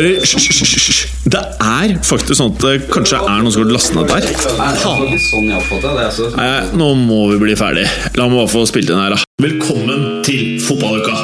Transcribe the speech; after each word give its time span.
karer, 0.00 0.20
hysj. 0.20 1.06
Det 1.30 1.40
er 1.60 1.94
faktisk 2.04 2.38
sånn 2.38 2.54
at 2.54 2.64
det 2.64 2.74
kanskje 2.92 3.20
er 3.20 3.42
noen 3.42 3.52
som 3.52 3.64
har 3.64 3.72
lastet 3.74 3.96
ned 3.98 4.08
der. 4.08 4.28
Sånn. 4.80 5.50
Altså. 5.52 6.30
Nei, 6.36 6.50
nå 6.76 6.92
må 6.98 7.26
vi 7.34 7.40
bli 7.44 7.56
ferdig. 7.58 7.86
La 8.16 8.28
meg 8.28 8.40
bare 8.40 8.50
få 8.50 8.64
spilt 8.68 8.90
inn 8.90 9.00
her, 9.00 9.14
da. 9.14 9.20
Velkommen 9.42 10.22
til 10.26 10.58
fotballuka! 10.64 11.16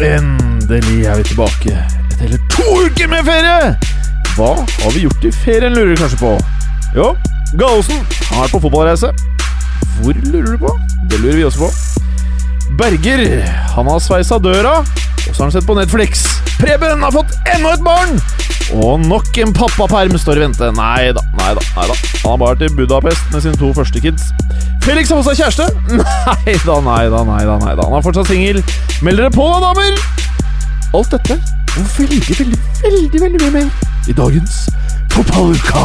Endelig 0.00 1.02
er 1.04 1.18
vi 1.20 1.24
tilbake 1.28 1.74
etter 1.74 2.22
hele 2.22 2.38
to 2.52 2.78
uker 2.86 3.10
med 3.12 3.26
ferie! 3.28 3.74
Hva 4.36 4.54
har 4.62 4.94
vi 4.94 5.04
gjort 5.04 5.26
i 5.28 5.32
ferien, 5.42 5.74
lurer 5.76 5.92
du 5.92 6.00
kanskje 6.00 6.20
på? 6.22 6.32
Jo, 6.96 7.10
Gallosen 7.60 8.00
har 8.30 8.46
vært 8.46 8.54
på 8.54 8.62
fotballreise. 8.64 9.12
Hvor 10.00 10.16
lurer 10.32 10.52
du 10.52 10.58
på? 10.58 10.72
Det 11.10 11.20
lurer 11.20 11.36
vi 11.36 11.44
også 11.44 11.66
på. 11.66 11.70
Berger 12.78 13.24
han 13.74 13.88
har 13.90 13.98
sveisa 14.00 14.38
døra, 14.38 14.78
og 14.80 15.34
så 15.34 15.36
har 15.42 15.48
han 15.48 15.52
sett 15.52 15.66
på 15.66 15.76
Netflix. 15.76 16.22
Preben 16.60 17.02
har 17.04 17.12
fått 17.14 17.34
enda 17.54 17.74
et 17.74 17.84
barn! 17.84 18.16
Og 18.70 19.02
nok 19.02 19.38
en 19.42 19.52
pappaperm 19.52 20.14
står 20.18 20.38
i 20.38 20.44
vente. 20.44 20.70
Nei 20.76 21.10
da, 21.16 21.24
nei 21.40 21.50
da. 21.58 21.64
nei 21.76 21.86
da. 21.90 21.96
Han 22.22 22.30
har 22.30 22.38
bare 22.38 22.54
vært 22.54 22.66
i 22.68 22.74
Budapest 22.78 23.32
med 23.34 23.42
sine 23.44 23.58
to 23.58 23.72
første 23.74 24.02
kids. 24.02 24.28
Felix 24.86 25.10
har 25.10 25.18
fått 25.20 25.34
seg 25.34 25.42
kjæreste. 25.42 25.66
Nei 26.46 26.54
da, 26.64 26.76
nei 26.80 27.04
da, 27.12 27.24
nei 27.26 27.42
da. 27.44 27.58
nei 27.60 27.74
da. 27.76 27.84
Han 27.84 27.98
er 27.98 28.04
fortsatt 28.06 28.30
singel. 28.30 28.62
Meld 29.04 29.20
dere 29.20 29.32
på, 29.34 29.44
da, 29.52 29.58
damer! 29.68 29.98
Alt 30.96 31.12
dette 31.12 31.36
og 31.78 31.84
veldig, 31.98 32.38
veldig, 32.38 32.58
veldig 32.82 33.20
veldig 33.22 33.40
mye 33.44 33.52
mer 33.60 33.68
i 34.10 34.12
dagens 34.16 34.66
Fotballuka! 35.12 35.84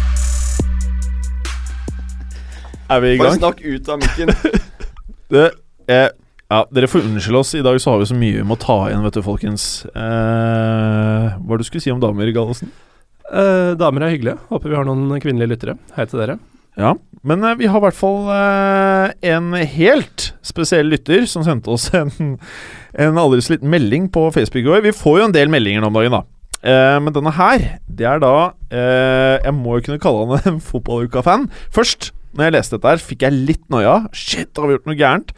Er 2.90 3.02
vi 3.04 3.14
i 3.14 3.20
Bare 3.20 3.36
snakk 3.38 3.62
ut 3.62 3.88
av 3.92 4.00
mikken. 4.02 4.34
Det, 5.30 5.44
eh, 5.86 6.08
ja, 6.50 6.64
dere 6.74 6.88
får 6.90 7.04
unnskylde 7.06 7.38
oss. 7.38 7.52
I 7.54 7.62
dag 7.62 7.76
så 7.78 7.92
har 7.92 8.00
vi 8.00 8.08
så 8.10 8.16
mye 8.18 8.40
vi 8.40 8.46
må 8.46 8.56
ta 8.58 8.80
igjen, 8.88 9.04
vet 9.06 9.14
du, 9.14 9.22
folkens. 9.22 9.66
Eh, 9.94 11.26
hva 11.36 11.54
er 11.54 11.60
det 11.60 11.62
du 11.62 11.68
skulle 11.68 11.84
si 11.84 11.92
om 11.94 12.00
damer, 12.02 12.32
Gallosen? 12.34 12.72
Eh, 13.30 13.76
damer 13.78 14.02
er 14.08 14.16
hyggelige. 14.16 14.40
Håper 14.50 14.72
vi 14.72 14.78
har 14.80 14.88
noen 14.88 15.22
kvinnelige 15.22 15.52
lyttere. 15.52 15.76
Hei 15.94 16.08
til 16.10 16.18
dere. 16.24 16.40
Ja, 16.80 16.96
men 17.26 17.46
eh, 17.46 17.54
vi 17.60 17.70
har 17.70 17.78
i 17.78 17.84
hvert 17.84 17.98
fall 17.98 18.26
eh, 18.34 19.14
en 19.36 19.54
helt 19.54 20.32
spesiell 20.46 20.90
lytter 20.90 21.26
som 21.30 21.46
sendte 21.46 21.70
oss 21.70 21.86
en, 22.00 22.10
en 22.98 23.22
aldri 23.22 23.42
så 23.46 23.54
liten 23.54 23.70
melding 23.70 24.10
på 24.10 24.26
Facebook 24.34 24.64
i 24.64 24.66
går. 24.66 24.84
Vi 24.88 24.96
får 24.98 25.20
jo 25.20 25.30
en 25.30 25.38
del 25.38 25.52
meldinger 25.52 25.86
nå 25.86 25.92
om 25.92 25.98
dagen, 26.00 26.18
da. 26.18 26.24
Eh, 26.60 26.96
men 27.02 27.14
denne 27.14 27.32
her, 27.38 27.62
det 27.88 28.04
er 28.04 28.18
da 28.20 28.50
eh, 28.68 29.38
Jeg 29.46 29.54
må 29.56 29.78
jo 29.78 29.84
kunne 29.86 30.02
kalle 30.02 30.26
han 30.26 30.48
en 30.56 30.64
fotballuka-fan. 30.64 31.46
Først, 31.72 32.10
når 32.36 32.46
jeg 32.48 32.56
leste 32.58 32.76
dette 32.78 32.92
her, 32.94 33.02
fikk 33.10 33.26
jeg 33.26 33.32
litt 33.50 33.64
noia. 33.72 34.04
Shit, 34.16 34.52
har 34.56 34.68
vi 34.70 34.76
gjort 34.78 34.86
noe 34.90 34.98
gærent? 34.98 35.34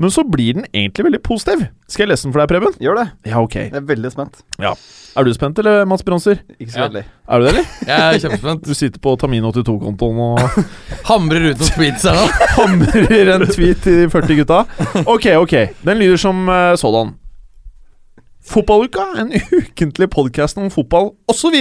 Men 0.00 0.08
så 0.08 0.22
blir 0.24 0.54
den 0.56 0.64
egentlig 0.72 1.04
veldig 1.04 1.18
positiv. 1.26 1.66
Skal 1.90 2.06
jeg 2.06 2.14
lese 2.14 2.24
den 2.24 2.32
for 2.32 2.40
deg, 2.40 2.48
Preben? 2.54 2.72
Gjør 2.80 2.96
det. 2.96 3.04
Ja, 3.28 3.42
ok. 3.42 3.56
Jeg 3.66 3.74
er 3.76 3.84
veldig 3.84 4.10
spent. 4.14 4.38
Er 4.64 5.26
du 5.26 5.32
spent, 5.36 5.58
eller, 5.60 5.82
Mats 5.90 6.04
Bronser? 6.06 6.38
Ikke 6.56 6.72
så 6.72 6.78
Ja. 6.80 6.86
veldig. 6.88 7.02
Er 7.28 7.38
du 7.38 7.44
det, 7.44 7.50
eller? 7.52 7.66
Jeg 7.90 8.00
er 8.14 8.22
kjempespent. 8.24 8.64
Du 8.64 8.74
sitter 8.78 9.02
på 9.04 9.12
Tamin82-kontoen 9.20 10.22
og 10.24 10.40
Hamrer 11.10 11.50
ut 11.50 11.60
noen 11.60 11.74
tweets 11.76 12.06
her 12.08 12.16
nå. 12.16 12.26
hamrer 12.56 13.34
en 13.34 13.44
tweet 13.50 13.82
til 13.84 13.98
de 14.06 14.08
40 14.08 14.40
gutta. 14.40 14.62
Ok, 15.04 15.26
ok. 15.36 15.54
Den 15.84 16.00
lyder 16.00 16.16
som 16.24 16.48
uh, 16.48 16.72
sådan. 16.80 17.12
Fotballuka, 18.40 19.04
en 19.20 19.32
ukentlig 19.60 20.08
podkast 20.10 20.56
om 20.58 20.70
fotball 20.72 21.12
osv., 21.28 21.54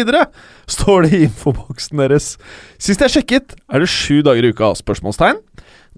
står 0.69 1.03
det 1.03 1.11
i 1.11 1.23
infoboksen 1.27 1.99
deres. 1.99 2.29
Sist 2.79 3.03
jeg 3.03 3.11
sjekket, 3.17 3.55
er 3.67 3.83
det 3.83 3.89
sju 3.91 4.21
dager 4.23 4.47
i 4.47 4.53
uka? 4.53 4.71
Spørsmålstegn. 4.79 5.41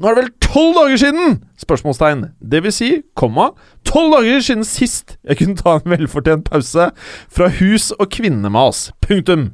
Nå 0.01 0.09
er 0.09 0.15
det 0.15 0.23
vel 0.23 0.31
tolv 0.41 0.79
dager 0.79 0.97
siden! 1.03 1.35
Spørsmålstegn. 1.61 2.23
Det 2.41 2.63
vil 2.65 2.73
si, 2.73 2.89
komma, 3.13 3.51
tolv 3.85 4.15
dager 4.15 4.41
siden 4.41 4.65
sist 4.65 5.17
jeg 5.21 5.37
kunne 5.41 5.59
ta 5.59 5.75
en 5.77 5.93
velfortjent 5.93 6.47
pause 6.49 6.87
fra 7.29 7.49
hus 7.59 7.91
og 7.99 8.07
kvinnemas. 8.15 8.87
Punktum. 9.05 9.51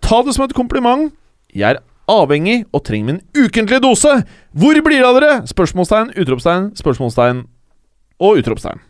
Ta 0.00 0.22
det 0.24 0.36
som 0.38 0.46
et 0.46 0.56
kompliment. 0.56 1.10
Jeg 1.52 1.76
er 1.76 1.82
avhengig 2.10 2.62
og 2.72 2.84
trenger 2.86 3.10
min 3.10 3.20
ukentlige 3.36 3.82
dose. 3.84 4.22
Hvor 4.56 4.80
blir 4.86 5.02
det 5.02 5.10
av 5.10 5.20
dere? 5.20 5.34
Spørsmålstegn, 5.50 6.14
utropstegn, 6.16 6.72
spørsmålstegn 6.80 7.44
og 8.22 8.40
utropstegn. 8.40 8.80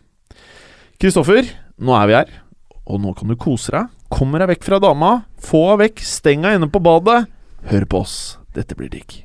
Kristoffer, 1.01 1.49
nå 1.83 1.95
er 1.97 2.07
vi 2.09 2.17
her, 2.17 2.31
og 2.87 3.03
nå 3.03 3.13
kan 3.17 3.31
du 3.31 3.37
kose 3.39 3.73
deg. 3.75 3.91
Kommer 4.13 4.43
deg 4.43 4.53
vekk 4.53 4.67
fra 4.67 4.79
dama. 4.83 5.11
Få 5.41 5.65
henne 5.71 5.83
vekk, 5.87 6.03
steng 6.05 6.45
henne 6.45 6.61
inne 6.61 6.71
på 6.71 6.81
badet. 6.83 7.25
Hør 7.71 7.85
på 7.89 8.03
oss. 8.03 8.17
Dette 8.53 8.77
blir 8.77 8.91
digg. 8.93 9.23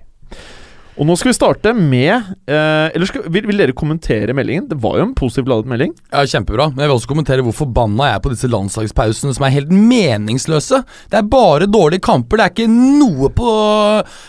Og 0.99 1.07
nå 1.07 1.15
skal 1.19 1.31
vi 1.31 1.37
starte 1.37 1.73
med 1.77 2.11
eh, 2.11 2.89
Eller 2.91 3.07
skal, 3.07 3.23
vil, 3.31 3.47
vil 3.47 3.61
dere 3.63 3.75
kommentere 3.77 4.35
meldingen? 4.35 4.67
Det 4.71 4.79
var 4.83 4.97
jo 4.99 5.05
en 5.07 5.15
positivt 5.19 5.51
ladet 5.51 5.71
melding. 5.71 5.93
Ja, 6.11 6.25
Kjempebra. 6.27 6.69
Men 6.73 6.83
jeg 6.85 6.91
vil 6.91 6.97
også 6.97 7.11
kommentere 7.13 7.45
hvor 7.47 7.55
forbanna 7.55 8.09
jeg 8.09 8.19
er 8.19 8.25
på 8.25 8.33
disse 8.33 8.51
landslagspausene 8.51 9.35
som 9.37 9.47
er 9.47 9.55
helt 9.55 9.71
meningsløse. 9.71 10.83
Det 11.13 11.21
er 11.21 11.29
bare 11.31 11.69
dårlige 11.71 12.03
kamper. 12.03 12.41
Det 12.41 12.47
er 12.49 12.55
ikke 12.55 12.67
noe 12.73 13.31
på, 13.35 13.53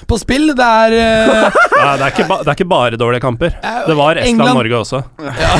på 0.10 0.20
spill. 0.22 0.54
Det 0.58 0.70
er 0.86 0.98
eh, 1.00 1.60
Nei, 1.80 1.94
det, 1.98 2.06
er 2.06 2.14
ikke 2.14 2.30
ba, 2.30 2.42
det 2.44 2.54
er 2.54 2.60
ikke 2.60 2.72
bare 2.76 3.02
dårlige 3.02 3.26
kamper. 3.26 3.56
Det 3.90 3.98
var 3.98 4.22
Estland-Norge 4.22 4.82
også. 4.84 5.04
Ja, 5.26 5.54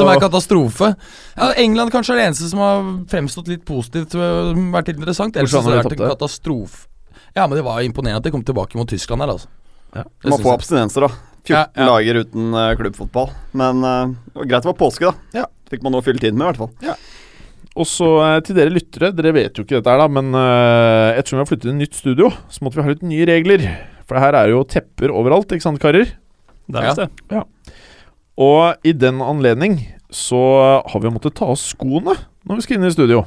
Som 0.00 0.10
er 0.10 0.22
katastrofe. 0.22 0.94
Ja, 1.34 1.52
England 1.62 1.94
kanskje 1.94 2.16
er 2.16 2.22
det 2.22 2.30
eneste 2.32 2.50
som 2.50 2.62
har 2.62 2.82
fremstått 3.10 3.50
litt 3.50 3.62
positivt, 3.68 4.14
vært 4.18 4.90
interessant. 4.90 5.38
Ellers 5.38 5.54
har 5.54 5.66
har 5.66 5.78
det 5.78 5.84
vært 5.84 6.00
en 6.00 6.08
katastrofe. 6.16 6.88
Ja, 7.34 7.46
men 7.46 7.58
det 7.58 7.64
var 7.66 7.82
imponerende 7.82 8.22
at 8.22 8.26
de 8.26 8.34
kom 8.34 8.42
tilbake 8.46 8.78
mot 8.78 8.90
Tyskland 8.90 9.22
her, 9.22 9.34
altså. 9.34 9.50
Ja. 9.94 10.04
Man 10.26 10.42
får 10.42 10.56
abstinenser, 10.58 11.06
da. 11.06 11.12
14 11.44 11.52
Ja, 11.52 11.66
ja. 11.76 11.86
dager 11.90 12.22
uten 12.24 12.54
uh, 12.56 12.70
klubbfotball. 12.78 13.28
Men 13.52 13.84
uh, 13.84 14.14
det 14.32 14.40
var 14.40 14.48
greit 14.52 14.64
det 14.64 14.70
var 14.70 14.78
påske, 14.80 15.10
da. 15.10 15.40
Ja. 15.42 15.44
Fikk 15.70 15.84
man 15.84 15.94
noe 15.94 16.04
å 16.04 16.06
fylle 16.06 16.22
tiden 16.22 16.40
med, 16.40 16.46
i 16.46 16.52
hvert 16.52 16.62
fall. 16.64 16.96
Og 17.74 17.88
så 17.90 18.06
eh, 18.22 18.36
til 18.46 18.54
dere 18.54 18.70
lyttere, 18.70 19.08
dere 19.16 19.32
vet 19.34 19.56
jo 19.58 19.64
ikke 19.64 19.80
dette 19.80 19.90
her, 19.90 19.98
da, 19.98 20.06
men 20.06 20.28
uh, 20.36 21.10
ettersom 21.16 21.40
vi 21.40 21.42
har 21.42 21.48
flyttet 21.48 21.66
til 21.66 21.74
nytt 21.74 21.96
studio, 21.98 22.28
så 22.52 22.62
måtte 22.62 22.78
vi 22.78 22.84
ha 22.86 22.92
litt 22.92 23.02
nye 23.02 23.26
regler. 23.26 23.64
For 24.06 24.20
her 24.22 24.36
er 24.38 24.52
jo 24.52 24.60
tepper 24.68 25.10
overalt, 25.10 25.50
ikke 25.50 25.66
sant, 25.66 25.80
karer? 25.82 26.12
Det 26.70 26.78
er 26.78 26.86
visst 26.86 27.32
det. 27.32 27.42
Og 28.44 28.86
i 28.86 28.94
den 28.94 29.18
anledning 29.24 29.80
så 30.14 30.38
har 30.86 31.02
vi 31.02 31.10
måttet 31.10 31.34
ta 31.40 31.50
av 31.50 31.58
skoene 31.58 32.14
når 32.46 32.60
vi 32.60 32.66
skal 32.66 32.78
inn 32.78 32.86
i 32.86 32.94
studio. 32.94 33.24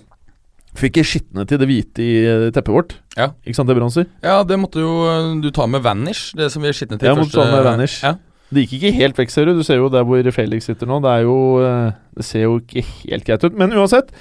Fikk 0.77 0.99
jeg 1.01 1.09
skitne 1.09 1.45
til 1.49 1.57
det 1.61 1.67
hvite 1.69 2.03
i 2.03 2.13
eh, 2.21 2.47
teppet 2.53 2.73
vårt. 2.73 2.95
Ja. 3.17 3.31
Ikke 3.47 3.57
sant 3.57 3.69
det, 3.69 3.77
Bronser? 3.79 4.05
Ja, 4.21 4.43
det 4.45 4.59
måtte 4.61 4.83
jo 4.83 4.93
øh, 5.09 5.31
du 5.41 5.49
ta 5.53 5.65
med 5.69 5.81
Vanish, 5.85 6.35
det 6.37 6.51
som 6.53 6.61
vi 6.61 6.73
skitnet 6.75 7.01
til 7.01 7.09
Jeg 7.09 7.17
måtte 7.17 7.33
ta 7.33 7.47
med 7.49 7.65
Vanish. 7.65 8.03
Ja. 8.05 8.13
Det 8.53 8.63
gikk 8.63 8.77
ikke 8.77 8.91
helt 8.95 9.17
vekk, 9.19 9.31
ser 9.33 9.49
du. 9.49 9.57
Du 9.57 9.65
ser 9.65 9.81
jo 9.81 9.89
der 9.91 10.05
hvor 10.07 10.29
Felix 10.31 10.69
sitter 10.69 10.87
nå. 10.87 11.01
Det 11.03 11.15
er 11.17 11.25
jo 11.25 11.39
eh, 11.65 11.95
Det 12.15 12.27
ser 12.27 12.45
jo 12.45 12.59
ikke 12.61 12.85
helt 12.85 13.25
greit 13.27 13.43
ut. 13.43 13.57
Men 13.57 13.73
uansett. 13.75 14.13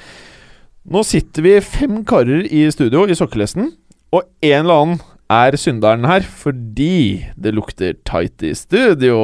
Nå 0.87 1.03
sitter 1.07 1.43
vi 1.43 1.53
fem 1.67 2.01
karer 2.07 2.47
i 2.47 2.65
studio 2.71 3.05
i 3.11 3.15
sokkelesten, 3.19 3.73
og 4.15 4.23
en 4.47 4.61
eller 4.61 4.83
annen 4.83 5.01
er 5.33 5.57
synderen 5.59 6.07
her 6.07 6.25
fordi 6.27 7.27
det 7.35 7.53
lukter 7.57 7.97
tight 8.07 8.43
i 8.47 8.53
studio. 8.55 9.19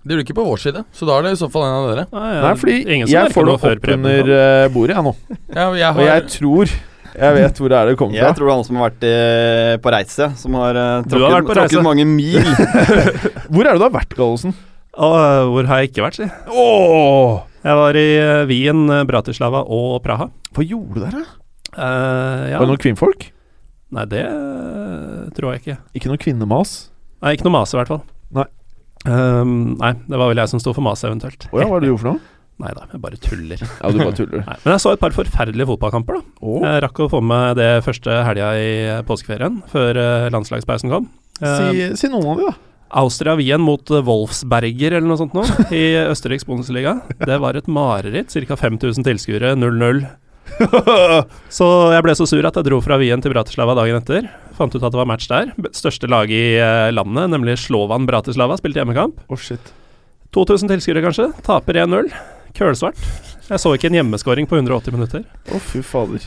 Det 0.00 0.14
gjorde 0.14 0.24
ikke 0.24 0.36
på 0.38 0.46
vår 0.46 0.62
side, 0.62 0.82
så 0.94 1.08
da 1.08 1.18
er 1.18 1.26
det 1.26 1.36
i 1.36 1.40
så 1.42 1.48
fall 1.52 1.66
en 1.66 1.76
av 1.76 1.88
dere. 1.90 2.04
Nei, 2.14 2.34
Nei, 2.44 2.52
fordi 2.60 2.76
jeg 3.12 3.32
får 3.34 3.48
det 3.48 3.56
opp 3.56 3.88
under 3.96 4.34
eh, 4.40 4.68
bordet, 4.72 4.96
jeg 4.96 5.06
nå. 5.08 5.16
Ja, 5.52 5.70
jeg 5.76 5.90
Og 5.92 6.04
jeg 6.06 6.28
tror 6.36 6.76
jeg 7.16 7.32
vet 7.32 7.58
hvor 7.60 7.72
det 7.72 7.76
er 7.78 7.88
det 7.88 7.96
kommer 7.96 8.12
fra. 8.12 8.28
Jeg 8.28 8.36
tror 8.36 8.44
det 8.44 8.52
er 8.52 8.58
han 8.58 8.66
som 8.66 8.76
har 8.78 8.90
vært 8.90 9.04
i, 9.08 9.12
på 9.80 9.92
reise, 9.94 10.26
som 10.36 10.56
har 10.60 10.76
uh, 10.76 10.86
tråkket, 11.06 11.22
har 11.24 11.32
vært 11.32 11.46
tråkket, 11.46 11.46
på 11.48 11.54
reise. 11.56 11.72
tråkket 11.72 11.86
mange 11.86 12.04
mil. 12.10 12.50
Hvor 13.54 13.62
er 13.62 13.70
det 13.70 13.80
du 13.80 13.86
har 13.86 13.94
vært, 13.94 14.16
Gallosen? 14.18 14.56
Øh, 14.96 15.48
hvor 15.52 15.66
har 15.68 15.80
jeg 15.82 15.90
ikke 15.90 16.04
vært, 16.06 16.16
si? 16.16 16.26
Åh! 16.48 17.40
Jeg 17.66 17.76
var 17.76 17.98
i 18.00 18.04
øh, 18.16 18.46
Wien, 18.48 18.84
øh, 18.88 19.02
Bratislava 19.08 19.60
og 19.68 19.98
Praha. 20.04 20.30
Hva 20.56 20.64
gjorde 20.64 20.94
du 20.96 21.02
der, 21.02 21.18
da? 21.18 21.24
Eh, 21.76 22.44
ja. 22.52 22.56
Var 22.56 22.64
det 22.64 22.70
noen 22.70 22.80
kvinnfolk? 22.80 23.26
Nei, 23.94 24.04
det 24.10 24.24
øh, 24.26 25.26
tror 25.36 25.52
jeg 25.54 25.62
ikke. 25.62 25.76
Ikke 25.98 26.10
noe 26.10 26.20
kvinnemas? 26.22 26.76
Nei, 27.22 27.36
ikke 27.36 27.46
noe 27.46 27.54
mas, 27.60 27.74
i 27.74 27.78
hvert 27.78 27.90
fall. 27.92 28.02
Nei. 28.34 28.46
Um, 29.06 29.76
nei, 29.78 29.92
det 30.08 30.18
var 30.18 30.32
vel 30.32 30.40
jeg 30.42 30.50
som 30.50 30.62
sto 30.62 30.72
for 30.74 30.82
maset, 30.82 31.06
eventuelt. 31.10 31.46
Å 31.52 31.60
ja, 31.62 31.68
hva 31.70 31.76
er 31.78 31.84
det 31.84 31.86
du 31.86 31.92
gjorde 31.92 32.02
for 32.02 32.10
noe? 32.14 32.22
Nei 32.64 32.70
da, 32.72 32.86
jeg 32.88 33.00
bare 33.04 33.18
tuller. 33.20 33.60
Ja, 33.82 33.90
du 33.92 33.98
bare 34.00 34.16
tuller. 34.16 34.42
Nei, 34.46 34.56
men 34.64 34.72
jeg 34.74 34.82
så 34.82 34.94
et 34.96 35.02
par 35.02 35.14
forferdelige 35.14 35.68
fotballkamper, 35.70 36.18
da. 36.18 36.36
Oh. 36.40 36.58
Jeg 36.64 36.82
rakk 36.86 37.02
å 37.04 37.10
få 37.12 37.20
med 37.22 37.58
det 37.60 37.70
første 37.86 38.14
helga 38.26 38.50
i 38.58 38.70
eh, 38.88 39.02
påskeferien, 39.06 39.60
før 39.70 40.00
eh, 40.02 40.28
landslagspausen 40.34 40.90
kom. 40.94 41.10
Eh, 41.42 41.58
Si, 41.60 41.90
si 42.00 42.10
noen 42.10 42.30
av 42.32 42.40
de, 42.40 42.48
da. 42.48 42.56
Austria-Wien 43.02 43.60
mot 43.60 43.92
eh, 43.92 44.02
Wolfsberger 44.08 44.96
eller 44.96 45.06
noe 45.10 45.20
sånt 45.20 45.36
nå, 45.36 45.44
i 45.74 45.84
Østerriks 46.14 46.48
Bundesliga. 46.48 46.96
Det 47.20 47.38
var 47.44 47.58
et 47.60 47.68
mareritt. 47.68 48.32
Ca. 48.48 48.58
5000 48.58 49.04
tilskuere, 49.06 49.52
0-0. 49.60 50.06
Så 51.58 51.66
jeg 51.92 52.04
ble 52.06 52.14
så 52.16 52.26
sur 52.28 52.46
at 52.48 52.56
jeg 52.58 52.66
dro 52.68 52.78
fra 52.84 52.98
Wien 53.00 53.22
til 53.22 53.34
Bratislava 53.34 53.74
dagen 53.78 53.98
etter. 54.00 54.28
Fant 54.56 54.72
ut 54.72 54.82
at 54.82 54.92
det 54.92 55.00
var 55.00 55.08
match 55.08 55.28
der. 55.30 55.52
Største 55.76 56.08
laget 56.10 56.36
i 56.36 56.56
eh, 56.62 56.92
landet, 56.94 57.30
nemlig 57.34 57.58
Slovan 57.60 58.06
Bratislava, 58.08 58.56
spilte 58.60 58.80
hjemmekamp. 58.80 59.20
Oh, 59.28 59.40
shit. 59.40 59.72
2000 60.36 60.72
tilskuere, 60.72 61.04
kanskje. 61.04 61.30
Taper 61.46 61.82
1-0. 61.84 62.10
Kølsvart. 62.56 63.00
Jeg 63.46 63.62
så 63.62 63.74
ikke 63.76 63.90
en 63.90 63.98
hjemmeskåring 64.00 64.48
på 64.48 64.58
180 64.58 64.96
minutter. 64.96 65.26
Å, 65.52 65.60
fy 65.62 65.82
fader. 65.86 66.24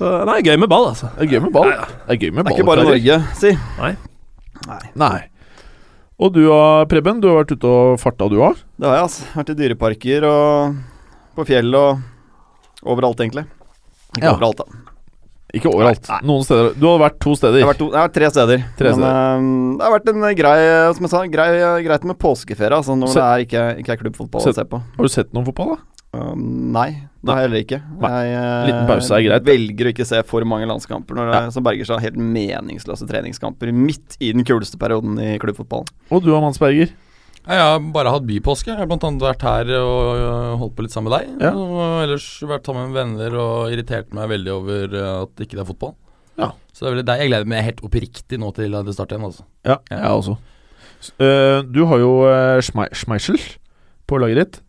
Så 0.00 0.10
nei, 0.28 0.40
gøy 0.44 0.56
med 0.60 0.70
ball, 0.72 0.90
altså. 0.90 1.10
Det 1.16 1.26
er 1.26 1.34
gøy 1.36 1.44
med 1.46 1.54
ball. 1.54 1.70
Det 1.70 2.16
er 2.16 2.20
gøy 2.20 2.32
med 2.34 2.46
Det 2.46 2.52
er 2.52 2.58
ikke 2.58 2.68
bare. 2.68 2.86
Norge, 2.88 3.18
si. 3.38 3.52
Nei. 5.00 5.16
Og 6.20 6.34
du 6.34 6.42
da, 6.44 6.62
Preben? 6.90 7.20
Du 7.22 7.30
har 7.30 7.42
vært 7.42 7.54
ute 7.54 7.68
og 7.68 8.00
farta, 8.02 8.28
du 8.28 8.40
òg? 8.42 8.58
Det 8.76 8.88
har 8.88 8.98
jeg, 8.98 9.06
altså. 9.08 9.28
Vært 9.38 9.52
i 9.52 9.58
dyreparker 9.62 10.26
og 10.28 10.80
på 11.38 11.46
fjell 11.48 11.76
og 11.78 12.02
overalt, 12.84 13.20
egentlig. 13.20 13.46
Ikke 14.16 14.24
Ja. 14.26 14.34
overalt, 14.34 14.56
da. 14.56 14.64
Ikke 15.52 15.66
overalt. 15.66 16.06
Noen 16.22 16.44
steder. 16.46 16.74
Du 16.78 16.86
har 16.86 16.98
vært 17.10 17.18
to 17.18 17.34
steder. 17.34 17.58
Jeg 17.58 17.66
har 17.66 17.72
vært, 17.74 17.78
to, 17.78 17.88
jeg 17.90 17.98
har 17.98 18.08
vært 18.08 18.14
tre 18.14 18.30
steder. 18.30 18.64
Tre 18.78 18.90
men 18.94 19.02
eh, 19.02 19.78
det 19.78 19.82
har 19.86 19.94
vært 19.98 20.08
en 20.12 20.36
grei 20.38 20.58
Som 20.94 21.02
jeg 21.02 21.10
sa, 21.10 21.22
grei, 21.26 21.48
greit 21.82 22.04
med 22.06 22.18
påskeferie. 22.18 22.70
Altså 22.76 22.94
når 22.96 23.08
Så- 23.08 23.18
det 23.18 23.26
er 23.26 23.38
ikke, 23.46 23.78
ikke 23.82 23.92
er 23.92 23.96
klubbfotball 24.04 24.40
Så- 24.42 24.50
å 24.52 24.54
se 24.54 24.64
på. 24.64 24.78
Har 24.78 25.02
du 25.02 25.08
sett 25.08 25.32
noen 25.34 25.44
fotball, 25.44 25.74
da? 25.74 25.82
Uh, 26.12 26.34
nei, 26.34 27.02
det 27.22 27.30
har 27.30 27.42
jeg 27.42 27.50
heller 27.50 27.62
ikke. 27.62 27.82
Nei. 28.00 28.24
Jeg 28.26 28.34
uh, 28.34 28.66
Liten 28.66 28.86
pause 28.88 29.10
er 29.14 29.22
greit. 29.22 29.44
velger 29.44 29.86
å 29.86 29.92
ikke 29.94 30.06
se 30.06 30.22
for 30.26 30.40
mange 30.42 30.66
landskamper 30.66 31.14
når 31.14 31.30
det 31.30 31.52
som 31.54 31.62
berger 31.62 31.86
seg 31.86 32.00
helt 32.00 32.16
meningsløse 32.18 33.06
treningskamper 33.06 33.72
midt 33.72 34.16
i 34.20 34.32
den 34.32 34.42
kuleste 34.42 34.76
perioden 34.76 35.18
i 35.22 35.38
klubbfotballen. 35.38 35.86
Og 36.10 36.22
du, 36.22 36.30
Mansberger? 36.30 36.90
Ja, 36.90 36.94
Jeg 37.48 37.56
har 37.64 37.78
bare 37.94 38.12
hatt 38.12 38.26
bypåske. 38.28 38.68
Jeg 38.68 38.78
har 38.78 38.90
annet 38.90 39.24
vært 39.24 39.44
her 39.46 39.70
og 39.78 40.20
øh, 40.20 40.58
holdt 40.60 40.74
på 40.76 40.84
litt 40.84 40.92
sammen 40.92 41.08
med 41.08 41.16
deg. 41.16 41.46
Ja. 41.48 41.52
Og 41.56 42.02
ellers 42.04 42.26
vært 42.46 42.68
sammen 42.68 42.90
med 42.90 42.98
venner 43.00 43.36
og 43.40 43.72
irritert 43.72 44.12
meg 44.16 44.28
veldig 44.34 44.52
over 44.52 44.96
øh, 45.00 45.10
at 45.24 45.44
ikke 45.46 45.56
det 45.56 45.64
er 45.64 45.70
fotball. 45.70 45.94
Ja. 46.40 46.50
Så 46.72 46.84
det 46.84 46.88
er 46.88 46.94
veldig 46.96 47.06
deg. 47.08 47.22
Jeg 47.22 47.32
gleder 47.32 47.50
meg 47.52 47.66
helt 47.66 47.84
oppriktig 47.86 48.40
nå 48.40 48.52
til 48.56 48.76
det 48.76 48.96
starter 48.96 49.16
igjen. 49.16 49.30
altså 49.30 49.46
Ja, 49.66 49.78
jeg 49.88 50.20
også. 50.20 50.36
Øh, 51.16 51.58
du 51.64 51.84
har 51.88 52.02
jo 52.02 52.12
uh, 52.28 52.60
Schmeichel 52.60 53.40
på 54.06 54.20
laget 54.20 54.42
ditt. 54.42 54.60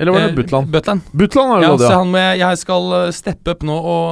Eller 0.00 0.14
var 0.14 0.20
det 0.24 0.30
Eh, 0.30 0.34
Butland? 0.38 0.70
Butland. 0.72 1.00
Butland 1.12 1.50
det 1.60 1.66
Ja, 1.66 1.76
du 1.76 1.82
ja. 1.84 1.88
Så 1.90 1.96
han 2.00 2.10
med, 2.10 2.38
jeg 2.40 2.58
skal 2.58 2.92
øh, 2.96 3.10
steppe 3.12 3.52
opp 3.52 3.62
nå 3.68 3.76
og 3.76 4.06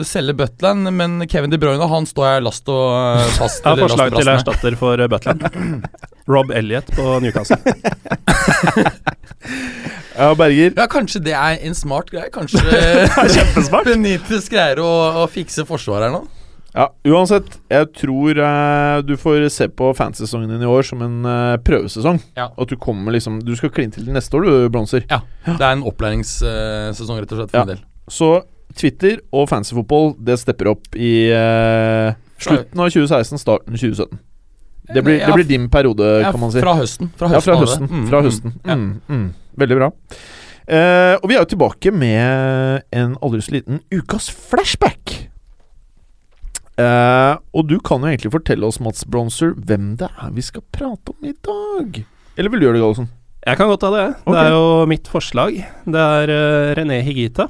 øh, 0.00 0.04
selge 0.08 0.32
Butland, 0.38 0.88
men 0.96 1.18
Kevin 1.28 1.52
De 1.52 1.58
Bruyne 1.60 1.88
han 1.92 2.06
står 2.08 2.26
jeg 2.30 2.46
last 2.46 2.68
og 2.72 3.20
fast 3.36 3.60
Jeg 3.64 3.74
har 3.76 3.82
forslag 3.84 4.16
til 4.16 4.32
erstatter 4.32 4.78
for 4.80 5.04
Butland. 5.12 5.44
Rob 6.32 6.50
Elliot 6.50 6.88
på 6.96 7.18
Newcastle. 7.20 7.60
Ja, 10.16 10.30
Berger. 10.34 10.72
Ja, 10.72 10.86
kanskje 10.88 11.20
det 11.20 11.34
er 11.36 11.58
en 11.68 11.74
smart 11.76 12.08
greie. 12.10 12.30
Kanskje 12.32 12.62
Kjempesmart. 12.64 13.84
Benitez 13.84 14.46
greier 14.48 14.80
å, 14.80 14.88
å 15.20 15.26
fikse 15.28 15.66
forsvaret 15.68 16.08
her 16.08 16.14
nå. 16.14 16.22
Ja, 16.76 16.90
uansett, 17.08 17.54
jeg 17.72 17.86
tror 17.96 18.36
eh, 18.36 18.98
du 19.08 19.14
får 19.16 19.46
se 19.54 19.64
på 19.72 19.88
fansesongen 19.96 20.50
din 20.52 20.64
i 20.66 20.68
år 20.68 20.84
som 20.84 21.00
en 21.06 21.14
eh, 21.24 21.54
prøvesesong. 21.64 22.18
Ja. 22.36 22.50
At 22.52 22.68
du 22.68 22.76
kommer 22.76 23.14
liksom 23.16 23.38
Du 23.46 23.54
skal 23.56 23.72
kline 23.72 23.94
til 23.94 24.04
til 24.04 24.12
neste 24.12 24.36
år, 24.36 24.44
du, 24.44 24.68
Bronser. 24.74 25.06
Det 25.08 25.56
er 25.56 25.70
en 25.72 25.86
opplæringssesong, 25.88 27.22
rett 27.22 27.32
og 27.32 27.40
slett, 27.40 27.50
for 27.54 27.58
Ja. 27.58 27.64
min 27.64 27.74
del. 27.76 27.82
Så 28.12 28.30
Twitter 28.76 29.22
og 29.32 29.48
fancyfotball, 29.48 30.14
det 30.20 30.36
stepper 30.42 30.68
opp 30.74 30.96
i 31.00 31.30
eh, 31.32 32.12
slutten 32.44 32.82
av 32.84 32.90
2016, 32.92 33.40
starten 33.40 33.72
2017. 33.72 34.18
Det 34.92 35.02
blir, 35.02 35.18
det 35.24 35.32
blir 35.34 35.48
din 35.48 35.70
periode, 35.72 36.04
kan 36.28 36.38
man 36.38 36.52
si. 36.52 36.60
Fra 36.62 36.76
høsten. 36.78 37.08
Fra 37.18 37.30
Ja, 37.32 37.40
fra 37.40 37.56
høsten. 37.58 37.88
Mm, 37.90 38.04
Fra 38.10 38.20
mm, 38.20 38.26
høsten. 38.28 38.52
ja. 38.66 38.76
Mm, 38.76 39.00
mm. 39.08 39.24
Veldig 39.58 39.78
bra. 39.80 39.88
Eh, 40.66 41.14
og 41.22 41.26
vi 41.30 41.34
er 41.38 41.40
jo 41.40 41.48
tilbake 41.56 41.90
med 41.94 42.84
en 42.92 43.16
aldri 43.22 43.40
så 43.42 43.56
liten 43.56 43.80
ukas 43.90 44.28
flashback. 44.28 45.30
Eh, 46.76 47.34
og 47.56 47.68
du 47.70 47.78
kan 47.80 48.02
jo 48.04 48.10
egentlig 48.10 48.32
fortelle 48.34 48.68
oss, 48.68 48.78
Mats 48.84 49.06
Bronzer, 49.08 49.54
hvem 49.56 49.94
det 50.00 50.10
er 50.12 50.32
vi 50.36 50.44
skal 50.44 50.64
prate 50.76 51.14
om 51.14 51.28
i 51.28 51.32
dag. 51.46 52.02
Eller 52.36 52.52
vil 52.52 52.60
du 52.60 52.66
gjøre 52.66 52.76
det, 52.76 52.82
Gallosen? 52.84 53.08
Jeg 53.46 53.60
kan 53.60 53.70
godt 53.70 53.84
ta 53.84 53.92
det. 53.94 54.06
Okay. 54.26 54.34
Det 54.34 54.42
er 54.42 54.56
jo 54.56 54.88
mitt 54.90 55.08
forslag. 55.08 55.60
Det 55.86 56.02
er 56.02 56.32
uh, 56.34 56.74
René 56.76 56.98
Higita. 57.06 57.46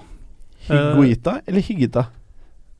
Higuita 0.66 1.40
eller 1.46 1.64
Higita? 1.64 2.08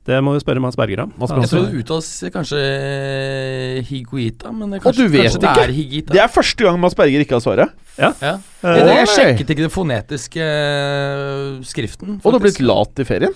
Det 0.07 0.19
må 0.23 0.37
vi 0.37 0.43
spørre 0.43 0.63
Mats 0.63 0.77
Berger 0.79 1.03
om. 1.03 1.11
Mads 1.19 1.33
Jeg 1.35 1.51
tror 1.51 1.65
det 1.67 1.81
uttales 1.81 2.11
kanskje 2.31 2.61
eh, 2.63 3.79
Higuita, 3.89 4.53
men 4.55 4.71
det, 4.71 4.79
Og 4.79 4.85
kanskje, 4.85 5.03
du 5.03 5.11
vet 5.11 5.25
kanskje 5.27 5.41
det 5.43 5.51
ikke? 5.51 5.65
er 5.65 5.73
Higita. 5.75 6.15
Det 6.15 6.21
er 6.23 6.31
første 6.31 6.67
gang 6.69 6.79
Mats 6.79 6.95
Berger 6.99 7.25
ikke 7.25 7.35
har 7.35 7.43
svaret. 7.43 7.75
ja. 7.99 8.13
Eh, 8.23 8.37
jeg, 8.63 8.87
jeg 8.93 9.11
sjekket 9.17 9.51
ikke 9.51 9.65
den 9.65 9.75
fonetiske 9.75 10.47
eh, 10.47 11.59
skriften. 11.67 12.21
Og 12.21 12.29
du 12.29 12.39
har 12.39 12.45
blitt 12.45 12.63
lat 12.63 13.03
i 13.03 13.09
ferien. 13.09 13.35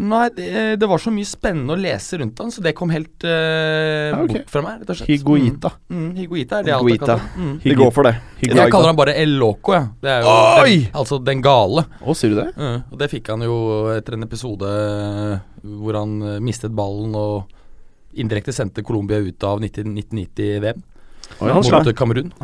Nei, 0.00 0.30
det, 0.34 0.46
det 0.80 0.86
var 0.88 0.98
så 0.98 1.10
mye 1.12 1.28
spennende 1.28 1.74
å 1.74 1.78
lese 1.78 2.16
rundt 2.18 2.38
han, 2.40 2.50
så 2.50 2.62
det 2.64 2.72
kom 2.74 2.90
helt 2.90 3.26
uh, 3.28 3.28
Ja, 3.28 4.22
okay. 4.22 4.40
bort 4.40 4.50
fra 4.50 4.62
meg, 4.64 4.80
rett 4.80 4.90
og 4.94 4.98
slett. 4.98 5.10
Higuita. 5.12 5.70
Mm, 5.92 5.98
mm, 6.00 6.08
Higuita 6.16 6.58
er 6.58 6.66
det 6.66 6.72
jeg 6.72 6.80
Higuita. 6.80 6.80
alltid 6.80 7.04
kaller 7.04 7.22
han. 7.22 7.50
Mm. 7.52 7.58
Vi 7.62 7.76
går 7.78 7.92
for 7.94 8.08
det. 8.08 8.14
Higuita. 8.40 8.58
Jeg 8.62 8.72
kaller 8.72 8.90
han 8.90 8.98
bare 8.98 9.14
El 9.20 9.36
Loco, 9.38 9.74
jeg. 9.76 9.90
Det 10.02 10.14
er 10.14 10.24
jo 10.24 10.32
Oi! 10.32 10.76
den, 10.78 10.86
altså 11.02 11.18
den 11.22 11.44
gale. 11.44 11.84
Å, 12.00 12.16
sier 12.18 12.32
du 12.32 12.38
det? 12.40 12.48
Mm, 12.56 12.78
og 12.88 13.02
det 13.04 13.10
fikk 13.12 13.32
han 13.34 13.44
jo 13.46 13.58
etter 13.92 14.16
en 14.16 14.26
episode 14.26 14.72
eh, 14.80 15.34
hvor 15.82 16.00
han 16.00 16.16
eh, 16.32 16.40
mistet 16.42 16.74
ballen 16.74 17.14
og 17.18 17.60
indirekte 18.18 18.52
sendte 18.52 18.82
Colombia 18.84 19.20
ut 19.22 19.44
av 19.48 19.60
1990-VM 19.62 20.82
Oi, 21.40 21.50
han 21.50 21.64
slapp. 21.64 21.86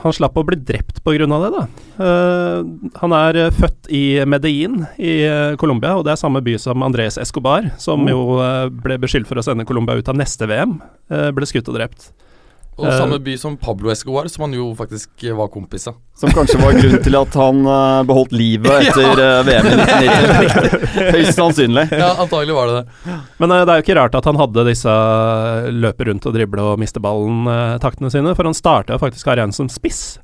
Han 0.03 0.15
slapp 0.15 0.39
å 0.39 0.45
bli 0.47 0.57
drept 0.57 1.03
pga. 1.05 1.27
det, 1.29 1.51
da. 1.55 1.65
Uh, 1.99 2.91
han 3.03 3.15
er 3.17 3.41
eh, 3.45 3.51
født 3.55 3.91
i 3.95 4.03
Medellin 4.27 4.85
i 4.97 5.13
uh, 5.27 5.57
Colombia, 5.61 5.97
og 5.99 6.07
det 6.07 6.15
er 6.15 6.21
samme 6.21 6.43
by 6.45 6.57
som 6.59 6.83
Andres 6.87 7.19
Escobar, 7.21 7.73
som 7.79 8.07
Oh. 8.09 8.11
jo 8.11 8.39
uh, 8.39 8.69
ble 8.71 8.99
beskyldt 9.03 9.29
for 9.29 9.41
å 9.41 9.45
sende 9.45 9.67
Colombia 9.69 9.99
ut 9.99 10.09
av 10.09 10.17
neste 10.17 10.47
VM. 10.49 10.79
ble 11.09 11.47
skutt 11.49 11.69
og 11.69 11.79
drept. 11.79 12.11
Og 12.79 12.87
uh, 12.87 12.95
samme 12.95 13.19
by 13.23 13.35
som 13.41 13.57
Pablo 13.59 13.91
Escobar, 13.91 14.29
som 14.31 14.47
han 14.47 14.55
jo 14.55 14.69
faktisk 14.79 15.25
eh, 15.27 15.35
var 15.35 15.51
kompis 15.51 15.89
av. 15.91 15.97
Som 16.19 16.31
kanskje 16.35 16.61
var 16.61 16.77
grunnen 16.77 17.03
til 17.03 17.17
at 17.19 17.39
han 17.39 17.65
uh, 17.67 18.05
beholdt 18.07 18.35
livet 18.35 18.71
etter 18.87 19.19
uh, 19.19 19.41
VM 19.47 19.67
i 19.67 19.75
1990. 19.83 20.87
Høyst 21.17 21.35
sannsynlig. 21.39 21.89
Ja, 21.99 22.13
antagelig 22.23 22.55
var 22.55 22.71
det 22.71 22.79
det. 22.79 23.19
Men 23.43 23.55
det 23.55 23.65
er 23.65 23.81
jo 23.81 23.87
ikke 23.87 23.99
rart 23.99 24.15
at 24.19 24.31
han 24.31 24.39
hadde 24.39 24.67
disse 24.71 24.95
løpe 25.75 26.07
rundt 26.07 26.31
og 26.31 26.39
drible 26.39 26.71
og 26.71 26.79
miste 26.81 27.03
ballen-taktene 27.03 28.15
sine, 28.15 28.35
for 28.39 28.47
han 28.47 28.57
starta 28.57 29.01
faktisk 29.03 29.27
karrieren 29.27 29.55
som 29.55 29.71
spiss 29.73 30.19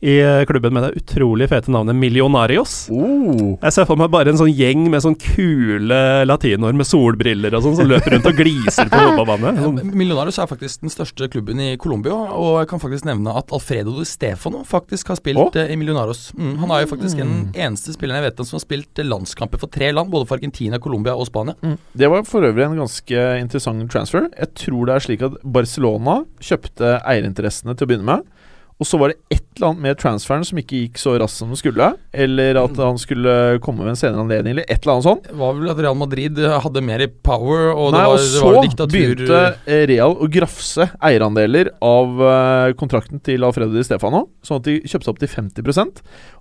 i 0.00 0.20
eh, 0.20 0.44
klubben 0.44 0.74
med 0.74 0.82
det 0.82 1.00
utrolig 1.00 1.48
fete 1.50 1.72
navnet 1.74 1.96
Millionarios. 1.98 2.86
Oh. 2.94 3.56
Jeg 3.58 3.74
ser 3.74 3.86
for 3.88 3.98
meg 3.98 4.12
bare 4.12 4.30
en 4.30 4.38
sånn 4.38 4.52
gjeng 4.54 4.84
med 4.92 5.02
sånn 5.02 5.16
kule 5.18 5.98
latinoer 6.28 6.76
med 6.78 6.86
solbriller 6.86 7.56
og 7.58 7.64
sånn, 7.64 7.74
som 7.80 7.90
løper 7.90 8.14
rundt 8.14 8.28
og 8.30 8.38
gliser 8.38 8.86
på 8.92 9.00
fotballbanen. 9.08 9.58
Sånn. 9.64 9.80
Millionarios 9.98 10.38
er 10.38 10.50
faktisk 10.50 10.84
den 10.84 10.94
største 10.94 11.26
klubben 11.32 11.58
i 11.64 11.72
Colombia, 11.82 12.14
og 12.14 12.60
jeg 12.60 12.70
kan 12.70 12.82
faktisk 12.84 13.08
nevne 13.10 13.34
at 13.40 13.50
Alfredo 13.54 13.96
de 13.98 14.06
Stefano 14.06 14.62
faktisk 14.68 15.10
har 15.10 15.18
spilt 15.18 15.58
eh, 15.58 15.74
i 15.74 15.80
Millionarios. 15.80 16.28
Mm, 16.38 16.54
han 16.62 16.76
er 16.76 16.84
jo 16.84 16.92
faktisk 16.94 17.18
den 17.18 17.34
eneste 17.56 17.96
spilleren 17.96 18.22
jeg 18.22 18.30
vet 18.30 18.44
om 18.44 18.50
som 18.52 18.60
har 18.60 18.66
spilt 18.68 19.02
eh, 19.02 19.10
landskamper 19.10 19.64
for 19.64 19.74
tre 19.74 19.90
land, 19.90 20.14
både 20.14 20.30
for 20.30 20.38
Argentina, 20.38 20.78
Colombia 20.78 21.18
og 21.18 21.26
Spania. 21.26 21.58
Det 21.98 22.12
var 22.14 22.22
for 22.28 22.46
øvrig 22.46 22.68
en 22.68 22.78
ganske 22.84 23.28
interessant 23.42 23.90
transfer. 23.90 24.30
Jeg 24.30 24.54
tror 24.62 24.86
det 24.86 24.94
er 24.94 25.08
slik 25.08 25.26
at 25.26 25.38
Barcelona 25.42 26.20
kjøpte 26.38 27.00
eierinteressene 27.02 27.74
til 27.74 27.88
å 27.88 27.90
begynne 27.90 28.12
med. 28.14 28.34
Og 28.78 28.86
så 28.86 28.98
var 29.00 29.10
det 29.10 29.18
et 29.34 29.44
eller 29.58 29.72
annet 29.72 29.82
med 29.82 29.98
transferen 29.98 30.44
som 30.46 30.58
ikke 30.60 30.82
gikk 30.84 31.00
så 31.02 31.16
raskt 31.18 31.40
som 31.40 31.50
det 31.50 31.58
skulle. 31.58 31.88
Eller 32.14 32.58
at 32.60 32.76
han 32.78 32.98
skulle 33.00 33.58
komme 33.64 33.82
ved 33.82 33.96
en 33.96 33.98
senere 33.98 34.22
anledning, 34.22 34.54
eller 34.54 34.68
et 34.70 34.78
eller 34.84 34.94
annet 34.94 35.06
sånt. 35.08 35.26
Det 35.26 35.38
var 35.40 35.56
vel 35.56 35.72
at 35.72 35.80
Real 35.82 35.98
Madrid 35.98 36.38
eh, 36.38 36.54
hadde 36.62 36.82
mer 36.86 37.02
i 37.02 37.08
power, 37.10 37.72
og 37.72 37.96
Nei, 37.96 38.04
det 38.04 38.06
var, 38.06 38.14
og 38.14 38.22
det 38.22 38.28
så 38.30 38.44
var 38.46 38.68
diktatur 38.68 38.94
begynte 38.94 39.40
eh, 39.66 39.82
Real 39.90 40.14
å 40.14 40.28
grafse 40.30 40.88
eierandeler 41.10 41.72
av 41.84 42.22
eh, 42.30 42.76
kontrakten 42.78 43.22
til 43.26 43.46
Alfredo 43.46 43.74
Di 43.74 43.82
Stefano, 43.86 44.28
sånn 44.46 44.62
at 44.62 44.68
de 44.70 44.76
kjøpte 44.86 45.12
opp 45.12 45.18
til 45.24 45.32
50 45.32 45.66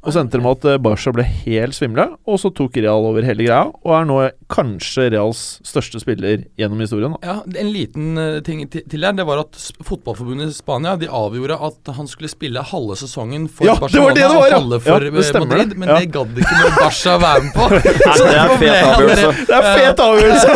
Og 0.05 0.13
så 0.13 0.21
endte 0.21 0.37
det 0.37 0.45
med 0.45 0.61
at 0.61 0.81
Barca 0.85 1.15
ble 1.15 1.25
helt 1.25 1.77
svimle, 1.77 2.05
og 2.29 2.37
så 2.41 2.53
tok 2.53 2.77
Real 2.77 3.09
over 3.09 3.25
hele 3.25 3.47
greia, 3.47 3.65
og 3.81 3.95
er 3.97 4.07
nå 4.11 4.19
kanskje 4.53 5.09
Reals 5.15 5.57
største 5.65 5.99
spiller 6.03 6.45
gjennom 6.59 6.85
historien. 6.85 7.17
da. 7.17 7.33
Ja, 7.33 7.41
En 7.57 7.73
liten 7.73 8.21
ting 8.45 8.61
til 8.69 9.01
her, 9.01 9.17
det 9.17 9.25
var 9.25 9.41
at 9.41 9.57
fotballforbundet 9.81 10.51
i 10.53 10.55
Spania 10.55 10.95
De 10.99 11.09
avgjorde 11.09 11.57
at 11.67 11.89
han 11.97 12.07
skulle 12.09 12.26
spille 12.31 12.61
halve 12.71 12.95
sesongen 12.99 13.47
for 13.49 13.65
Ja, 13.65 13.73
det 13.73 13.81
var 13.81 13.87
Barcelona 13.87 14.13
det 14.13 14.21
det 14.21 14.29
var, 14.35 14.47
ja. 14.47 14.55
og 14.55 14.61
halve 14.61 14.79
for 14.83 14.91
Ja, 15.05 15.11
det 15.17 15.25
stemmer 15.25 15.47
Madrid, 15.47 15.69
det. 15.69 15.77
men 15.77 15.89
Ja. 15.89 15.95
det 15.99 16.11
gadd 16.13 16.37
ikke 16.37 16.55
når 16.61 16.71
Barca 16.81 17.17
være 17.17 17.41
med 17.43 17.51
på. 17.53 17.63
Det 17.77 18.35
er 18.37 18.49
fet 18.57 18.85
avgjørelse. 18.87 19.29
Det 19.47 19.55
er 19.55 19.63
fet 19.77 19.99
avgjørelse! 19.99 20.47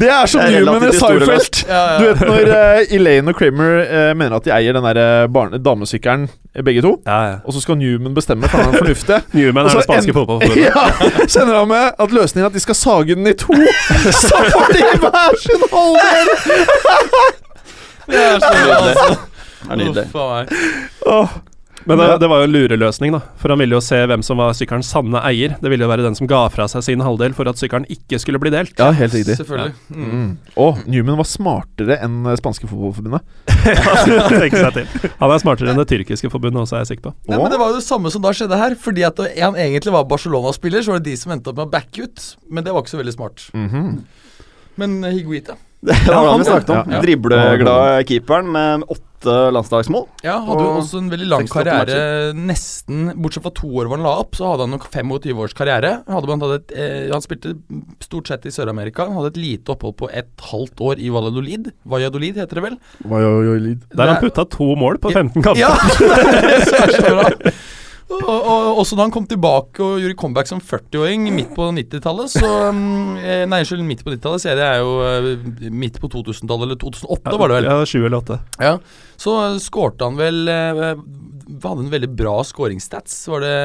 det 0.00 0.08
er. 0.08 0.22
Det 0.22 0.28
som 0.30 0.40
Det 0.40 0.50
Newman 0.52 0.88
i. 0.88 0.92
Seinfeld. 0.92 1.56
Du 1.98 2.04
vet 2.06 2.20
når 2.28 2.52
uh, 2.52 2.94
Elaine 2.96 3.28
og 3.32 3.36
Kramer 3.38 3.72
uh, 3.82 4.16
mener 4.16 4.36
at 4.36 4.44
de 4.46 4.52
eier 4.54 4.72
den 4.76 4.84
der 4.84 5.00
eh, 5.24 5.58
damesykkelen, 5.64 6.28
begge 6.64 6.82
to, 6.84 6.92
Ja, 7.06 7.18
ja. 7.30 7.36
og 7.44 7.52
så 7.54 7.60
skal 7.64 7.76
Newman 7.80 8.14
bestemme 8.14 8.48
for 8.48 8.58
han 8.62 8.74
er 8.74 8.78
fornuftig. 8.82 9.20
Newman 9.38 9.66
er 9.66 9.76
det 9.78 9.84
spanske 9.86 10.12
fotballforbundet. 10.12 10.66
Ja, 10.66 10.84
Kjenner 11.26 11.58
han 11.62 11.68
med 11.68 11.92
at 11.98 12.12
løsningen 12.12 12.44
er 12.44 12.50
at 12.50 12.54
de 12.54 12.60
skal 12.60 12.74
sage 12.76 13.14
den 13.16 13.26
i 13.26 13.32
to, 13.32 13.54
så 14.12 14.42
får 14.52 14.72
de 14.76 14.82
hver 15.00 15.38
sin 15.42 15.64
halvdel! 15.72 16.28
Det 18.06 18.18
er 18.18 18.38
så 18.40 18.50
bra, 18.52 18.76
altså. 18.82 19.16
Det 19.62 19.72
er 19.72 19.82
nydelig. 19.82 20.06
Oh, 20.14 21.26
meg. 21.26 21.52
Men 21.84 21.98
det, 21.98 22.18
det 22.22 22.28
var 22.30 22.42
jo 22.42 22.46
en 22.46 22.52
lureløsning, 22.54 23.14
da. 23.14 23.20
For 23.40 23.52
han 23.52 23.60
ville 23.62 23.74
jo 23.74 23.82
se 23.82 23.98
hvem 24.06 24.22
som 24.24 24.38
var 24.38 24.54
sykkelens 24.56 24.90
sanne 24.92 25.18
eier. 25.26 25.56
Det 25.62 25.70
ville 25.72 25.82
jo 25.82 25.90
være 25.90 26.04
den 26.06 26.16
som 26.18 26.28
ga 26.30 26.44
fra 26.52 26.68
seg 26.70 26.84
sin 26.86 27.02
halvdel 27.02 27.34
for 27.34 27.50
at 27.50 27.58
sykkelen 27.58 27.88
ikke 27.90 28.20
skulle 28.22 28.40
bli 28.42 28.52
delt. 28.54 28.74
Ja, 28.78 28.92
helt 28.94 29.16
riktig. 29.16 29.36
Selvfølgelig. 29.40 29.74
Mm. 29.90 30.12
Mm. 30.12 30.30
Og 30.62 30.82
Newman 30.86 31.18
var 31.18 31.28
smartere 31.28 31.98
enn 32.04 32.20
eh, 32.30 32.38
spanske 32.38 32.70
fotballforbundet. 32.70 33.26
Tenk 34.42 34.56
seg 34.58 34.78
til. 34.78 35.10
Han 35.18 35.34
er 35.34 35.42
smartere 35.42 35.74
enn 35.74 35.82
det 35.82 35.88
tyrkiske 35.90 36.30
forbundet 36.32 36.62
også, 36.64 36.78
er 36.78 36.84
jeg 36.86 36.92
sikker 36.94 37.08
på. 37.10 37.14
Nei, 37.26 37.40
men 37.42 37.54
Det 37.54 37.60
var 37.62 37.74
jo 37.74 37.80
det 37.80 37.86
samme 37.88 38.14
som 38.14 38.24
da 38.24 38.34
skjedde 38.36 38.62
her. 38.62 38.78
Fordi 38.86 39.06
at 39.08 39.22
han 39.40 39.58
egentlig 39.58 39.94
var 39.96 40.06
Barcelona-spiller, 40.10 40.86
så 40.86 40.94
var 40.94 41.02
det 41.02 41.10
de 41.10 41.18
som 41.18 41.34
endte 41.34 41.50
opp 41.50 41.58
med 41.58 41.66
å 41.66 41.72
backe 41.74 42.06
ut. 42.06 42.28
Men 42.46 42.66
det 42.66 42.74
var 42.74 42.86
ikke 42.86 42.94
så 42.94 43.02
veldig 43.02 43.18
smart. 43.18 43.48
Mhm. 43.58 43.94
Men 44.80 45.02
eh, 45.04 45.18
Higuita 45.18 45.58
Det 45.82 46.06
var 46.06 46.30
det 46.30 46.36
vi 46.38 46.44
snakket 46.46 46.70
om. 46.70 46.76
Ja, 46.78 46.94
ja. 46.94 47.00
Dribleglad 47.02 48.06
keeperen 48.08 48.52
med 48.54 48.84
åtte 48.86 49.08
landslagsmål. 49.26 50.06
Ja, 50.24 50.36
hadde 50.46 50.64
jo 50.66 50.72
også 50.80 51.00
en 51.02 51.10
veldig 51.12 51.28
lang 51.30 51.48
karriere. 51.50 52.32
Nesten, 52.36 53.12
Bortsett 53.22 53.44
fra 53.46 53.52
to 53.54 53.68
år 53.70 53.88
hvor 53.90 53.98
han 53.98 54.06
la 54.06 54.14
opp, 54.22 54.36
så 54.38 54.50
hadde 54.52 54.66
han 54.66 54.74
nok 54.76 54.86
25 54.90 55.42
års 55.44 55.56
karriere. 55.56 55.92
Hadde 56.08 56.28
blant 56.30 56.46
annet 56.46 56.64
et, 56.64 56.76
eh, 56.76 57.10
han 57.12 57.24
spilte 57.24 57.54
stort 58.02 58.30
sett 58.30 58.46
i 58.48 58.54
Sør-Amerika. 58.54 59.06
Han 59.08 59.18
hadde 59.20 59.32
et 59.34 59.42
lite 59.42 59.74
opphold 59.74 59.96
på 60.02 60.10
et 60.12 60.46
halvt 60.50 60.84
år 60.90 61.02
i 61.02 61.12
Valladolid. 61.14 61.72
Valladolid 61.88 62.40
heter 62.42 62.60
det 62.60 62.66
vel? 62.68 62.78
Valladolid. 63.04 63.84
Der 63.92 64.02
har 64.06 64.14
han 64.14 64.22
Det 64.22 64.30
putta 64.32 64.46
to 64.56 64.72
mål 64.78 64.98
på 65.02 65.12
15 65.12 65.42
kamper. 65.42 65.60
Ja! 65.62 65.70
så 66.66 66.78
er 66.82 66.90
det 66.90 66.96
så 66.98 67.14
bra. 67.14 67.52
Og, 68.12 68.28
og 68.52 68.80
også 68.82 68.98
da 68.98 69.06
han 69.06 69.14
kom 69.14 69.26
tilbake 69.30 69.82
og 69.84 70.02
gjorde 70.02 70.18
comeback 70.20 70.50
som 70.50 70.60
40-åring 70.62 71.26
midt 71.34 71.54
på 71.56 71.68
90-tallet, 71.74 72.34
så 72.34 72.50
mm, 72.74 73.16
eh, 73.22 73.44
Nei, 73.48 73.62
unnskyld, 73.64 73.84
midt 73.88 74.04
på 74.04 74.12
90-tallet, 74.14 74.44
sier 74.44 74.60
jeg 74.60 74.60
det 74.60 74.82
jo 74.82 74.92
eh, 75.06 75.72
midt 75.72 75.98
på 76.02 76.10
2000-tallet, 76.12 76.68
eller 76.68 76.80
2008 76.82 77.40
var 77.42 77.52
det 77.52 77.58
vel. 77.60 77.70
Ja, 77.70 77.80
20 77.94 78.08
eller 78.10 78.22
8. 78.22 78.40
Ja, 78.62 78.76
så 79.22 79.36
uh, 79.40 79.58
skårte 79.62 80.08
han 80.08 80.18
vel 80.18 80.40
Hadde 81.62 81.84
en 81.84 81.90
veldig 81.92 82.08
bra 82.16 82.38
skåringsstats. 82.46 83.14
Var 83.28 83.42
det 83.44 83.56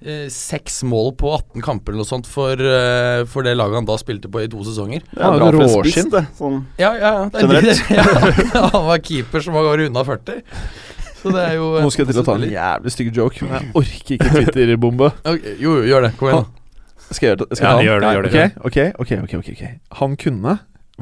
eh, 0.00 0.26
seks 0.32 0.80
mål 0.88 1.12
på 1.20 1.30
18 1.34 1.64
kamper 1.64 1.92
eller 1.92 2.04
noe 2.04 2.08
sånt 2.08 2.28
for, 2.30 2.54
eh, 2.56 3.24
for 3.28 3.46
det 3.46 3.56
laget 3.58 3.80
han 3.80 3.88
da 3.88 3.96
spilte 4.00 4.30
på 4.32 4.44
i 4.44 4.48
to 4.50 4.62
sesonger? 4.66 5.04
Det 5.10 5.20
er 5.20 5.26
Ja, 5.26 5.50
bra 5.50 5.50
for 5.52 5.84
råskinn. 5.84 6.10
det. 6.14 6.24
Sånn. 6.38 6.62
Ja, 6.80 6.92
ja, 6.96 7.12
ja. 7.18 7.24
er- 7.26 7.44
Generelt. 7.44 7.90
ja, 8.54 8.66
han 8.72 8.86
var 8.88 9.02
keeper 9.04 9.44
som 9.44 9.58
var 9.58 9.84
unna 9.86 10.04
40. 10.06 10.42
Så 11.26 11.32
det 11.34 11.42
er 11.42 11.54
jo 11.58 11.64
eh, 11.74 11.82
Nå 11.82 11.90
skal 11.90 12.04
jeg 12.04 12.14
til 12.14 12.22
å 12.22 12.26
ta 12.28 12.34
en 12.38 12.44
jævlig 12.52 12.92
stygg 12.94 13.08
joke, 13.18 13.42
men 13.42 13.54
jeg 13.56 13.72
orker 13.80 14.14
ikke 14.14 14.30
Twitter-bombe. 14.36 15.08
Okay, 15.32 15.56
Jo, 15.58 15.72
jo, 15.80 15.86
gjør 15.90 16.06
det. 16.06 16.12
Kom 16.20 16.30
igjen. 16.30 16.46
Skal 17.10 17.26
jeg 17.26 17.30
gjøre 17.32 17.40
det? 17.42 17.58
Skal 17.58 17.66
Ja, 17.66 17.70
jeg 17.70 17.76
ta 17.76 17.82
gjør 17.86 17.98
det, 18.00 18.06
gjør 18.14 18.22
det, 18.26 18.30
Ok, 18.62 18.76
ok, 18.76 18.78
ok, 19.02 19.10
ok, 19.26 19.32
ok, 19.40 19.48
ok. 19.56 19.64
Han 20.02 20.14
kunne 20.22 20.52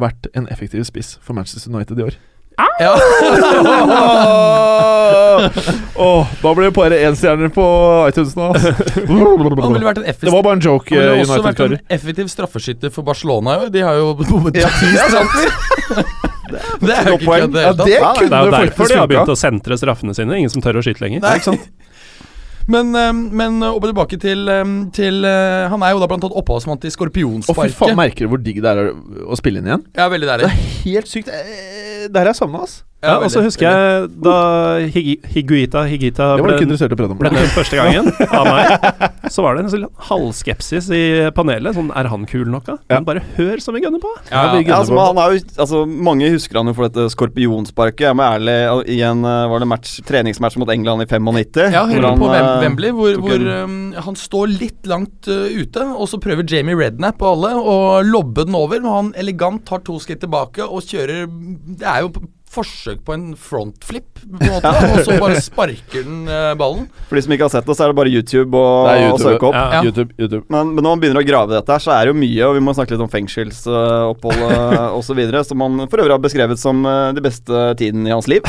vært 0.01 0.31
en 0.35 0.49
effektiv 0.51 0.85
spiss 0.89 1.19
for 1.23 1.37
Manchester 1.37 1.69
United 1.75 2.01
i 2.01 2.07
år. 2.09 2.17
Ja. 2.81 2.95
Åh, 5.97 6.27
da 6.43 6.53
blir 6.55 6.65
det 6.69 6.75
bare 6.75 6.99
én 7.07 7.17
stjerne 7.19 7.49
på 7.55 7.65
iTunes 8.09 8.37
nå. 8.39 8.53
Han 8.55 9.75
ville 9.75 9.87
vært 9.87 10.01
en 10.03 10.07
Det 10.07 10.33
var 10.33 10.45
bare 10.47 10.59
en 10.59 10.63
joke, 10.65 10.95
Han 10.95 11.01
ville 11.01 11.25
også 11.25 11.41
vært 11.43 11.45
en 11.45 11.49
United-karer. 11.49 11.83
effektiv 11.99 12.31
straffeskytter 12.33 12.95
for 12.95 13.03
Barcelona. 13.07 13.59
De 13.75 13.83
har 13.83 13.99
jo 13.99 14.15
bommet 14.31 14.57
ja, 14.61 14.71
ti 14.79 14.87
straffer. 14.95 16.34
Det 16.55 16.95
er 16.95 17.11
jo 17.11 17.19
ikke 17.19 17.41
kødd. 17.41 17.59
Ja, 17.61 17.73
det 17.73 17.89
Ja, 17.95 18.13
Det 18.19 18.29
er 18.31 18.45
jo 18.49 18.55
derfor 18.55 18.91
de 18.91 19.01
har 19.01 19.11
begynt 19.11 19.33
å 19.35 19.39
sentre 19.39 19.79
straffene 19.81 20.15
sine. 20.17 20.39
Ingen 20.39 20.53
som 20.53 20.65
tør 20.65 20.81
å 20.81 20.85
skyte 20.85 21.05
lenger. 21.05 21.25
Nei, 21.25 21.37
ikke 21.41 21.53
sant? 21.53 21.69
Men, 22.67 22.95
eh, 22.97 23.13
men 23.13 23.59
opp 23.67 23.83
og 23.83 23.91
tilbake 23.91 24.17
til, 24.21 24.47
eh, 24.49 24.65
til 24.97 25.25
eh, 25.29 25.69
Han 25.69 25.83
er 25.85 25.93
jo 25.93 26.01
da 26.01 26.09
blant 26.09 26.25
annet 26.25 26.39
opphavsmann 26.41 26.81
til 26.81 26.95
for 26.95 27.69
faen, 27.69 27.97
merker 27.99 28.25
du 28.25 28.33
hvor 28.33 28.41
digg 28.41 28.63
det 28.65 28.71
er 28.73 28.93
å, 28.95 29.37
spille 29.37 29.61
inn 29.61 29.69
igjen? 29.69 29.85
Ja, 29.97 30.09
veldig 30.09 30.29
Det 30.41 30.49
er 30.49 30.57
helt 30.85 31.11
sykt. 31.11 31.29
Eh, 31.29 32.09
Det 32.09 32.17
her 32.17 32.25
har 32.25 32.33
jeg 32.33 32.41
savna, 32.41 32.65
ass. 32.65 32.83
Ja, 33.05 33.17
og 33.21 33.31
så 33.33 33.43
husker 33.45 33.69
jeg 33.69 34.09
da 34.25 34.37
Higuita, 34.89 35.85
Higita 35.89 36.31
ble, 36.41 36.57
ble 36.59 37.33
nevnt 37.35 37.55
første 37.55 37.79
gangen 37.79 38.11
av 38.39 38.49
meg, 38.49 39.21
så 39.33 39.45
var 39.45 39.57
det 39.57 39.65
en 39.65 39.73
sånn 39.73 39.87
halvskepsis 40.09 40.91
i 40.95 41.05
panelet. 41.37 41.77
Sånn, 41.77 41.91
er 41.97 42.09
han 42.11 42.27
kul 42.31 42.47
nok, 42.51 42.67
da? 42.69 42.79
Ja. 42.89 42.99
Men 42.99 43.09
bare 43.09 43.25
hør 43.37 43.63
så 43.63 43.75
vi 43.75 43.85
gunner 43.85 44.03
på! 44.03 44.13
Ja, 44.31 44.47
ja. 44.55 44.75
Ja, 44.75 44.79
altså, 44.81 44.95
på. 44.95 45.05
han 45.05 45.21
er 45.21 45.35
jo, 45.35 45.43
altså, 45.65 45.83
mange 45.87 46.31
husker 46.33 46.61
han 46.61 46.71
jo 46.71 46.77
for 46.77 46.89
dette 46.89 47.07
skorpionsparket. 47.13 48.07
Jeg 48.09 48.19
må 48.19 48.27
ærlig, 48.27 48.57
i 48.95 49.01
en 49.07 49.25
eh, 49.29 49.41
var 49.51 49.63
det 49.63 49.71
match, 49.71 49.97
treningsmatch 50.09 50.59
mot 50.61 50.71
England 50.73 51.05
i 51.05 51.09
95. 51.11 51.75
Ja, 51.75 51.85
hører 51.91 52.09
han, 52.11 52.23
på 52.23 52.31
eh, 52.33 52.51
Wembley, 52.65 52.95
hvor, 52.97 53.19
hvor 53.25 53.49
um, 53.65 53.79
han 54.07 54.19
står 54.19 54.55
litt 54.55 54.91
langt 54.91 55.29
uh, 55.31 55.47
ute, 55.51 55.85
og 55.95 56.09
så 56.11 56.21
prøver 56.23 56.47
Jamie 56.49 56.79
Redknapp 56.79 57.23
og 57.23 57.33
alle 57.35 57.53
å 57.59 57.77
lobbe 58.07 58.47
den 58.49 58.59
over. 58.59 58.81
Og 58.85 58.99
han 58.99 59.13
elegant 59.21 59.65
tar 59.69 59.85
to 59.87 59.99
skritt 60.03 60.23
tilbake 60.25 60.65
og 60.65 60.85
kjører 60.85 61.27
Det 61.29 61.87
er 61.89 62.05
jo 62.05 62.13
forsøk 62.55 63.03
på 63.07 63.15
en 63.17 63.25
frontflip, 63.39 64.07
på 64.23 64.39
en 64.41 64.53
måte, 64.55 64.73
og 64.95 65.01
så 65.07 65.17
bare 65.25 65.41
sparker 65.43 66.05
den 66.07 66.25
uh, 66.31 66.53
ballen. 66.59 66.87
For 67.09 67.19
de 67.19 67.25
som 67.27 67.35
ikke 67.37 67.49
har 67.49 67.53
sett 67.57 67.67
det, 67.69 67.77
så 67.77 67.87
er 67.87 67.93
det 67.93 67.99
bare 67.99 68.13
YouTube 68.15 68.55
og, 68.57 68.89
Det 68.89 69.09
og 69.13 69.21
søke 69.23 69.49
opp. 69.51 69.59
Ja. 69.59 69.65
Ja. 69.79 69.83
YouTube, 69.89 70.15
YouTube. 70.19 70.45
Men, 70.53 70.71
men 70.77 70.81
når 70.87 70.95
man 70.95 71.03
begynner 71.05 71.23
å 71.25 71.27
grave 71.27 71.57
dette, 71.57 71.75
her, 71.75 71.83
så 71.85 71.95
er 71.97 72.07
det 72.09 72.15
jo 72.15 72.19
mye, 72.23 72.41
og 72.49 72.57
vi 72.59 72.63
må 72.65 72.75
snakke 72.77 72.95
litt 72.95 73.05
om 73.05 73.11
fengselsopphold 73.13 74.45
uh, 74.51 74.97
osv., 74.99 75.23
som 75.51 75.65
han 75.67 75.85
for 75.91 76.03
øvrig 76.05 76.15
har 76.17 76.23
beskrevet 76.25 76.61
som 76.63 76.85
uh, 76.87 77.11
de 77.17 77.25
beste 77.25 77.65
tiden 77.81 78.07
i 78.09 78.15
hans 78.15 78.29
liv. 78.31 78.47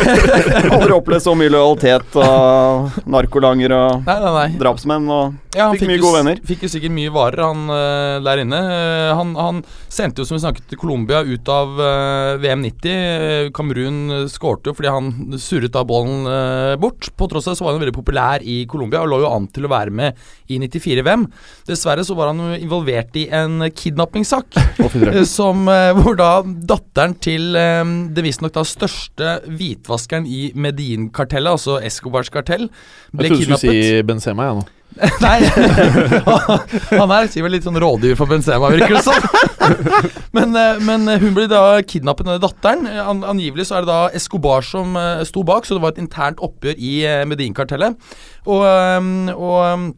Aldri 0.74 0.94
opplevd 0.96 1.24
så 1.24 1.34
mye 1.38 1.50
lojalitet 1.52 2.16
av 2.22 3.00
narkolanger 3.10 3.74
og 3.76 4.06
Nei, 4.06 4.16
nei, 4.22 4.32
nei. 4.36 4.48
drapsmenn. 4.60 5.08
Og 5.10 5.56
Ja, 5.56 5.66
han 5.66 5.74
Fikk 5.74 5.82
fikk, 5.84 5.90
mye 5.90 6.02
gode 6.02 6.18
venner. 6.20 6.40
fikk 6.46 6.64
jo 6.66 6.70
sikkert 6.70 6.94
mye 6.94 7.10
varer, 7.14 7.42
han 7.42 7.72
eh, 7.74 8.16
der 8.26 8.42
inne. 8.44 8.60
Eh, 8.70 9.10
han, 9.18 9.32
han 9.38 9.62
sendte 9.90 10.22
jo, 10.22 10.28
som 10.28 10.36
vi 10.38 10.42
snakket, 10.44 10.68
til 10.70 10.78
Colombia 10.80 11.22
ut 11.26 11.50
av 11.50 11.80
eh, 11.82 12.36
VM 12.44 12.62
90. 12.68 13.39
Kamerun 13.56 14.28
skårte 14.30 14.70
jo 14.70 14.76
fordi 14.76 14.92
han 14.92 15.38
surret 15.40 15.74
da 15.74 15.82
ballen 15.86 16.28
eh, 16.30 16.74
bort. 16.80 17.10
På 17.18 17.28
tross 17.30 17.48
av 17.50 17.58
så 17.58 17.66
var 17.66 17.74
han 17.74 17.82
veldig 17.82 17.96
populær 17.96 18.44
i 18.44 18.62
Colombia 18.70 19.02
og 19.04 19.10
lå 19.12 19.20
jo 19.24 19.30
an 19.30 19.48
til 19.52 19.66
å 19.66 19.72
være 19.72 19.94
med 19.94 20.18
i 20.50 20.60
94-VM. 20.62 21.26
Dessverre 21.68 22.04
så 22.06 22.16
var 22.18 22.32
han 22.32 22.42
jo 22.44 22.58
involvert 22.60 23.16
i 23.20 23.26
en 23.34 23.66
kidnappingssak. 23.74 24.58
Som, 25.36 25.64
eh, 25.72 25.92
hvor 25.98 26.18
da 26.20 26.32
datteren 26.44 27.16
til 27.22 27.56
eh, 27.58 27.84
det 28.14 28.26
visstnok 28.26 28.56
da 28.56 28.66
største 28.66 29.38
hvitvaskeren 29.48 30.28
i 30.28 30.50
Medin-kartellet, 30.54 31.56
altså 31.56 31.80
Escobars 31.84 32.32
kartell, 32.32 32.68
ble 33.14 33.32
kidnappet. 33.32 33.40
Jeg 33.40 33.48
trodde 33.48 33.56
du 33.56 33.64
skulle 33.64 33.88
si 33.88 34.06
Benzema, 34.10 34.50
jeg 34.50 34.60
nå. 34.60 34.68
Nei, 35.24 35.38
han 37.00 37.12
er 37.14 37.28
sikkert 37.30 37.54
litt 37.54 37.66
sånn 37.66 37.78
rådyr 37.80 38.16
for 38.18 38.30
Benzema, 38.30 38.70
virker 38.74 38.98
det 38.98 39.04
som. 39.06 39.16
Men, 40.36 40.54
eh, 40.58 40.80
men 40.82 41.06
hun 41.22 41.34
blir 41.36 41.48
da 41.50 41.80
kidnappet, 41.86 42.26
denne 42.26 42.42
datteren. 42.42 42.84
Eh, 42.90 43.00
An 43.02 43.22
angivelig 43.26 43.68
så 43.68 43.78
er 43.78 43.86
det 43.86 43.90
da 43.90 44.00
Escobar 44.16 44.66
som 44.66 44.94
eh, 44.98 45.22
sto 45.28 45.42
bak, 45.46 45.66
så 45.66 45.76
det 45.76 45.84
var 45.84 45.94
et 45.94 46.02
internt 46.02 46.42
oppgjør 46.42 46.78
i 46.78 46.92
eh, 47.06 47.24
Medin-kartellet. 47.30 47.98
Og, 48.46 48.62
eh, 48.66 49.34
og 49.34 49.58
eh, 49.64 49.90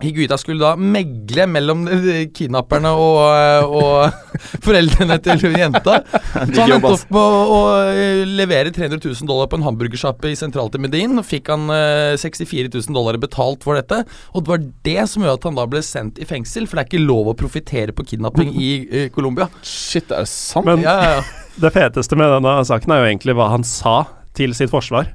Higuita 0.00 0.38
skulle 0.40 0.62
da 0.62 0.74
megle 0.78 1.46
mellom 1.50 1.84
eh, 1.90 2.22
kidnapperne 2.34 2.92
og, 2.96 3.18
eh, 3.34 3.74
og 3.80 4.30
foreldrene 4.64 5.18
til 5.24 5.56
jenta. 5.58 6.00
Så 6.06 6.62
han 6.62 6.74
endte 6.76 6.92
opp 6.94 7.12
med 7.12 7.20
å, 7.20 7.40
å 7.56 7.60
eh, 7.90 8.22
levere 8.28 8.72
300 8.74 9.00
000 9.02 9.28
dollar 9.28 9.50
på 9.50 9.60
en 9.60 9.66
hamburgersjappe 9.66 10.30
i 10.30 10.38
sentralt 10.38 10.78
i 10.78 10.82
Medin. 10.82 11.18
Og 11.20 11.26
fikk 11.28 11.52
han 11.52 11.68
eh, 11.74 12.16
64 12.20 12.72
000 12.72 12.96
dollar 12.96 13.20
betalt 13.20 13.66
for 13.66 13.78
dette. 13.78 14.02
Og 14.34 14.44
det 14.46 14.54
var 14.54 14.64
det 14.88 15.08
som 15.12 15.26
gjorde 15.26 15.40
at 15.40 15.48
han 15.50 15.60
da 15.60 15.68
ble 15.70 15.84
sendt 15.84 16.20
i 16.22 16.28
fengsel, 16.28 16.68
for 16.68 16.78
det 16.78 16.86
er 16.86 16.90
ikke 16.92 17.04
lov 17.04 17.32
å 17.32 17.36
profitere 17.38 17.96
på 17.96 18.06
kidnapping 18.14 18.54
i 18.56 18.72
eh, 18.88 19.08
Colombia. 19.14 19.50
Shit, 19.66 20.10
er 20.10 20.24
det 20.24 20.32
sant? 20.32 20.68
Men 20.68 20.84
Ja, 20.86 20.96
ja, 21.00 21.20
ja. 21.20 21.22
det 21.64 21.74
feteste 21.76 22.16
med 22.18 22.32
denne 22.38 22.60
saken 22.66 22.94
er 22.94 23.04
jo 23.04 23.12
egentlig 23.12 23.36
hva 23.38 23.50
han 23.52 23.66
sa 23.66 24.02
til 24.38 24.54
sitt 24.56 24.72
forsvar. 24.72 25.10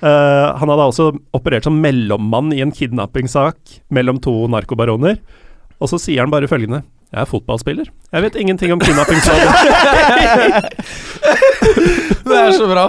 Eh, 0.00 0.46
han 0.60 0.70
hadde 0.72 0.86
også 0.88 1.10
operert 1.36 1.66
som 1.68 1.76
mellommann 1.82 2.54
i 2.56 2.62
en 2.64 2.72
kidnappingssak 2.72 3.58
mellom 3.92 4.16
to 4.24 4.32
narkobaroner. 4.52 5.20
Og 5.80 5.92
så 5.92 6.00
sier 6.00 6.24
han 6.24 6.32
bare 6.32 6.48
følgende 6.48 6.82
Jeg 7.10 7.24
er 7.24 7.28
fotballspiller. 7.28 7.88
Jeg 8.12 8.22
vet 8.22 8.36
ingenting 8.38 8.72
om 8.72 8.80
kidnappingssaker. 8.80 9.50
Det 12.30 12.38
er 12.38 12.52
så 12.54 12.66
bra. 12.70 12.84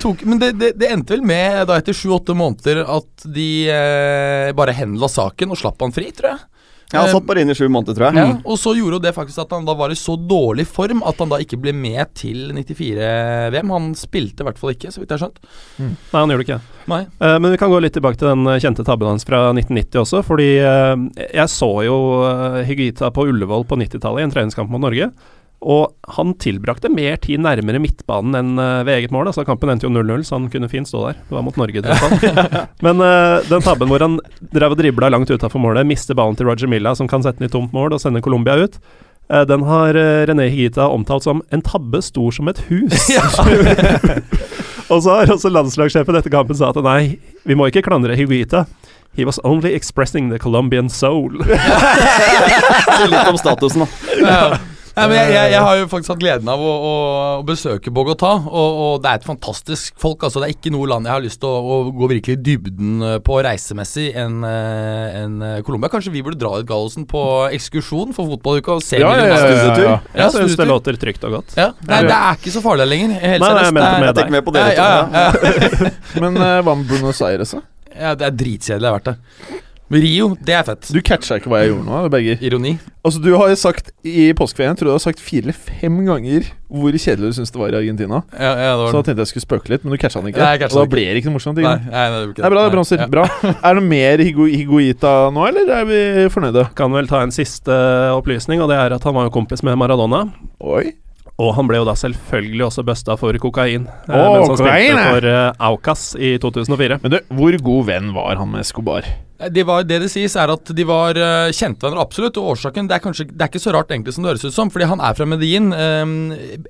Tok, 0.00 0.24
men 0.28 0.40
det, 0.40 0.50
det, 0.60 0.74
det 0.76 0.90
endte 0.92 1.14
vel 1.14 1.22
med, 1.24 1.62
da 1.70 1.78
etter 1.80 1.96
sju-åtte 1.96 2.34
måneder, 2.36 2.82
at 2.84 3.24
de 3.24 3.46
eh, 3.72 4.50
bare 4.56 4.74
henla 4.76 5.08
saken 5.08 5.54
og 5.54 5.60
slapp 5.60 5.80
han 5.80 5.94
fri, 5.96 6.10
tror 6.16 6.34
jeg. 6.34 6.42
Ja, 6.90 7.04
han 7.04 7.12
satt 7.12 7.26
bare 7.28 7.44
inne 7.44 7.54
i 7.54 7.58
sju 7.58 7.68
måneder, 7.70 7.94
tror 7.94 8.08
jeg. 8.08 8.18
Ja, 8.18 8.38
og 8.42 8.58
så 8.58 8.72
gjorde 8.74 8.98
jo 8.98 9.02
det 9.04 9.14
faktisk 9.14 9.44
at 9.44 9.52
han 9.54 9.66
da 9.68 9.76
var 9.78 9.92
i 9.94 9.98
så 9.98 10.16
dårlig 10.18 10.66
form 10.66 11.04
at 11.06 11.20
han 11.22 11.30
da 11.30 11.38
ikke 11.42 11.60
ble 11.62 11.74
med 11.76 12.10
til 12.18 12.50
94-VM. 12.56 13.70
Han 13.70 13.92
spilte 13.98 14.42
i 14.42 14.48
hvert 14.48 14.58
fall 14.58 14.74
ikke, 14.74 14.90
så 14.90 15.02
vidt 15.02 15.12
jeg 15.12 15.20
har 15.20 15.28
skjønt. 15.28 15.38
Nei, 15.78 16.18
han 16.18 16.34
gjorde 16.34 16.46
ikke 16.48 16.58
det. 16.58 16.80
Nei. 16.90 17.00
Eh, 17.06 17.36
men 17.38 17.54
vi 17.54 17.60
kan 17.60 17.70
gå 17.70 17.78
litt 17.82 17.94
tilbake 17.94 18.18
til 18.18 18.32
den 18.32 18.46
eh, 18.50 18.58
kjente 18.62 18.86
tabben 18.86 19.12
hans 19.12 19.26
fra 19.28 19.44
1990 19.52 20.02
også. 20.02 20.24
Fordi 20.26 20.48
eh, 20.58 21.26
jeg 21.28 21.52
så 21.52 21.70
jo 21.86 21.98
Hygita 22.20 22.66
Higuita 22.70 23.12
på 23.14 23.28
Ullevål 23.30 23.66
på 23.70 23.78
90-tallet 23.78 24.24
i 24.24 24.26
en 24.26 24.34
treningskamp 24.34 24.72
mot 24.72 24.82
Norge. 24.82 25.12
Og 25.60 25.92
han 26.16 26.30
tilbrakte 26.40 26.88
mer 26.88 27.18
tid 27.20 27.42
nærmere 27.44 27.80
midtbanen 27.82 28.36
enn 28.38 28.60
eh, 28.60 28.80
ved 28.88 28.94
eget 28.96 29.12
mål. 29.12 29.28
Altså 29.28 29.44
Kampen 29.44 29.68
endte 29.68 29.84
jo 29.84 29.92
0-0, 29.92 30.22
så 30.24 30.38
han 30.38 30.48
kunne 30.52 30.70
fint 30.72 30.88
stå 30.88 31.02
der. 31.04 31.18
Det 31.28 31.36
var 31.36 31.44
mot 31.44 31.58
Norge, 31.60 31.82
tross 31.84 32.00
alt. 32.06 32.56
Men 32.86 33.04
uh, 33.04 33.44
den 33.44 33.66
tabben 33.66 33.92
hvor 33.92 34.00
han 34.00 34.16
drev 34.54 34.72
og 34.72 34.80
dribla 34.80 35.10
langt 35.12 35.28
utafor 35.30 35.60
målet, 35.60 35.84
mister 35.88 36.16
ballen 36.16 36.38
til 36.38 36.48
Roger 36.48 36.70
Milla, 36.70 36.94
som 36.96 37.10
kan 37.10 37.24
sette 37.26 37.42
den 37.42 37.50
i 37.50 37.52
tomt 37.52 37.76
mål 37.76 37.92
og 37.92 38.00
sende 38.00 38.24
Colombia 38.24 38.56
ut, 38.56 38.80
eh, 39.28 39.44
den 39.50 39.66
har 39.68 40.00
René 40.30 40.48
Higuita 40.48 40.88
omtalt 40.88 41.28
som 41.28 41.44
en 41.52 41.64
tabbe 41.66 42.00
stor 42.08 42.32
som 42.32 42.48
et 42.48 42.64
hus. 42.70 43.10
og 44.90 45.04
så 45.04 45.20
har 45.20 45.36
også 45.36 45.52
landslagssjefen 45.52 46.16
etter 46.22 46.32
kampen 46.32 46.56
sa 46.56 46.72
at 46.72 46.80
nei, 46.88 47.20
Vi 47.44 47.56
må 47.58 47.68
ikke 47.68 47.84
klandre 47.84 48.16
Higuita. 48.16 48.64
He 49.12 49.28
was 49.28 49.40
only 49.44 49.74
expressing 49.76 50.30
the 50.32 50.38
Colombian 50.40 50.88
soul. 50.88 51.36
Litt 53.12 53.28
om 53.28 53.36
statusen, 53.36 53.84
da. 53.84 53.88
Ja. 54.24 54.60
Nei, 55.00 55.06
men 55.10 55.16
jeg, 55.16 55.32
jeg, 55.34 55.52
jeg 55.54 55.64
har 55.66 55.78
jo 55.80 55.86
faktisk 55.90 56.12
hatt 56.12 56.20
gleden 56.22 56.50
av 56.52 56.60
å, 56.60 56.70
å, 56.70 56.92
å 57.40 57.44
besøke 57.48 57.92
Bogotá, 57.94 58.32
og, 58.46 58.80
og 58.84 58.92
det 59.04 59.10
er 59.14 59.20
et 59.22 59.26
fantastisk 59.26 59.94
folk. 60.00 60.26
altså 60.26 60.42
Det 60.42 60.50
er 60.50 60.54
ikke 60.56 60.72
noe 60.74 60.88
land 60.90 61.08
jeg 61.08 61.14
har 61.16 61.24
lyst 61.24 61.40
til 61.42 61.48
å, 61.50 61.60
å 61.60 61.92
gå 61.96 62.08
virkelig 62.12 62.36
i 62.38 62.42
dybden 62.50 63.06
eh, 63.08 63.16
på 63.24 63.38
reisemessig 63.46 64.10
enn 64.20 64.44
en 64.44 65.38
eh, 65.46 65.56
Colombia. 65.66 65.90
Kanskje 65.92 66.12
vi 66.14 66.22
burde 66.26 66.40
dra 66.40 66.52
ut 66.60 66.68
Gallosen 66.68 67.06
på 67.10 67.24
ekskursjon 67.56 68.14
for 68.16 68.30
fotballuka 68.34 68.76
og 68.76 68.84
se 68.84 69.00
Ja, 69.00 69.14
ja, 69.16 69.26
ja, 69.26 69.40
ja, 69.40 69.56
ja. 69.56 69.74
Ja, 69.80 69.96
Jeg 70.26 70.36
syns 70.36 70.58
det 70.60 70.68
låter 70.68 71.00
trygt 71.00 71.24
og 71.28 71.38
godt. 71.40 71.56
Ja, 71.58 71.70
Nei, 71.88 72.02
det 72.06 72.16
er 72.20 72.38
ikke 72.38 72.54
så 72.54 72.62
farlig 72.64 72.86
lenger. 72.92 73.16
Helt 73.24 73.44
Nei, 73.46 73.50
nei, 73.56 73.64
jeg 73.66 73.76
mente 73.80 74.04
med 74.04 74.20
deg. 74.20 74.32
med 74.36 74.46
på 74.46 74.54
dere 74.56 74.76
ja, 74.76 74.88
ja, 75.10 75.26
ja. 75.32 75.90
Men 76.22 76.36
eh, 76.36 76.56
hva 76.66 76.76
med 76.76 76.86
Buenos 76.90 77.20
Aires, 77.26 77.56
da? 77.56 77.64
ja, 77.90 78.14
det 78.16 78.28
er 78.28 78.36
dritkjedelig. 78.44 78.86
Jeg 78.86 78.90
har 78.92 79.00
vært 79.00 79.10
der. 79.10 79.66
Rio, 79.90 80.36
det 80.38 80.54
er 80.54 80.62
fett. 80.68 80.86
Du 80.94 81.00
catcha 81.02 81.40
ikke 81.40 81.50
hva 81.50 81.64
jeg 81.64 81.72
gjorde 81.72 81.86
nå, 81.88 82.00
begge 82.12 82.36
Ironi. 82.46 82.76
Altså, 83.02 83.18
du 83.24 83.32
har 83.34 83.50
sagt 83.58 83.88
i 84.06 84.28
påskeferien 84.36 84.76
Tror 84.78 84.90
du 84.90 84.92
har 84.92 85.00
sagt 85.02 85.18
fire 85.24 85.48
eller 85.48 85.56
fem 85.56 85.96
ganger 86.06 86.46
hvor 86.70 86.94
kjedelig 86.94 87.32
du 87.32 87.36
syns 87.40 87.50
det 87.50 87.58
var 87.58 87.72
i 87.74 87.78
Argentina. 87.80 88.20
Ja, 88.38 88.52
ja, 88.54 88.76
det 88.78 88.92
Så 88.92 89.00
da 89.00 89.02
tenkte 89.08 89.24
jeg 89.24 89.30
skulle 89.32 89.46
spøke 89.48 89.72
litt, 89.72 89.82
men 89.82 89.90
du 89.90 89.98
catcha 89.98 90.20
den 90.22 90.30
ikke. 90.30 90.38
Nei, 90.44 90.52
og 90.68 90.76
da 90.78 90.84
ble 90.92 91.06
det 91.08 91.16
ikke 91.18 91.32
noe 91.32 91.38
morsomt. 91.40 91.58
Nei, 91.58 91.72
Ikke? 91.74 91.90
nei, 91.90 92.04
nei, 92.12 92.20
det 92.20 92.28
ble 92.28 92.30
ikke 92.30 92.38
Det 92.38 92.44
Nei, 92.46 92.52
bra, 92.54 92.62
det 92.62 92.70
er 92.70 92.76
bronser. 92.76 93.02
ja. 93.02 93.08
Bra. 93.10 93.24
Er 93.66 93.80
det 93.80 93.84
mer 93.90 94.22
Higo 94.28 94.46
Higuita 94.46 95.14
nå, 95.34 95.48
eller 95.50 95.74
er 95.80 95.88
vi 95.90 96.00
fornøyde? 96.30 96.68
Kan 96.78 96.94
vel 96.94 97.10
ta 97.10 97.24
en 97.26 97.34
siste 97.34 97.74
opplysning, 98.14 98.62
og 98.62 98.70
det 98.70 98.78
er 98.78 98.94
at 98.94 99.08
han 99.10 99.16
var 99.18 99.26
jo 99.26 99.34
kompis 99.40 99.64
med 99.66 99.74
Maradona. 99.82 100.28
Oi. 100.62 100.92
Og 101.40 101.54
han 101.56 101.70
ble 101.70 101.80
jo 101.80 101.88
da 101.88 101.94
selvfølgelig 101.96 102.66
også 102.68 102.84
busta 102.84 103.16
for 103.20 103.36
kokain, 103.40 103.86
oh, 104.10 104.34
mens 104.34 104.50
han 104.50 104.58
kokain, 104.60 104.92
spilte 104.92 105.08
for 105.14 105.30
uh, 105.32 105.66
Aukas 105.70 106.04
i 106.20 106.34
2004. 106.42 107.00
Men 107.04 107.16
du, 107.16 107.18
hvor 107.38 107.58
god 107.70 107.90
venn 107.94 108.14
var 108.16 108.40
han 108.40 108.50
med 108.52 108.64
Escobar? 108.66 109.06
Det, 109.40 109.62
var, 109.64 109.86
det 109.88 110.02
det 110.02 110.10
sies, 110.12 110.34
er 110.36 110.50
at 110.52 110.68
de 110.76 110.84
var 110.84 111.16
uh, 111.16 111.48
kjentvenner, 111.56 111.96
absolutt. 112.02 112.36
Og 112.36 112.50
årsaken 112.52 112.90
det 112.90 112.98
er 112.98 113.00
kanskje 113.00 113.24
Det 113.30 113.40
er 113.40 113.48
ikke 113.48 113.62
så 113.62 113.72
rart 113.72 113.88
egentlig 113.94 114.12
som 114.12 114.26
det 114.26 114.34
høres 114.34 114.44
ut 114.44 114.52
som, 114.52 114.68
fordi 114.72 114.88
han 114.90 115.00
er 115.00 115.16
fra 115.16 115.24
Medellin. 115.30 115.70
Um, 115.72 116.12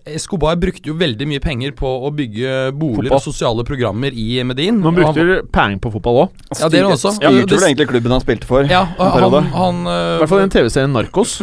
Escobar 0.06 0.54
brukte 0.60 0.92
jo 0.92 0.94
veldig 1.00 1.26
mye 1.32 1.42
penger 1.42 1.74
på 1.74 1.90
å 2.06 2.12
bygge 2.14 2.52
boliger 2.70 3.08
Fotball. 3.10 3.16
og 3.18 3.24
sosiale 3.26 3.64
programmer 3.66 4.14
i 4.14 4.28
Medellin. 4.46 4.78
Man 4.78 4.94
han- 4.94 5.00
brukte 5.00 5.24
jo 5.26 5.40
penger 5.50 5.82
på 5.82 5.92
fotball 5.96 6.20
òg. 6.26 6.44
Ja, 6.60 6.68
det 6.68 6.78
er 6.78 6.86
han 6.86 6.94
også. 6.94 7.16
Styrte 7.18 7.26
Ja, 7.26 7.42
det- 7.42 7.58
vel 7.58 7.68
egentlig 7.72 7.88
klubben 7.90 8.14
han 8.14 8.22
spilte 8.22 8.46
for. 8.46 8.70
Ja, 8.70 8.84
han, 9.00 9.50
han 9.56 9.82
I 9.90 9.98
hvert 10.22 10.30
fall 10.30 10.44
i 10.44 10.46
den 10.46 10.54
TV-serien 10.54 10.94
Narkos. 10.94 11.40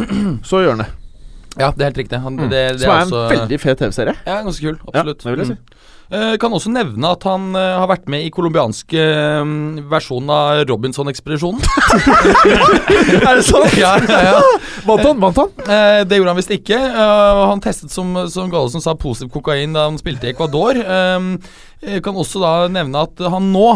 Så 0.48 0.64
gjør 0.64 0.78
han 0.78 0.86
det. 0.86 0.88
Ja, 1.58 1.72
det 1.74 1.82
er 1.82 1.90
helt 1.90 2.02
riktig. 2.04 2.22
Han, 2.22 2.38
det, 2.38 2.48
det 2.50 2.64
Mm. 2.68 2.78
Som 2.78 2.90
er 2.90 3.00
en 3.02 3.12
også, 3.12 3.22
veldig 3.34 3.60
fet 3.60 3.78
TV-serie. 3.82 4.14
Ja, 4.26 4.40
ganske 4.46 4.62
kul. 4.62 4.76
Absolutt. 4.86 5.24
Ja, 5.24 5.30
det 5.30 5.36
vil 5.36 5.44
jeg 5.44 5.52
si. 5.52 5.58
Mm. 5.58 5.78
Uh, 6.08 6.38
kan 6.40 6.54
også 6.56 6.70
nevne 6.72 7.04
at 7.12 7.24
han 7.28 7.50
uh, 7.52 7.82
har 7.82 7.88
vært 7.90 8.06
med 8.08 8.22
i 8.24 8.30
colombianske 8.32 8.96
uh, 8.96 9.50
versjonen 9.90 10.30
av 10.32 10.62
Robinson-ekspedisjonen. 10.70 11.60
er 13.28 13.34
det 13.36 13.44
sant? 13.44 13.74
ja, 13.76 13.90
ja, 14.08 14.20
ja. 14.30 14.38
Vant 14.88 15.04
han? 15.04 15.20
Vant 15.20 15.42
han? 15.42 15.52
Eh, 15.66 16.00
det 16.08 16.16
gjorde 16.16 16.32
han 16.32 16.38
visst 16.38 16.54
ikke. 16.54 16.78
Han 16.78 17.60
testet, 17.60 17.92
som, 17.92 18.14
som 18.32 18.48
Gallosen 18.48 18.80
sa, 18.80 18.94
positiv 18.96 19.34
kokain 19.34 19.76
da 19.76 19.84
han 19.90 20.00
spilte 20.00 20.30
i 20.30 20.32
Ecuador. 20.32 20.80
Kan 20.80 22.22
også 22.22 22.40
da 22.40 22.52
nevne 22.72 23.04
at 23.04 23.20
han 23.34 23.50
nå 23.52 23.66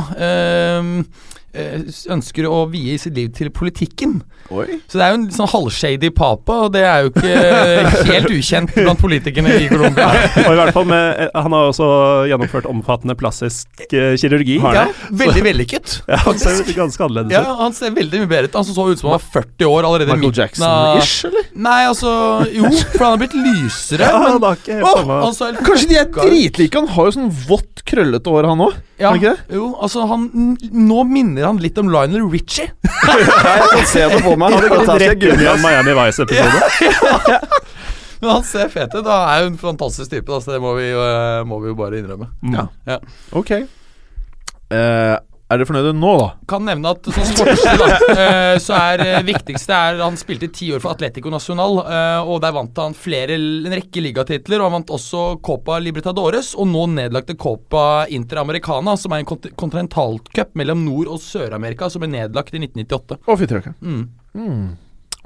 ønsker 1.53 2.47
å 2.49 2.65
vie 2.73 2.97
sitt 3.01 3.17
liv 3.19 3.33
til 3.37 3.51
politikken. 3.53 4.21
Oi. 4.53 4.79
Så 4.91 4.99
det 4.99 5.05
er 5.05 5.13
jo 5.13 5.19
en 5.21 5.27
sånn 5.33 5.51
halvshady 5.53 6.11
papa, 6.15 6.57
og 6.67 6.73
det 6.75 6.83
er 6.85 7.05
jo 7.05 7.13
ikke 7.13 7.35
helt 8.11 8.33
ukjent 8.33 8.73
blant 8.77 9.01
politikerne 9.01 9.55
i 9.61 9.69
Colombia. 9.71 10.09
Og 10.43 10.51
i 10.51 10.59
hvert 10.59 10.75
fall 10.77 10.89
med, 10.89 11.21
eh, 11.25 11.31
Han 11.45 11.55
har 11.57 11.71
også 11.71 11.89
gjennomført 12.31 12.69
omfattende 12.71 13.17
plastisk 13.19 13.85
eh, 13.89 14.15
kirurgi. 14.21 14.59
Ja, 14.63 14.87
veldig 15.11 15.47
vellykket. 15.49 15.99
Ja, 16.13 16.19
han 16.27 16.37
ser 16.37 16.59
ganske 16.77 17.05
annerledes 17.05 17.31
ut. 17.31 17.35
Ja, 17.35 17.55
han 17.57 17.75
ser 17.77 17.93
veldig 17.95 18.23
mye 18.23 18.29
bedre 18.29 18.51
ut. 18.51 18.57
Han 18.59 18.67
så 18.67 18.85
ut 18.91 19.01
som 19.01 19.09
han 19.09 19.15
var 19.17 19.25
40 19.33 19.69
år 19.69 19.87
allerede 19.89 20.17
Michael 20.17 20.35
Jackson-ish, 20.43 21.27
eller? 21.29 21.47
Nei, 21.55 21.79
altså 21.89 22.13
Jo, 22.53 22.69
for 22.93 23.07
han 23.07 23.15
har 23.15 23.21
blitt 23.23 23.37
lysere. 23.39 24.09
Ja, 24.09 24.19
men 24.21 24.35
han 24.37 24.45
har 24.45 24.59
ikke 24.59 24.79
helt 24.81 24.89
å, 24.91 25.31
helt 25.31 25.63
Kanskje 25.65 25.89
de 25.93 25.99
er 26.03 26.11
dritlike? 26.13 26.83
Han 26.83 26.91
har 26.97 27.09
jo 27.09 27.15
sånn 27.17 27.31
vått, 27.49 27.85
krøllete 27.89 28.33
hår, 28.33 28.51
han 28.53 28.65
òg. 28.67 28.77
Ja, 29.03 29.13
jo, 29.51 29.73
altså 29.83 30.05
han 30.07 30.29
Nå 30.71 31.03
minner 31.09 31.42
han 31.49 31.59
litt 31.63 31.79
om 31.83 31.91
Lionel 31.93 32.29
Richie. 32.33 32.71
Ja, 33.03 33.17
jeg 33.19 33.69
kan 33.73 33.87
se 33.91 34.05
det 34.13 34.21
på 34.23 34.37
meg. 34.39 34.53
Han 34.53 34.61
hadde 34.61 34.69
gått 34.71 34.87
Dette 34.87 34.99
rett 35.03 35.25
i 35.27 35.49
en. 35.51 35.61
Miami 35.63 35.95
Vice-episode. 35.99 37.39
Men 38.23 38.31
han 38.31 38.45
ser 38.47 38.69
fet 38.71 38.95
ut. 38.95 39.03
Han 39.09 39.25
er 39.27 39.41
jo 39.43 39.49
en 39.51 39.59
fantastisk 39.59 40.13
type, 40.13 40.29
da, 40.31 40.39
så 40.45 40.55
det 40.55 40.61
må 40.63 40.77
vi, 40.79 40.87
eh, 40.95 41.41
må 41.49 41.59
vi 41.65 41.73
jo 41.73 41.79
bare 41.79 41.99
innrømme. 41.99 42.29
Ja. 42.55 42.69
Ja. 42.87 43.01
Ok. 43.35 43.51
Eh, 43.57 45.17
er 45.53 45.61
dere 45.61 45.69
fornøyde 45.69 45.93
nå, 45.97 46.13
da? 46.21 46.29
Kan 46.51 46.65
nevne 46.67 46.93
at 46.95 47.09
som 47.13 47.27
sportslig, 47.29 47.75
da, 47.81 47.89
eh, 48.25 48.57
så 48.63 48.77
er 48.79 49.03
det 49.03 49.13
viktigste 49.29 49.77
er 49.77 50.01
Han 50.03 50.19
spilte 50.21 50.49
i 50.49 50.53
ti 50.55 50.71
år 50.75 50.83
for 50.83 50.95
Atletico 50.95 51.33
Nacional, 51.33 51.79
eh, 51.85 52.29
og 52.29 52.41
der 52.45 52.55
vant 52.57 52.81
han 52.83 52.97
flere, 52.97 53.37
en 53.37 53.73
rekke 53.73 54.05
ligatitler. 54.05 54.61
Og 54.61 54.69
han 54.71 54.77
vant 54.81 54.95
også 54.97 55.25
Copa 55.45 55.79
Libertadores, 55.83 56.53
og 56.57 56.71
nå 56.73 56.87
nedlagte 56.97 57.37
Copa 57.39 58.07
Interamericana, 58.13 58.97
som 59.01 59.15
er 59.15 59.23
en 59.23 59.29
kont 59.29 59.51
kontinentalcup 59.59 60.57
mellom 60.59 60.85
Nord- 60.87 61.13
og 61.13 61.23
Sør-Amerika, 61.23 61.91
som 61.93 62.05
ble 62.05 62.13
nedlagt 62.15 62.57
i 62.57 62.63
1998. 62.63 63.21
Å. 63.23 63.77
Mm. 63.83 64.05
Mm. 64.39 64.69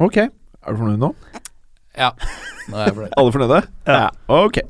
Ok. 0.02 0.22
Er 0.26 0.74
du 0.74 0.82
fornøyd 0.82 1.02
nå? 1.02 1.12
Ja. 1.96 2.10
Nå 2.66 2.80
er 2.80 2.88
jeg 2.90 2.98
fornøyd. 2.98 3.16
Alle 3.16 3.36
fornøyde? 3.38 3.62
Ja. 3.86 4.08
Ok. 4.42 4.62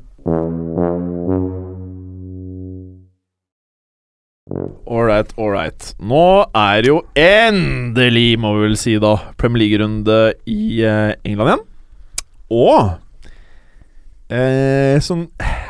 Ålreit, 4.87 5.33
ålreit. 5.37 5.89
Nå 5.99 6.27
er 6.55 6.83
det 6.83 6.91
jo 6.91 7.01
endelig, 7.19 8.37
må 8.39 8.53
vi 8.55 8.67
vel 8.67 8.77
si, 8.79 8.95
da, 9.01 9.17
Premier 9.39 9.65
League-runde 9.65 10.21
i 10.47 10.79
eh, 10.87 11.17
England 11.27 11.51
igjen. 11.51 11.65
Og 12.55 12.77
eh, 14.31 14.95
sånn 15.03 15.27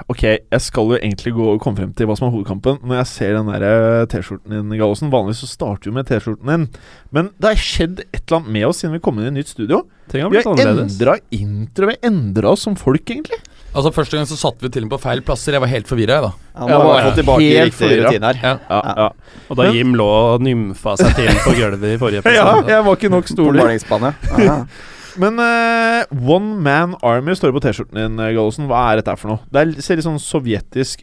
Ok, 0.07 0.21
jeg 0.23 0.63
skal 0.63 0.93
jo 0.93 0.99
egentlig 0.99 1.33
gå 1.35 1.47
og 1.51 1.57
komme 1.59 1.81
frem 1.81 1.89
til 1.97 2.07
hva 2.07 2.15
som 2.15 2.29
er 2.29 2.35
hovedkampen. 2.35 2.77
Når 2.79 3.01
jeg 3.01 3.09
ser 3.11 3.33
den 3.35 3.49
der 3.51 3.65
eh, 3.67 4.05
T-skjorten 4.13 4.53
din, 4.53 4.77
Gallosen 4.79 5.11
Vanligvis 5.11 5.41
så 5.43 5.49
starter 5.51 5.89
vi 5.89 5.97
med 5.97 6.07
T-skjorten 6.07 6.53
din. 6.53 6.63
Men 7.11 7.33
det 7.35 7.49
har 7.51 7.59
skjedd 7.59 8.05
et 8.05 8.21
eller 8.21 8.39
annet 8.39 8.53
med 8.55 8.69
oss 8.69 8.79
siden 8.83 8.95
vi 8.95 9.01
kom 9.03 9.19
inn 9.19 9.27
i 9.27 9.31
et 9.33 9.39
nytt 9.41 9.51
studio. 9.51 9.81
Har 10.13 10.31
Vi 10.31 10.39
har 10.39 10.63
endra 10.77 11.17
intro. 11.35 11.89
Vi 11.89 11.97
har 11.97 12.07
endra 12.07 12.53
oss 12.53 12.63
som 12.63 12.77
folk, 12.79 13.03
egentlig. 13.03 13.41
Altså 13.75 13.91
Første 13.93 14.17
gang 14.17 14.27
så 14.29 14.37
satte 14.39 14.63
vi 14.65 14.69
til 14.73 14.85
og 14.85 14.87
med 14.89 14.95
på 14.95 15.01
feil 15.03 15.21
plasser. 15.25 15.53
Jeg 15.57 15.61
var 15.61 15.71
helt 15.71 15.89
forvirra, 15.89 16.17
jeg, 16.17 16.23
da. 16.27 16.31
Han 16.57 16.71
må 16.71 16.93
ha 16.97 17.09
tilbake 17.15 17.43
Helt 17.43 17.71
riktig 17.71 17.79
forvirret. 17.81 18.07
rutine 18.07 18.29
her. 18.31 18.39
Ja. 18.41 18.53
Ja, 18.69 18.81
Ja. 18.83 18.93
ja. 18.97 19.41
Og 19.47 19.59
da 19.59 19.67
Jim 19.71 19.95
lå 19.95 20.07
og 20.35 20.41
nymfa 20.43 20.95
seg 20.99 21.15
til 21.15 21.41
på 21.45 21.55
gulvet 21.57 21.89
i 21.93 21.97
forrige 22.01 22.33
ja, 22.37 22.47
jeg 22.67 22.85
var 22.87 22.95
ikke 22.97 23.11
nok 23.13 23.27
stor 23.29 23.51
stoler. 23.53 24.65
Men 25.21 25.39
uh, 25.41 26.03
One 26.29 26.59
Man 26.61 26.95
Army 27.01 27.33
står 27.37 27.53
på 27.55 27.61
T-skjorten 27.63 27.97
din, 27.97 28.19
eh, 28.21 28.33
Gallosen. 28.35 28.67
Hva 28.69 28.83
er 28.91 28.99
dette 29.01 29.15
for 29.17 29.33
noe? 29.33 29.39
Det 29.49 29.63
er, 29.63 29.71
ser 29.81 29.97
litt 29.97 30.05
sånn 30.05 30.19
sovjetisk 30.21 31.01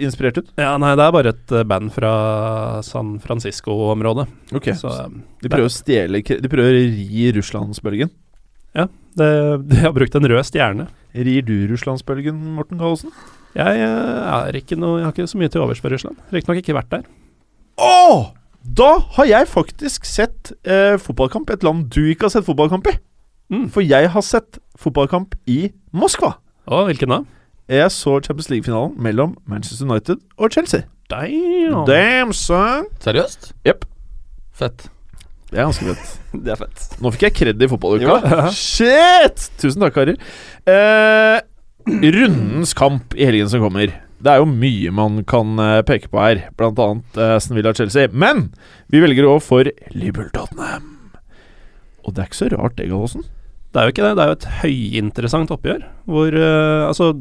inspirert 0.00 0.38
ut. 0.40 0.52
Ja, 0.60 0.76
nei, 0.80 0.92
det 0.96 1.04
er 1.04 1.12
bare 1.16 1.32
et 1.34 1.52
eh, 1.52 1.66
band 1.68 1.90
fra 1.92 2.12
San 2.86 3.16
Francisco-området. 3.22 4.28
Ok 4.56 4.70
Så 4.78 4.92
De 5.42 5.50
prøver 5.50 5.68
å 5.68 5.74
stjele 5.74 6.22
De 6.24 6.48
prøver 6.52 6.78
å 6.78 6.86
ri 6.86 7.26
Russlandsbølgen. 7.36 8.12
det, 9.18 9.30
de 9.66 9.82
har 9.82 9.92
brukt 9.96 10.14
en 10.16 10.30
rød 10.30 10.46
stjerne. 10.46 10.86
Rir 11.14 11.42
du 11.46 11.54
Russlandsbølgen, 11.70 12.36
Morten 12.56 12.78
Gallosen? 12.80 13.14
Jeg, 13.56 13.80
eh, 13.82 14.48
er 14.48 14.58
ikke 14.60 14.78
noe, 14.78 15.00
jeg 15.00 15.08
har 15.08 15.14
ikke 15.14 15.30
så 15.30 15.40
mye 15.40 15.50
til 15.50 15.64
overs 15.64 15.80
for 15.82 15.90
Russland. 15.90 16.20
Riktignok 16.30 16.60
ikke 16.62 16.76
vært 16.76 16.92
der. 16.92 17.08
Å! 17.80 18.34
Da 18.60 18.90
har 19.16 19.26
jeg 19.26 19.48
faktisk 19.48 20.04
sett 20.04 20.52
eh, 20.68 20.98
fotballkamp 21.00 21.50
i 21.50 21.56
et 21.56 21.64
land 21.64 21.88
du 21.90 22.02
ikke 22.10 22.28
har 22.28 22.34
sett 22.36 22.46
fotballkamp 22.46 22.86
i. 22.92 22.94
Mm. 23.50 23.66
For 23.72 23.82
jeg 23.82 24.12
har 24.12 24.22
sett 24.22 24.60
fotballkamp 24.78 25.34
i 25.50 25.72
Moskva. 25.96 26.36
Å, 26.70 26.84
hvilken 26.86 27.10
da? 27.10 27.22
Jeg 27.70 27.90
så 27.94 28.18
Champions 28.22 28.50
League-finalen 28.50 28.94
mellom 28.98 29.34
Manchester 29.50 29.88
United 29.88 30.22
og 30.36 30.54
Chelsea. 30.54 30.86
Damn. 31.10 31.84
Damn, 31.88 32.32
son! 32.36 32.86
Seriøst? 33.02 33.52
Jepp. 33.66 33.86
Fett. 34.54 34.90
Det 35.50 35.58
er 35.58 35.66
ganske 35.66 35.86
fett. 35.92 36.12
Det 36.46 36.52
er 36.54 36.60
fett. 36.60 36.84
Nå 37.02 37.10
fikk 37.14 37.26
jeg 37.26 37.36
kred 37.40 37.64
i 37.64 37.70
fotballuka. 37.70 38.36
Shit! 38.54 39.48
Tusen 39.58 39.82
takk, 39.82 39.96
karer. 39.96 40.20
Eh, 40.70 41.40
rundens 41.90 42.76
kamp 42.78 43.16
i 43.18 43.26
helgen 43.26 43.50
som 43.50 43.64
kommer. 43.64 43.90
Det 44.20 44.28
er 44.30 44.42
jo 44.42 44.48
mye 44.48 44.92
man 44.92 45.22
kan 45.28 45.58
eh, 45.62 45.80
peke 45.88 46.10
på 46.12 46.20
her, 46.20 46.44
blant 46.60 46.80
annet 46.84 47.18
eh, 47.18 47.34
Aston 47.38 47.58
Villa-Chelsea. 47.58 48.12
Men 48.12 48.50
vi 48.92 49.02
velger 49.02 49.26
å 49.26 49.34
gå 49.34 49.42
for 49.48 49.70
Liverpool-Tottenham. 49.96 50.96
Og 52.04 52.14
det 52.14 52.22
er 52.22 52.30
ikke 52.30 52.42
så 52.42 52.50
rart, 52.52 52.76
det, 52.78 52.90
Gallosen. 52.92 53.26
Det 53.70 53.80
er 53.80 53.86
jo 53.86 53.94
ikke 53.94 54.04
det. 54.06 54.14
Det 54.18 54.22
er 54.22 54.30
jo 54.30 54.38
et 54.38 54.50
høyinteressant 54.60 55.52
oppgjør. 55.54 55.82
Hvor 56.10 56.36
uh, 56.36 56.88
Altså, 56.88 57.12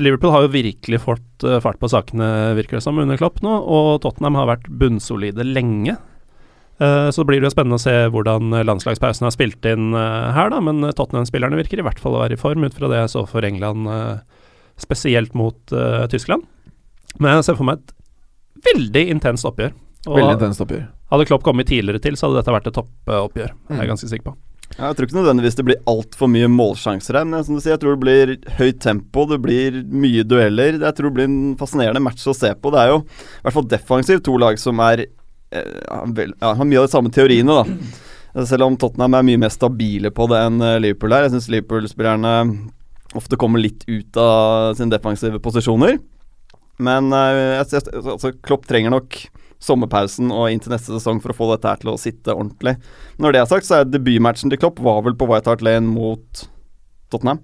Liverpool 0.00 0.32
har 0.32 0.46
jo 0.46 0.52
virkelig 0.54 1.00
fått 1.04 1.44
uh, 1.44 1.58
fart 1.64 1.80
på 1.80 1.90
sakene, 1.92 2.28
virker 2.56 2.78
det 2.78 2.84
som, 2.86 2.98
under 3.02 3.18
Klopp 3.20 3.42
nå. 3.44 3.52
Og 3.68 3.98
Tottenham 4.04 4.38
har 4.38 4.48
vært 4.54 4.70
bunnsolide 4.80 5.44
lenge. 5.46 5.98
Eh, 6.78 7.10
så 7.10 7.24
blir 7.26 7.40
det 7.40 7.48
jo 7.48 7.54
spennende 7.54 7.78
å 7.78 7.82
se 7.82 7.94
hvordan 8.14 8.54
landslagspausen 8.62 9.26
har 9.26 9.34
spilt 9.34 9.66
inn 9.66 9.90
eh, 9.98 10.28
her, 10.36 10.52
da. 10.52 10.60
Men 10.62 10.84
Tottenham-spillerne 10.94 11.58
virker 11.58 11.82
i 11.82 11.86
hvert 11.86 11.98
fall 12.02 12.14
å 12.14 12.22
være 12.22 12.38
i 12.38 12.40
form, 12.40 12.66
ut 12.66 12.76
fra 12.76 12.90
det 12.92 13.00
jeg 13.02 13.14
så 13.16 13.24
for 13.30 13.46
England, 13.46 13.88
eh, 13.90 14.44
spesielt 14.78 15.34
mot 15.34 15.58
uh, 15.74 16.04
Tyskland. 16.06 16.44
Men 17.18 17.32
jeg 17.32 17.48
ser 17.48 17.56
for 17.58 17.66
meg 17.66 17.80
et 17.80 18.68
veldig 18.68 19.08
intenst 19.16 19.48
oppgjør. 19.48 19.72
Og 20.06 20.20
Veldig 20.20 20.36
intenst 20.36 20.62
oppgjør. 20.62 20.84
hadde 21.10 21.26
Klopp 21.26 21.42
kommet 21.42 21.66
tidligere 21.66 21.98
til, 22.04 22.14
så 22.14 22.28
hadde 22.28 22.38
dette 22.38 22.54
vært 22.54 22.68
et 22.70 22.76
toppoppgjør. 22.78 23.50
Er 23.50 23.74
jeg 23.74 23.82
er 23.82 23.90
ganske 23.90 24.10
sikker 24.12 24.28
på. 24.28 24.36
Ja, 24.76 24.92
Jeg 24.92 24.96
tror 24.98 25.08
ikke 25.08 25.18
nødvendigvis 25.18 25.58
det 25.58 25.64
blir 25.66 25.82
altfor 25.90 26.30
mye 26.30 26.46
målsjanser 26.52 27.18
her, 27.18 27.26
men 27.26 27.42
som 27.42 27.56
du 27.56 27.62
sier, 27.64 27.74
jeg 27.74 27.82
tror 27.82 27.96
det 27.96 28.04
blir 28.04 28.34
høyt 28.60 28.78
tempo, 28.84 29.24
det 29.26 29.40
blir 29.42 29.80
mye 29.90 30.22
dueller. 30.22 30.78
Jeg 30.78 30.94
tror 30.94 31.10
det 31.10 31.16
blir 31.16 31.26
en 31.26 31.56
fascinerende 31.58 32.04
match 32.04 32.22
å 32.30 32.36
se 32.36 32.52
på. 32.54 32.70
Det 32.70 32.84
er 32.84 32.92
jo 32.92 33.00
i 33.02 33.46
hvert 33.48 33.56
fall 33.56 33.70
defensivt 33.72 34.26
to 34.28 34.36
lag 34.38 34.60
som 34.62 34.78
er 34.84 35.08
eh, 35.54 35.78
ja, 35.84 36.02
vel, 36.16 36.34
ja, 36.38 36.52
har 36.58 36.68
mye 36.68 36.82
av 36.82 36.88
de 36.88 36.94
samme 36.94 37.12
teoriene, 37.14 37.62
da. 37.62 38.44
Selv 38.46 38.68
om 38.68 38.76
Tottenham 38.78 39.16
er 39.18 39.26
mye 39.26 39.40
mer 39.40 39.52
stabile 39.52 40.12
på 40.14 40.28
det 40.30 40.42
enn 40.46 40.60
eh, 40.62 40.78
Liverpool 40.84 41.16
er. 41.16 41.26
Jeg 41.26 41.36
syns 41.36 41.48
Liverpool-spillerne 41.52 42.34
ofte 43.16 43.38
kommer 43.40 43.62
litt 43.62 43.86
ut 43.88 44.18
av 44.20 44.76
sine 44.78 44.92
defensive 44.92 45.40
posisjoner. 45.42 45.98
Men 46.78 47.12
eh, 47.16 47.58
jeg, 47.58 47.70
jeg, 47.78 48.00
altså, 48.04 48.32
Klopp 48.44 48.68
trenger 48.68 48.94
nok 48.94 49.18
sommerpausen 49.58 50.30
og 50.30 50.52
inn 50.52 50.60
til 50.62 50.70
neste 50.70 50.94
sesong 50.94 51.18
for 51.22 51.34
å 51.34 51.38
få 51.38 51.48
dette 51.50 51.70
her 51.72 51.80
til 51.82 51.90
å 51.90 51.98
sitte 51.98 52.34
ordentlig. 52.36 52.76
Når 53.18 53.34
det 53.34 53.40
er 53.42 53.50
sagt, 53.50 53.66
så 53.66 53.80
er 53.80 53.88
debutmatchen 53.90 54.52
til 54.52 54.60
Klopp 54.60 54.78
var 54.84 55.02
vel 55.06 55.16
på 55.18 55.26
White 55.30 55.50
Hart 55.50 55.64
Lane 55.66 55.90
mot 55.90 56.44
Tottenham. 57.10 57.40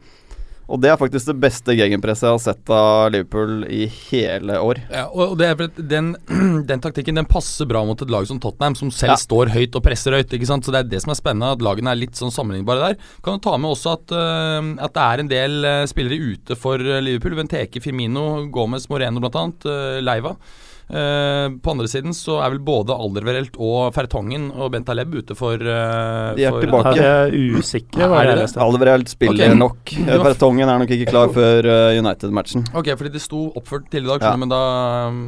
Og 0.65 0.81
det 0.81 0.89
er 0.89 0.97
faktisk 0.97 1.29
det 1.29 1.37
beste 1.43 1.75
gegenpresset 1.77 2.25
jeg 2.25 2.33
har 2.33 2.41
sett 2.41 2.71
av 2.73 3.11
Liverpool 3.13 3.67
i 3.69 3.83
hele 4.09 4.57
år. 4.65 4.81
Ja, 4.89 5.03
og 5.13 5.35
det 5.37 5.51
er 5.51 5.59
for 5.59 5.83
den, 5.93 6.15
den 6.71 6.81
taktikken 6.85 7.21
den 7.21 7.29
passer 7.29 7.69
bra 7.69 7.83
mot 7.85 8.01
et 8.01 8.13
lag 8.13 8.25
som 8.31 8.41
Tottenham, 8.41 8.77
som 8.79 8.93
selv 8.95 9.13
Ja. 9.13 9.19
står 9.21 9.53
høyt 9.53 9.77
og 9.77 9.85
presser 9.85 10.17
høyt. 10.17 10.33
ikke 10.33 10.49
sant? 10.49 10.65
Så 10.65 10.73
Det 10.73 10.81
er 10.81 10.91
det 10.95 11.03
som 11.05 11.13
er 11.13 11.21
spennende, 11.21 11.53
at 11.53 11.65
lagene 11.65 11.93
er 11.93 12.01
litt 12.01 12.17
sånn 12.17 12.33
sammenlignbare 12.33 12.81
der. 12.95 12.97
Kan 13.23 13.37
du 13.37 13.45
ta 13.45 13.57
med 13.61 13.75
også 13.77 13.93
at, 13.99 14.17
uh, 14.17 14.73
at 14.83 14.97
det 14.97 15.05
er 15.05 15.21
en 15.21 15.29
del 15.35 15.65
øh, 15.65 15.87
spillere 15.87 16.33
ute 16.33 16.57
for 16.57 16.81
øh, 16.81 17.03
Liverpool. 17.05 17.37
Benteke, 17.37 17.83
Firmino, 17.85 18.47
Gomez, 18.55 18.89
Moreno 18.89 19.21
bl.a. 19.21 19.45
Uh, 19.69 20.01
Leiva. 20.01 20.37
Eh, 20.85 21.47
på 21.65 21.73
andre 21.73 21.89
siden 21.89 22.13
så 22.17 22.39
er 22.45 22.53
vel 22.53 22.61
både 22.65 22.93
Alderverelt 22.93 23.57
og 23.57 23.95
Fertongen 23.97 24.51
og 24.53 24.69
Bentaleb 24.75 25.15
ute 25.17 25.37
for 25.39 25.57
uh, 25.57 26.35
De 26.37 26.45
er 26.45 26.53
for- 26.53 26.61
tilbake. 26.67 26.93
Her 26.99 27.31
er 27.31 27.39
usikre. 27.57 28.11
Er 28.21 28.35
det. 28.37 28.51
Alvereld 28.61 29.09
spiller 29.09 29.49
okay. 29.49 29.59
nok. 29.59 29.97
Fertongen 30.29 30.69
er 30.69 30.85
nok 30.85 30.93
ikke 30.99 31.09
klar 31.11 31.33
før 31.33 31.65
eh, 31.65 31.97
United-matchen. 32.03 32.69
Ok, 32.77 32.93
fordi 33.01 33.15
de 33.17 33.23
sto 33.23 33.49
oppført 33.57 33.89
tidligere 33.91 34.21
i 34.21 34.25
dag, 34.25 34.31
Ja. 34.31 34.37
men 34.37 34.53
da 34.53 34.63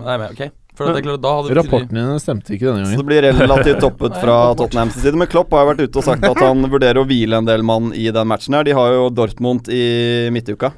er 0.04 0.16
jeg 0.16 0.24
med. 0.26 0.30
Ok. 0.36 0.62
For 0.76 0.92
det 0.92 1.00
er 1.00 1.04
klart, 1.06 1.20
da 1.24 1.30
hadde 1.32 1.48
vi 1.48 1.54
Rapportene 1.56 2.02
dine 2.04 2.20
stemte 2.20 2.52
ikke 2.52 2.66
denne 2.68 2.82
gangen. 2.84 2.98
Så 2.98 3.00
det 3.00 3.08
blir 3.08 3.24
relativt 3.24 3.78
toppet 3.80 4.18
fra. 4.20 4.34
Tottenhams 4.60 4.98
side. 5.00 5.16
Men 5.16 5.30
Klopp 5.32 5.54
har 5.56 5.64
jo 5.64 5.70
vært 5.70 5.80
ute 5.86 6.02
og 6.02 6.04
sagt 6.04 6.26
at 6.28 6.40
han 6.42 6.66
vurderer 6.68 7.00
å 7.00 7.06
hvile 7.08 7.40
en 7.40 7.48
del 7.48 7.64
mann 7.64 7.94
i 7.96 8.10
den 8.12 8.28
matchen 8.28 8.58
her. 8.58 8.66
De 8.68 8.74
har 8.76 8.92
jo 8.92 9.06
Dortmund 9.08 9.70
i 9.72 10.28
midtuka. 10.36 10.74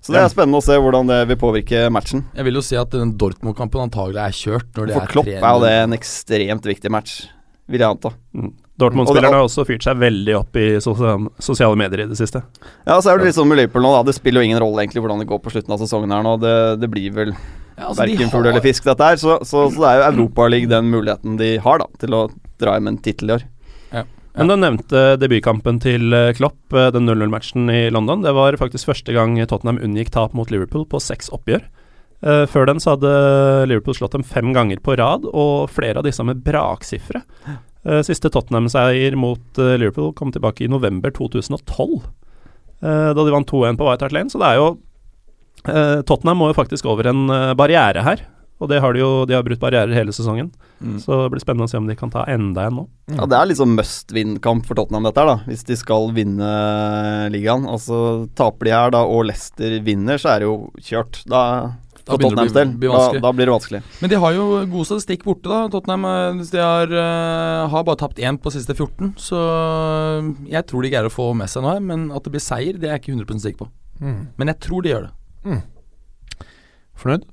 Så 0.00 0.14
det 0.14 0.20
er 0.22 0.30
spennende 0.32 0.60
å 0.62 0.64
se 0.64 0.76
hvordan 0.80 1.10
det 1.10 1.18
vil 1.28 1.36
påvirke 1.40 1.82
matchen. 1.92 2.22
Jeg 2.36 2.46
vil 2.46 2.56
jo 2.56 2.62
si 2.64 2.76
at 2.80 2.90
den 2.94 3.12
Dortmund-kampen 3.20 3.82
antagelig 3.84 4.22
er 4.22 4.32
kjørt. 4.36 4.70
Når 4.78 4.88
det 4.88 4.96
For 4.96 5.04
er 5.04 5.12
Klopp 5.12 5.28
er 5.28 5.44
jo 5.44 5.60
det 5.66 5.72
en 5.82 5.96
ekstremt 5.96 6.68
viktig 6.70 6.92
match, 6.94 7.18
vil 7.68 7.84
jeg 7.84 7.90
anta. 7.98 8.14
Mm. 8.32 8.54
Dortmund-spillerne 8.80 9.36
har 9.36 9.44
også 9.44 9.66
fyrt 9.68 9.84
seg 9.84 9.98
veldig 10.00 10.34
opp 10.38 10.56
i 10.56 10.66
sosiale, 10.80 11.76
medier 11.76 12.06
i 12.06 12.08
det 12.08 12.16
siste. 12.16 12.40
Ja, 12.88 12.96
så 12.96 13.12
er 13.12 13.20
det 13.20 13.28
litt 13.28 13.36
sånn 13.36 13.50
med 13.50 13.60
Liverpool 13.60 13.84
nå, 13.84 13.90
da. 13.98 14.02
Det 14.08 14.16
spiller 14.16 14.40
jo 14.40 14.48
ingen 14.48 14.62
rolle 14.62 14.86
egentlig 14.86 15.02
hvordan 15.04 15.20
det 15.20 15.28
går 15.28 15.42
på 15.44 15.52
slutten 15.52 15.74
av 15.76 15.82
sesongen 15.84 16.14
her 16.16 16.24
nå. 16.24 16.32
Det, 16.40 16.54
det 16.80 16.88
blir 16.88 17.12
vel 17.12 17.34
Ja, 17.34 17.90
altså, 17.90 18.00
verken 18.06 18.24
har- 18.24 18.32
fugl 18.32 18.48
eller 18.54 18.64
fisk, 18.64 18.88
dette 18.88 19.10
her. 19.10 19.20
Så, 19.20 19.36
så, 19.44 19.66
så 19.68 19.84
det 19.84 19.90
er 19.92 20.00
jo 20.00 20.06
Europaligaen 20.14 20.72
den 20.72 20.88
muligheten 20.96 21.36
de 21.40 21.50
har, 21.60 21.84
da, 21.84 21.90
til 22.00 22.16
å 22.16 22.22
dra 22.60 22.78
hjem 22.78 22.88
en 22.94 22.98
tittel 23.04 23.34
i 23.34 23.36
år. 23.36 23.44
Men 24.38 24.50
du 24.50 24.54
nevnte 24.56 25.00
debutkampen 25.18 25.80
til 25.82 26.14
eh, 26.14 26.32
Klopp, 26.38 26.58
eh, 26.72 26.90
den 26.94 27.08
0-0-matchen 27.08 27.70
i 27.72 27.82
London. 27.90 28.22
Det 28.22 28.34
var 28.36 28.58
faktisk 28.60 28.90
første 28.92 29.14
gang 29.14 29.34
Tottenham 29.50 29.80
unngikk 29.82 30.12
tap 30.14 30.36
mot 30.38 30.50
Liverpool 30.52 30.86
på 30.86 31.00
seks 31.02 31.32
oppgjør. 31.34 31.64
Eh, 32.22 32.44
før 32.50 32.68
den 32.70 32.82
så 32.82 32.94
hadde 32.94 33.10
Liverpool 33.70 33.96
slått 33.98 34.14
dem 34.14 34.26
fem 34.26 34.52
ganger 34.54 34.82
på 34.84 34.94
rad, 35.00 35.26
og 35.26 35.72
flere 35.74 35.98
av 35.98 36.06
disse 36.06 36.24
med 36.26 36.44
braksifre. 36.46 37.24
Siste 38.04 38.28
Tottenham-seier 38.28 39.14
mot 39.16 39.56
Liverpool 39.56 40.10
kom 40.12 40.28
tilbake 40.34 40.66
i 40.66 40.68
november 40.68 41.08
2012, 41.16 42.02
eh, 42.84 43.12
da 43.16 43.24
de 43.24 43.32
vant 43.32 43.48
2-1 43.48 43.80
på 43.80 43.86
White 43.88 44.04
Hart 44.04 44.14
Lane. 44.14 44.28
Så 44.28 44.40
det 44.42 44.50
er 44.50 44.60
jo 44.60 44.70
Tottenham 46.08 46.38
må 46.40 46.46
jo 46.48 46.56
faktisk 46.56 46.86
over 46.88 47.08
en 47.10 47.26
barriere 47.56 48.04
her. 48.04 48.22
Og 48.60 48.68
det 48.68 48.80
har 48.84 48.92
de 48.92 49.00
jo, 49.00 49.24
de 49.24 49.32
har 49.32 49.42
brutt 49.46 49.58
barrierer 49.62 49.94
hele 49.96 50.12
sesongen. 50.12 50.50
Så 51.00 51.16
det 51.24 51.30
blir 51.32 51.40
spennende 51.40 51.64
å 51.64 51.70
se 51.72 51.78
om 51.80 51.86
de 51.88 51.94
kan 51.96 52.10
ta 52.12 52.26
enda 52.28 52.66
en 52.68 52.74
nå. 52.76 52.88
Ja, 53.16 53.24
Det 53.26 53.36
er 53.38 53.46
liksom 53.48 53.74
must 53.76 54.12
win-kamp 54.12 54.66
for 54.68 54.74
Tottenham, 54.76 55.04
dette 55.08 55.16
her, 55.20 55.26
da. 55.26 55.36
Hvis 55.48 55.64
de 55.64 55.76
skal 55.80 56.10
vinne 56.12 56.50
ligaen. 57.32 57.64
Altså, 57.68 58.28
taper 58.36 58.68
de 58.68 58.74
her, 58.76 58.90
da, 58.92 59.00
og 59.08 59.24
Leicester 59.30 59.78
vinner, 59.84 60.20
så 60.20 60.34
er 60.34 60.38
det 60.44 60.48
jo 60.50 60.58
kjørt. 60.76 61.22
Da, 61.26 61.42
Da 62.04 62.16
begynner 62.16 62.48
det 62.48 62.52
å 62.52 62.66
bli- 62.66 62.78
bli 62.80 62.88
Da, 62.88 62.96
vanskelig. 62.98 63.22
da 63.22 63.32
blir 63.32 63.46
det 63.46 63.54
vanskelig. 63.54 63.82
Men 64.00 64.10
de 64.10 64.16
har 64.16 64.32
jo 64.34 64.66
god 64.66 64.86
statistikk 64.88 65.22
borte, 65.24 65.48
da. 65.48 65.68
Tottenham 65.68 66.04
eh, 66.04 66.44
de 66.50 66.58
har, 66.58 66.92
eh, 66.92 67.68
har 67.68 67.84
bare 67.84 67.96
tapt 67.96 68.16
én 68.18 68.36
på 68.40 68.50
siste 68.52 68.74
14. 68.76 69.14
Så 69.16 69.36
eh, 69.40 70.50
jeg 70.52 70.66
tror 70.66 70.82
de 70.82 70.90
greier 70.90 71.06
å 71.08 71.12
få 71.12 71.34
med 71.36 71.48
seg 71.48 71.62
noe 71.62 71.74
her. 71.76 71.80
Men 71.80 72.10
at 72.12 72.24
det 72.24 72.32
blir 72.32 72.40
seier, 72.44 72.76
det 72.80 72.88
er 72.90 72.98
jeg 72.98 73.04
ikke 73.04 73.24
100 73.24 73.40
sikker 73.40 73.58
på. 73.64 73.68
Mm. 74.00 74.26
Men 74.36 74.46
jeg 74.48 74.60
tror 74.60 74.82
de 74.82 74.88
gjør 74.90 75.08
det. 75.08 75.62
Fornøyd? 76.96 77.24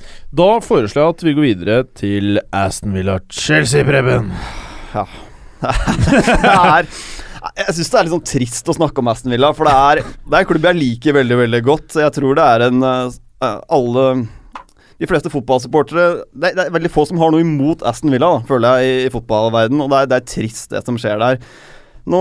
Ja. 0.00 0.06
ja. 0.06 0.26
Da 0.30 0.50
foreslår 0.62 1.02
jeg 1.02 1.14
at 1.14 1.22
vi 1.26 1.34
går 1.36 1.46
videre 1.48 1.78
til 1.98 2.38
Aston 2.54 2.94
Villa 2.94 3.18
Chelsea, 3.34 3.82
Preben. 3.86 4.30
det 5.60 6.50
er 6.50 6.86
Jeg 6.86 7.74
syns 7.74 7.90
det 7.90 7.98
er 7.98 8.06
litt 8.06 8.14
sånn 8.14 8.28
trist 8.30 8.70
å 8.70 8.76
snakke 8.76 9.02
om 9.02 9.10
Aston 9.10 9.34
Villa, 9.34 9.50
for 9.56 9.66
det 9.66 9.74
er, 9.74 10.02
det 10.04 10.36
er 10.36 10.44
en 10.44 10.50
klubb 10.50 10.68
jeg 10.70 10.78
liker 10.78 11.16
veldig, 11.18 11.40
veldig 11.42 11.62
godt. 11.66 11.98
Jeg 11.98 12.14
tror 12.14 12.38
det 12.38 12.46
er 12.46 12.64
en 12.68 12.86
eh, 12.86 13.18
Alle 13.74 14.06
De 15.00 15.08
fleste 15.10 15.32
fotballsupportere 15.32 16.06
det, 16.30 16.54
det 16.54 16.66
er 16.66 16.72
veldig 16.78 16.92
få 16.94 17.08
som 17.10 17.20
har 17.22 17.34
noe 17.34 17.42
imot 17.42 17.82
Aston 17.90 18.14
Villa, 18.14 18.36
da, 18.36 18.46
føler 18.48 18.80
jeg, 18.80 18.94
i, 19.02 19.04
i 19.08 19.12
fotballverden 19.14 19.82
Og 19.82 19.90
det 19.92 20.00
er, 20.04 20.10
det 20.14 20.20
er 20.20 20.32
trist, 20.36 20.70
det 20.72 20.84
som 20.86 20.98
skjer 21.00 21.20
der. 21.22 21.42
Nå, 22.10 22.18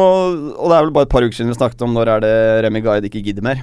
og 0.58 0.66
det 0.66 0.76
er 0.76 0.86
vel 0.86 0.94
bare 0.98 1.08
et 1.08 1.14
par 1.14 1.26
uker 1.26 1.38
siden 1.38 1.54
vi 1.54 1.62
snakket 1.62 1.86
om 1.86 1.94
når 1.96 2.16
er 2.16 2.26
det 2.26 2.38
Remi 2.66 2.82
Guide 2.84 3.10
ikke 3.10 3.24
gidder 3.30 3.46
mer. 3.46 3.62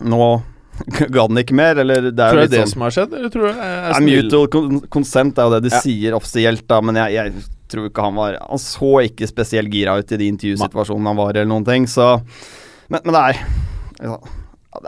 Nå 0.00 0.36
ga 1.14 1.26
den 1.28 1.40
ikke 1.40 1.56
mer, 1.56 1.78
eller 1.82 2.08
det 2.10 2.14
er 2.14 2.32
Tror 2.34 2.40
du 2.40 2.42
det 2.42 2.46
er 2.46 2.52
det 2.52 2.62
sånn 2.64 2.72
som 2.74 2.84
har 2.86 2.94
skjedd, 2.96 3.16
eller 3.18 3.32
tror 3.32 3.46
du 3.48 3.60
er 3.66 3.74
ja, 3.88 4.00
mutual 4.06 4.48
con 4.52 4.80
consent 4.92 5.38
er 5.38 5.48
jo 5.48 5.54
det 5.56 5.60
de 5.66 5.72
Ja. 5.74 5.82
sier 5.84 6.16
offisielt, 6.18 6.66
da, 6.68 6.80
men 6.84 6.98
jeg, 7.00 7.16
jeg 7.16 7.46
tror 7.72 7.88
ikke 7.90 8.06
han 8.06 8.18
var 8.18 8.38
Han 8.44 8.62
så 8.62 8.92
ikke 9.06 9.28
spesielt 9.30 9.72
gira 9.72 9.96
ut 9.98 10.12
i 10.12 10.20
de 10.20 10.30
intervjusituasjonene 10.34 11.12
han 11.12 11.20
var 11.20 11.32
eller 11.34 11.50
noen 11.50 11.66
ting, 11.66 11.88
så 11.90 12.16
Men, 12.92 13.00
men 13.02 13.16
det 13.16 13.22
er 13.22 13.40
ja, 14.06 14.18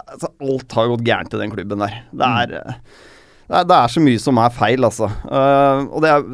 altså, 0.04 0.32
Alt 0.44 0.78
har 0.78 0.92
gått 0.92 1.06
gærent 1.06 1.34
i 1.34 1.40
den 1.40 1.52
klubben 1.54 1.80
der. 1.80 1.94
Det 2.12 2.28
er, 2.28 2.52
mm. 2.52 2.82
det 3.48 3.56
er, 3.56 3.68
det 3.70 3.78
er 3.78 3.94
så 3.94 4.04
mye 4.04 4.20
som 4.22 4.40
er 4.42 4.54
feil, 4.54 4.84
altså. 4.84 5.08
Uh, 5.24 5.88
og 5.88 6.04
det 6.04 6.12
er 6.12 6.28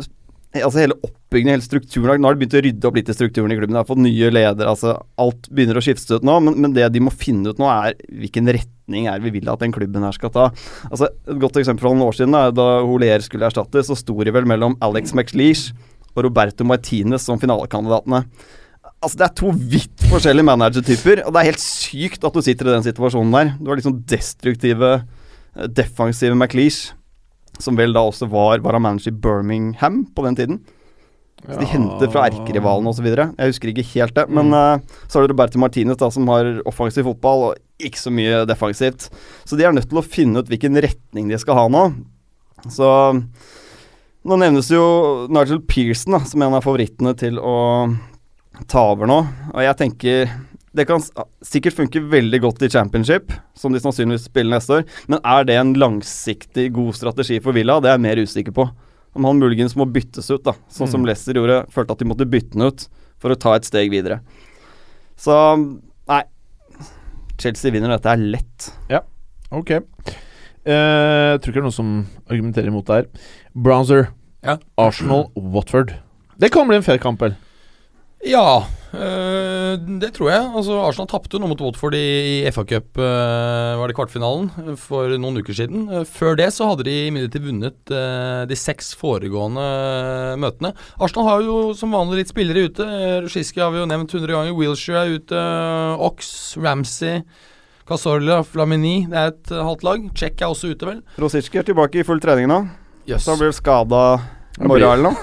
Altså 0.54 0.84
Hele 0.84 0.94
oppbyggingen, 1.34 1.56
hele 1.56 1.66
strukturen 1.66 2.22
Nå 2.22 2.28
har 2.28 2.36
de 2.36 2.42
begynt 2.44 2.54
å 2.54 2.62
rydde 2.62 2.88
opp 2.88 2.98
litt 2.98 3.10
i 3.10 3.16
strukturen 3.16 3.50
i 3.50 3.56
klubben. 3.58 3.74
De 3.74 3.80
har 3.80 3.88
fått 3.88 4.02
nye 4.02 4.30
ledere. 4.30 4.70
altså 4.70 4.94
Alt 5.20 5.48
begynner 5.50 5.78
å 5.78 5.82
skiftes 5.82 6.10
ut 6.12 6.26
nå, 6.26 6.38
men, 6.46 6.58
men 6.62 6.74
det 6.76 6.86
de 6.94 7.02
må 7.02 7.10
finne 7.10 7.50
ut 7.50 7.60
nå, 7.60 7.66
er 7.66 7.96
hvilken 8.08 8.50
retning 8.54 9.08
er 9.10 9.22
vi 9.24 9.32
vil 9.34 9.50
at 9.50 9.64
den 9.64 9.74
klubben 9.74 10.06
her 10.06 10.14
skal 10.14 10.30
ta. 10.34 10.50
Altså 10.90 11.10
Et 11.10 11.40
godt 11.42 11.58
eksempel 11.58 11.86
fra 11.86 11.94
noen 11.94 12.06
år 12.06 12.18
siden, 12.18 12.36
da, 12.54 12.68
Holier 12.86 13.24
skulle 13.24 13.48
erstattes, 13.50 13.90
så 13.90 13.98
sto 13.98 14.16
det 14.22 14.34
vel 14.36 14.46
mellom 14.48 14.78
Alex 14.84 15.14
McLeish 15.16 15.74
og 16.14 16.28
Roberto 16.28 16.66
Martinez 16.68 17.26
som 17.26 17.40
finalekandidatene. 17.42 18.22
Altså 19.02 19.18
Det 19.18 19.26
er 19.26 19.34
to 19.40 19.50
vidt 19.74 20.06
forskjellige 20.08 20.48
managertyper, 20.48 21.24
og 21.26 21.34
det 21.34 21.42
er 21.42 21.50
helt 21.50 21.64
sykt 21.64 22.24
at 22.24 22.36
du 22.36 22.44
sitter 22.44 22.70
i 22.70 22.76
den 22.76 22.86
situasjonen 22.86 23.34
der. 23.34 23.50
Du 23.58 23.72
har 23.72 23.80
liksom 23.80 23.98
destruktive, 24.08 24.92
eh, 25.58 25.66
defensive 25.66 26.38
McLeish, 26.38 26.94
som 27.58 27.76
vel 27.78 27.92
da 27.94 28.06
også 28.06 28.30
var, 28.30 28.62
var 28.64 28.78
manager 28.78 29.12
i 29.12 29.18
Birmingham 29.26 30.04
på 30.14 30.24
den 30.26 30.38
tiden. 30.38 30.62
Så 31.44 31.58
de 31.60 31.68
henter 31.68 32.08
fra 32.12 32.24
erkerivalene 32.30 32.88
osv. 32.88 33.08
Jeg 33.10 33.50
husker 33.50 33.70
ikke 33.70 33.86
helt 33.90 34.16
det. 34.16 34.24
Men 34.32 34.54
uh, 34.56 34.80
så 35.06 35.18
har 35.18 35.26
du 35.26 35.34
Roberto 35.34 35.60
Martinez, 35.60 35.98
da, 36.00 36.08
som 36.12 36.28
har 36.32 36.48
offensiv 36.68 37.04
fotball 37.10 37.50
og 37.50 37.84
ikke 37.84 38.00
så 38.00 38.12
mye 38.14 38.44
defensivt. 38.48 39.10
Så 39.44 39.58
de 39.58 39.66
er 39.66 39.74
nødt 39.76 39.90
til 39.90 40.00
å 40.00 40.06
finne 40.06 40.40
ut 40.40 40.48
hvilken 40.50 40.80
retning 40.80 41.28
de 41.32 41.40
skal 41.40 41.58
ha 41.58 41.66
nå. 41.72 41.84
Så 42.72 42.88
nå 44.24 44.40
nevnes 44.40 44.70
jo 44.72 44.84
Nigel 45.28 45.60
Pearson 45.68 46.16
da, 46.16 46.22
som 46.24 46.42
en 46.46 46.56
av 46.56 46.64
favorittene 46.64 47.12
til 47.20 47.36
å 47.36 47.56
ta 48.70 48.88
over 48.94 49.10
nå. 49.10 49.20
Og 49.52 49.64
jeg 49.66 49.80
tenker 49.82 50.32
det 50.74 50.88
kan 50.88 51.02
sikkert 51.44 51.76
funke 51.76 52.00
veldig 52.10 52.40
godt 52.42 52.64
i 52.66 52.70
championship, 52.72 53.30
som 53.54 53.70
de 53.70 53.78
sannsynligvis 53.82 54.26
spiller 54.26 54.56
neste 54.56 54.80
år. 54.80 54.88
Men 55.06 55.20
er 55.22 55.46
det 55.46 55.58
en 55.60 55.74
langsiktig 55.78 56.72
god 56.74 56.96
strategi 56.98 57.38
for 57.44 57.54
Villa? 57.54 57.76
Det 57.78 57.92
er 57.92 57.94
jeg 57.94 58.04
mer 58.08 58.22
usikker 58.24 58.56
på. 58.56 58.66
Om 59.14 59.24
han 59.28 59.38
muligens 59.38 59.76
må 59.78 59.86
byttes 59.86 60.30
ut, 60.32 60.42
da. 60.46 60.54
Sånn 60.68 60.90
som 60.90 61.04
Leicester 61.06 61.36
gjorde. 61.38 61.60
Følte 61.70 61.94
at 61.94 62.02
de 62.02 62.08
måtte 62.10 62.26
bytte 62.26 62.56
den 62.58 62.66
ut 62.66 62.88
for 63.22 63.30
å 63.30 63.38
ta 63.38 63.54
et 63.54 63.66
steg 63.68 63.92
videre. 63.92 64.20
Så 65.16 65.34
nei. 66.10 66.22
Chelsea 67.38 67.70
vinner 67.74 67.94
dette 67.94 68.10
er 68.10 68.16
lett. 68.34 68.70
Ja, 68.90 69.02
Ok. 69.54 69.70
Eh, 69.70 69.82
jeg 71.34 71.40
tror 71.44 71.52
ikke 71.52 71.58
det 71.58 71.62
er 71.62 71.66
noen 71.68 71.76
som 71.76 71.90
argumenterer 72.26 72.70
imot 72.70 72.86
det 72.88 72.96
her. 72.96 73.08
Bronzer. 73.54 74.06
Ja. 74.44 74.56
Arsenal, 74.80 75.28
Watford. 75.36 75.92
Det 76.40 76.50
kan 76.52 76.66
bli 76.68 76.78
en 76.80 76.86
fair 76.86 76.98
kamp, 76.98 77.20
vel? 77.22 77.36
Ja, 78.24 78.64
øh, 78.96 79.74
det 80.00 80.08
tror 80.16 80.30
jeg. 80.30 80.44
Altså, 80.56 80.78
Arsenal 80.80 81.08
tapte 81.10 81.36
nå 81.40 81.48
mot 81.50 81.60
Watford 81.60 81.92
i, 81.98 82.44
FA-cup, 82.54 82.96
øh, 82.96 83.74
var 83.80 83.90
det 83.90 83.96
kvartfinalen, 83.98 84.46
øh, 84.64 84.76
for 84.80 85.12
noen 85.20 85.42
uker 85.42 85.52
siden. 85.58 85.90
Før 86.08 86.38
det 86.40 86.46
så 86.56 86.70
hadde 86.70 86.86
de 86.88 86.94
imidlertid 87.10 87.44
vunnet 87.44 87.92
de 88.48 88.56
seks 88.56 88.94
foregående 88.96 89.64
møtene. 90.40 90.72
Arsenal 90.96 91.28
har 91.28 91.44
jo 91.44 91.56
som 91.76 91.92
vanlig 91.92 92.22
litt 92.22 92.32
spillere 92.32 92.64
ute. 92.70 92.86
Rushiski 93.26 93.60
har 93.60 93.74
vi 93.74 93.82
jo 93.82 93.90
nevnt 93.90 94.14
100 94.16 94.32
ganger. 94.32 94.56
Wilshere 94.56 95.04
er 95.04 95.18
ute. 95.18 95.42
Ox, 96.08 96.32
Ramsey, 96.56 97.20
Casorla, 97.84 98.40
Flamini. 98.48 99.02
Det 99.10 99.20
er 99.20 99.34
et 99.34 99.52
halvt 99.68 99.84
lag. 99.84 100.08
Check 100.16 100.40
er 100.40 100.48
også 100.54 100.72
ute, 100.72 100.88
vel. 100.88 101.04
Rosicki 101.20 101.60
er 101.60 101.68
tilbake 101.68 102.00
i 102.00 102.06
full 102.08 102.24
trening 102.24 102.48
nå. 102.48 102.62
Yes. 103.04 103.26
Så 103.26 103.34
han 103.34 103.42
blir 103.44 103.52
skada 103.52 104.04
i 104.56 104.64
morgen 104.64 104.88
eller 104.88 105.04
noe. 105.12 105.16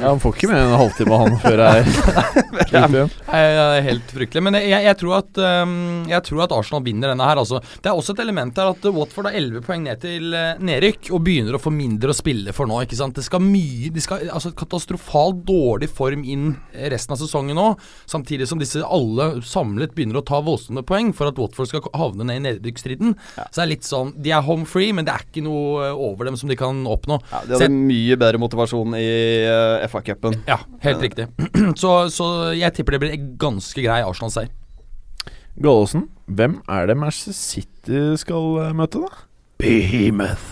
Ja, 0.00 0.10
Han 0.10 0.20
får 0.22 0.36
ikke 0.36 0.50
mer 0.50 0.62
enn 0.62 0.72
en 0.72 0.80
halvtime 0.80 1.18
han 1.20 1.36
før 1.42 1.60
det 1.60 1.68
er 1.68 1.90
er 3.76 3.86
helt 3.86 4.12
fryktelig. 4.14 4.42
Men 4.46 4.56
jeg, 4.58 4.84
jeg, 4.86 4.96
tror 5.00 5.16
at, 5.20 5.40
jeg 6.10 6.26
tror 6.26 6.44
at 6.44 6.54
Arsenal 6.56 6.84
vinner 6.84 7.12
denne 7.12 7.26
her. 7.26 7.40
Altså. 7.40 7.60
Det 7.82 7.90
er 7.90 7.96
også 7.96 8.14
et 8.16 8.22
element 8.24 8.56
her 8.58 8.72
at 8.72 8.88
Watford 8.94 9.28
har 9.28 9.36
11 9.38 9.64
poeng 9.66 9.84
ned 9.86 10.00
til 10.02 10.34
eh, 10.36 10.60
nedrykk 10.60 11.10
og 11.14 11.22
begynner 11.26 11.56
å 11.56 11.62
få 11.62 11.72
mindre 11.74 12.12
å 12.12 12.16
spille 12.16 12.54
for 12.56 12.70
nå. 12.70 12.80
ikke 12.84 12.98
sant? 12.98 13.16
Det 13.18 13.26
skal 13.26 13.42
mye 13.44 13.90
De 13.94 14.02
skal 14.02 14.26
altså 14.30 14.52
katastrofalt 14.56 15.42
dårlig 15.48 15.90
form 15.92 16.24
inn 16.24 16.52
resten 16.92 17.16
av 17.16 17.20
sesongen 17.20 17.58
nå. 17.58 17.68
Samtidig 18.10 18.48
som 18.50 18.60
disse 18.60 18.82
alle 18.84 19.30
samlet 19.46 19.94
begynner 19.96 20.20
å 20.20 20.26
ta 20.26 20.40
voldsomme 20.44 20.84
poeng 20.86 21.12
for 21.16 21.30
at 21.30 21.40
Watford 21.40 21.70
skal 21.70 21.86
havne 21.96 22.26
ned 22.28 22.40
i 22.40 22.44
nedrykksstriden. 22.48 23.16
Så 23.36 23.60
det 23.60 23.64
er 23.64 23.72
litt 23.74 23.88
sånn 23.88 24.14
De 24.20 24.32
er 24.34 24.44
home 24.46 24.68
free, 24.68 24.94
men 24.96 25.06
det 25.06 25.14
er 25.14 25.26
ikke 25.26 25.44
noe 25.44 25.90
eh, 25.90 26.04
over 26.08 26.28
dem 26.28 26.38
som 26.40 26.50
de 26.50 26.58
kan 26.58 26.84
oppnå. 26.88 27.20
Ja, 27.32 27.44
de 27.46 27.58
hadde 27.58 27.70
mye 27.74 28.18
bedre 28.20 28.40
motivasjon 28.40 28.96
i 28.98 29.08
uh, 29.46 29.89
FA-cupen. 29.90 30.40
ja, 30.48 30.60
helt 30.84 31.02
riktig. 31.04 31.28
så, 31.82 32.08
så 32.12 32.30
jeg 32.56 32.74
tipper 32.76 32.96
det 32.96 33.02
blir 33.04 33.16
en 33.18 33.30
ganske 33.40 33.84
grei 33.84 34.00
Arsenal-seier. 34.06 34.52
Gallosen, 35.60 36.06
hvem 36.30 36.60
er 36.70 36.86
det 36.88 36.96
Manchester 36.96 37.34
City 37.36 38.02
skal 38.22 38.60
eh, 38.62 38.74
møte, 38.76 39.02
da? 39.02 39.24
Behemoth. 39.60 40.46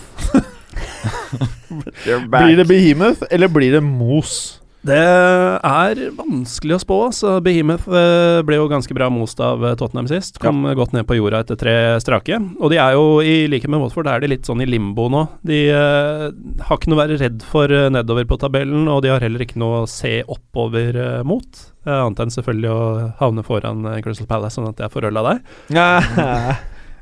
Blir 2.28 2.56
det 2.58 2.66
Behemoth, 2.68 3.22
eller 3.30 3.48
blir 3.52 3.72
det 3.72 3.82
Mos? 3.84 4.60
Det 4.86 4.94
er 4.94 6.00
vanskelig 6.14 6.76
å 6.76 6.80
spå. 6.82 6.98
Så 7.14 7.32
Behemoth 7.44 7.88
eh, 7.90 8.40
ble 8.46 8.60
jo 8.60 8.68
ganske 8.70 8.94
bra 8.94 9.08
most 9.10 9.40
av 9.42 9.64
eh, 9.66 9.74
Tottenham 9.78 10.06
sist. 10.10 10.38
Kom 10.42 10.62
ja. 10.68 10.76
godt 10.78 10.94
ned 10.94 11.06
på 11.08 11.16
jorda 11.18 11.42
etter 11.42 11.58
tre 11.58 11.74
strake. 12.02 12.38
Og 12.60 12.70
de 12.72 12.78
er 12.80 12.94
jo, 12.94 13.18
i 13.24 13.48
likhet 13.50 13.72
med 13.72 13.82
Watford, 13.82 14.10
er 14.10 14.22
de 14.22 14.30
litt 14.30 14.48
sånn 14.48 14.62
i 14.62 14.68
limbo 14.68 15.08
nå. 15.12 15.24
De 15.48 15.64
eh, 15.74 16.28
har 16.30 16.78
ikke 16.78 16.92
noe 16.92 17.00
å 17.00 17.02
være 17.02 17.18
redd 17.24 17.42
for 17.46 17.74
eh, 17.74 17.90
nedover 17.92 18.28
på 18.30 18.38
tabellen, 18.40 18.86
og 18.92 19.02
de 19.04 19.12
har 19.12 19.24
heller 19.24 19.44
ikke 19.44 19.60
noe 19.60 19.82
å 19.82 19.90
se 19.90 20.20
oppover 20.30 21.02
eh, 21.02 21.20
mot. 21.26 21.64
Eh, 21.82 21.94
annet 21.98 22.24
enn 22.24 22.34
selvfølgelig 22.38 22.72
å 22.72 22.82
havne 23.18 23.46
foran 23.46 23.84
eh, 23.90 24.00
Crystal 24.06 24.30
Palace, 24.30 24.56
sånn 24.60 24.70
at 24.70 24.86
jeg 24.86 24.94
får 24.94 25.10
øl 25.10 25.22
av 25.24 25.32
deg. 25.32 25.54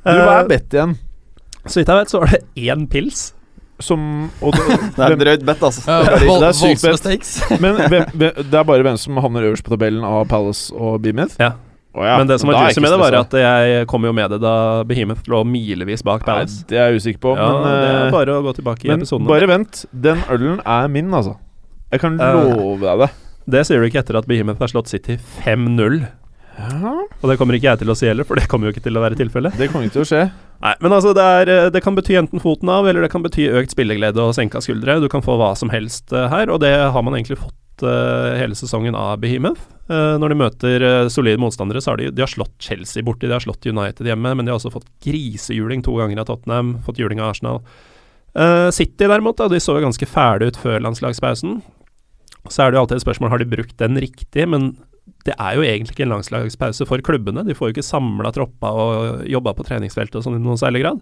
du, 0.07 0.21
hva 0.25 0.41
er 0.41 0.51
bedt 0.57 0.81
igjen? 0.81 0.97
Så 1.67 1.81
vidt 1.81 1.91
jeg 1.91 1.99
vet, 1.99 2.13
så 2.13 2.23
var 2.23 2.33
det 2.33 2.45
én 2.57 2.89
pils. 2.89 3.29
Som 3.79 4.31
og 4.41 4.55
det, 4.57 4.79
Det 4.97 5.05
er 5.05 5.17
drøyt 5.21 5.43
bet, 5.45 5.63
altså. 5.69 5.83
Ja, 5.85 6.17
det 6.17 6.49
er 6.49 6.57
sykt 6.57 6.83
bett. 6.83 7.29
Men 7.63 7.77
hvem, 7.77 8.07
hvem, 8.17 8.43
det 8.51 8.55
er 8.57 8.65
bare 8.65 8.83
hvem 8.87 8.97
som 9.01 9.19
havner 9.21 9.45
øverst 9.51 9.67
på 9.67 9.75
tabellen 9.75 10.05
av 10.07 10.23
Palace 10.31 10.73
og 10.73 11.01
Behemoth? 11.05 11.37
Ja. 11.43 11.53
Oh, 11.97 12.05
ja, 12.05 12.19
Men 12.21 12.29
det 12.29 12.37
som 12.43 12.51
var 12.53 12.67
juicy 12.67 12.81
med 12.85 12.93
det, 12.93 12.99
var 13.01 13.15
at 13.23 13.33
jeg 13.41 13.87
kom 13.89 14.05
jo 14.05 14.11
med 14.13 14.29
det 14.35 14.39
da 14.43 14.83
Behemoth 14.85 15.29
lå 15.33 15.39
milevis 15.49 16.03
bak 16.05 16.21
Nei, 16.27 16.27
Palace. 16.29 16.59
det 16.69 16.77
er 16.77 16.91
jeg 16.93 17.01
usikker 17.01 17.21
på. 17.25 17.33
Ja, 17.41 17.47
men 17.55 17.69
det 17.73 17.87
eh, 17.87 18.01
er 18.03 18.11
bare 18.13 18.35
å 18.37 18.43
gå 18.45 18.53
tilbake 18.59 18.85
i 18.85 18.91
men 18.93 19.01
episoden. 19.05 19.29
bare 19.31 19.49
vent. 19.49 19.85
Den 19.93 20.21
ølen 20.33 20.59
er 20.61 20.91
min, 20.93 21.09
altså. 21.17 21.39
Jeg 21.93 22.03
kan 22.03 22.19
Eh. 22.21 22.35
love 22.57 22.81
deg 22.85 23.01
det. 23.07 23.11
Det 23.49 23.63
sier 23.69 23.81
du 23.81 23.87
ikke 23.89 24.01
etter 24.03 24.19
at 24.21 24.27
Behemoth 24.29 24.61
har 24.61 24.69
slått 24.73 24.89
City 24.93 25.17
5-0. 25.45 26.03
Ja, 26.57 26.93
Og 27.23 27.29
det 27.31 27.37
kommer 27.41 27.57
ikke 27.57 27.69
jeg 27.73 27.79
til 27.85 27.93
å 27.93 27.97
si 27.97 28.09
heller, 28.09 28.25
for 28.29 28.37
det 28.41 28.49
kommer 28.49 28.69
jo 28.69 28.73
ikke 28.77 28.83
til 28.85 28.97
å 28.97 29.01
være 29.05 29.17
tilfellet. 29.21 29.57
det 29.61 29.69
kommer 29.73 29.89
ikke 29.89 29.97
til 30.01 30.05
å 30.05 30.09
skje. 30.09 30.23
Nei, 30.63 30.73
men 30.81 30.95
altså, 30.95 31.13
det, 31.17 31.23
er, 31.23 31.53
eh, 31.53 31.69
det 31.73 31.83
kan 31.85 31.97
bety 31.97 32.17
enten 32.17 32.41
foten 32.43 32.71
av, 32.73 32.89
eller 32.89 33.05
det 33.05 33.13
kan 33.13 33.25
bety 33.25 33.49
økt 33.61 33.75
spilleglede 33.75 34.23
og 34.23 34.35
senka 34.37 34.63
skuldre. 34.65 34.99
Du 35.03 35.09
kan 35.13 35.25
få 35.25 35.37
hva 35.41 35.53
som 35.59 35.73
helst 35.73 36.15
eh, 36.17 36.29
her, 36.33 36.53
og 36.53 36.63
det 36.65 36.73
har 36.73 37.05
man 37.05 37.19
egentlig 37.19 37.41
fått 37.43 37.85
uh, 37.85 38.33
hele 38.41 38.57
sesongen 38.57 38.97
av 38.97 39.19
Behemoth. 39.21 39.61
Uh, 39.91 40.17
når 40.21 40.33
de 40.33 40.39
møter 40.41 40.85
uh, 40.87 41.11
solide 41.13 41.41
motstandere, 41.43 41.83
så 41.85 41.93
har 41.93 42.01
de, 42.01 42.09
de 42.15 42.25
har 42.25 42.33
slått 42.33 42.55
Chelsea 42.63 43.05
borti, 43.05 43.29
de 43.29 43.37
har 43.37 43.45
slått 43.45 43.69
United 43.69 44.09
hjemme, 44.09 44.33
men 44.33 44.47
de 44.47 44.55
har 44.55 44.57
også 44.61 44.73
fått 44.73 44.89
grisehjuling 45.05 45.85
to 45.85 45.99
ganger 46.01 46.25
av 46.25 46.31
Tottenham, 46.31 46.79
fått 46.87 47.03
juling 47.03 47.21
av 47.21 47.35
Arsenal. 47.35 47.63
City 48.77 49.07
derimot, 49.09 49.39
da, 49.39 49.47
de 49.49 49.57
så 49.65 49.79
ganske 49.81 50.05
fæle 50.05 50.51
ut 50.51 50.59
før 50.61 50.83
landslagspausen. 50.85 51.55
Så 52.53 52.63
er 52.63 52.69
det 52.69 52.77
jo 52.77 52.83
alltid 52.83 52.99
et 52.99 53.05
spørsmål 53.07 53.31
har 53.33 53.41
de 53.41 53.49
brukt 53.49 53.79
den 53.81 53.97
riktig, 53.97 54.45
men 54.53 54.75
det 55.27 55.35
er 55.35 55.57
jo 55.59 55.65
egentlig 55.67 55.97
ikke 55.97 56.05
en 56.07 56.15
langslagspause 56.15 56.87
for 56.87 57.03
klubbene. 57.05 57.43
De 57.47 57.55
får 57.55 57.71
jo 57.71 57.75
ikke 57.77 57.87
samla 57.87 58.31
troppa 58.35 58.71
og 58.71 59.25
jobba 59.31 59.55
på 59.59 59.67
treningsfeltet 59.67 60.21
og 60.21 60.27
sånn 60.27 60.39
i 60.39 60.43
noen 60.43 60.61
særlig 60.61 60.85
grad. 60.85 61.01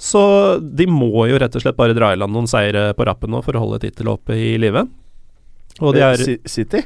Så 0.00 0.22
de 0.60 0.86
må 0.88 1.26
jo 1.28 1.38
rett 1.40 1.56
og 1.56 1.64
slett 1.64 1.76
bare 1.76 1.96
dra 1.96 2.12
i 2.14 2.18
land 2.20 2.32
noen 2.32 2.48
seire 2.48 2.90
på 2.96 3.04
rappen 3.08 3.32
nå 3.32 3.42
for 3.44 3.56
å 3.56 3.62
holde 3.64 3.82
tittelet 3.82 4.14
oppe 4.16 4.36
i 4.36 4.54
live. 4.60 4.86
Og 5.80 5.94
de 5.96 6.00
Eh, 6.00 6.12
er 6.14 6.48
City? 6.48 6.82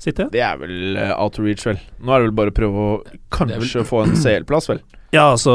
City? 0.00 0.26
Det 0.32 0.40
er 0.44 0.56
vel 0.60 0.96
eh, 0.96 1.12
out 1.16 1.38
of 1.38 1.44
reach, 1.44 1.64
vel. 1.66 1.80
Nå 2.00 2.12
er 2.12 2.20
det 2.20 2.28
vel 2.30 2.36
bare 2.36 2.52
å 2.52 2.56
prøve 2.56 2.84
å 2.84 2.92
kanskje 3.32 3.84
få 3.88 4.04
en 4.06 4.16
CL-plass, 4.16 4.68
vel. 4.72 4.80
Ja, 5.10 5.32
altså 5.34 5.52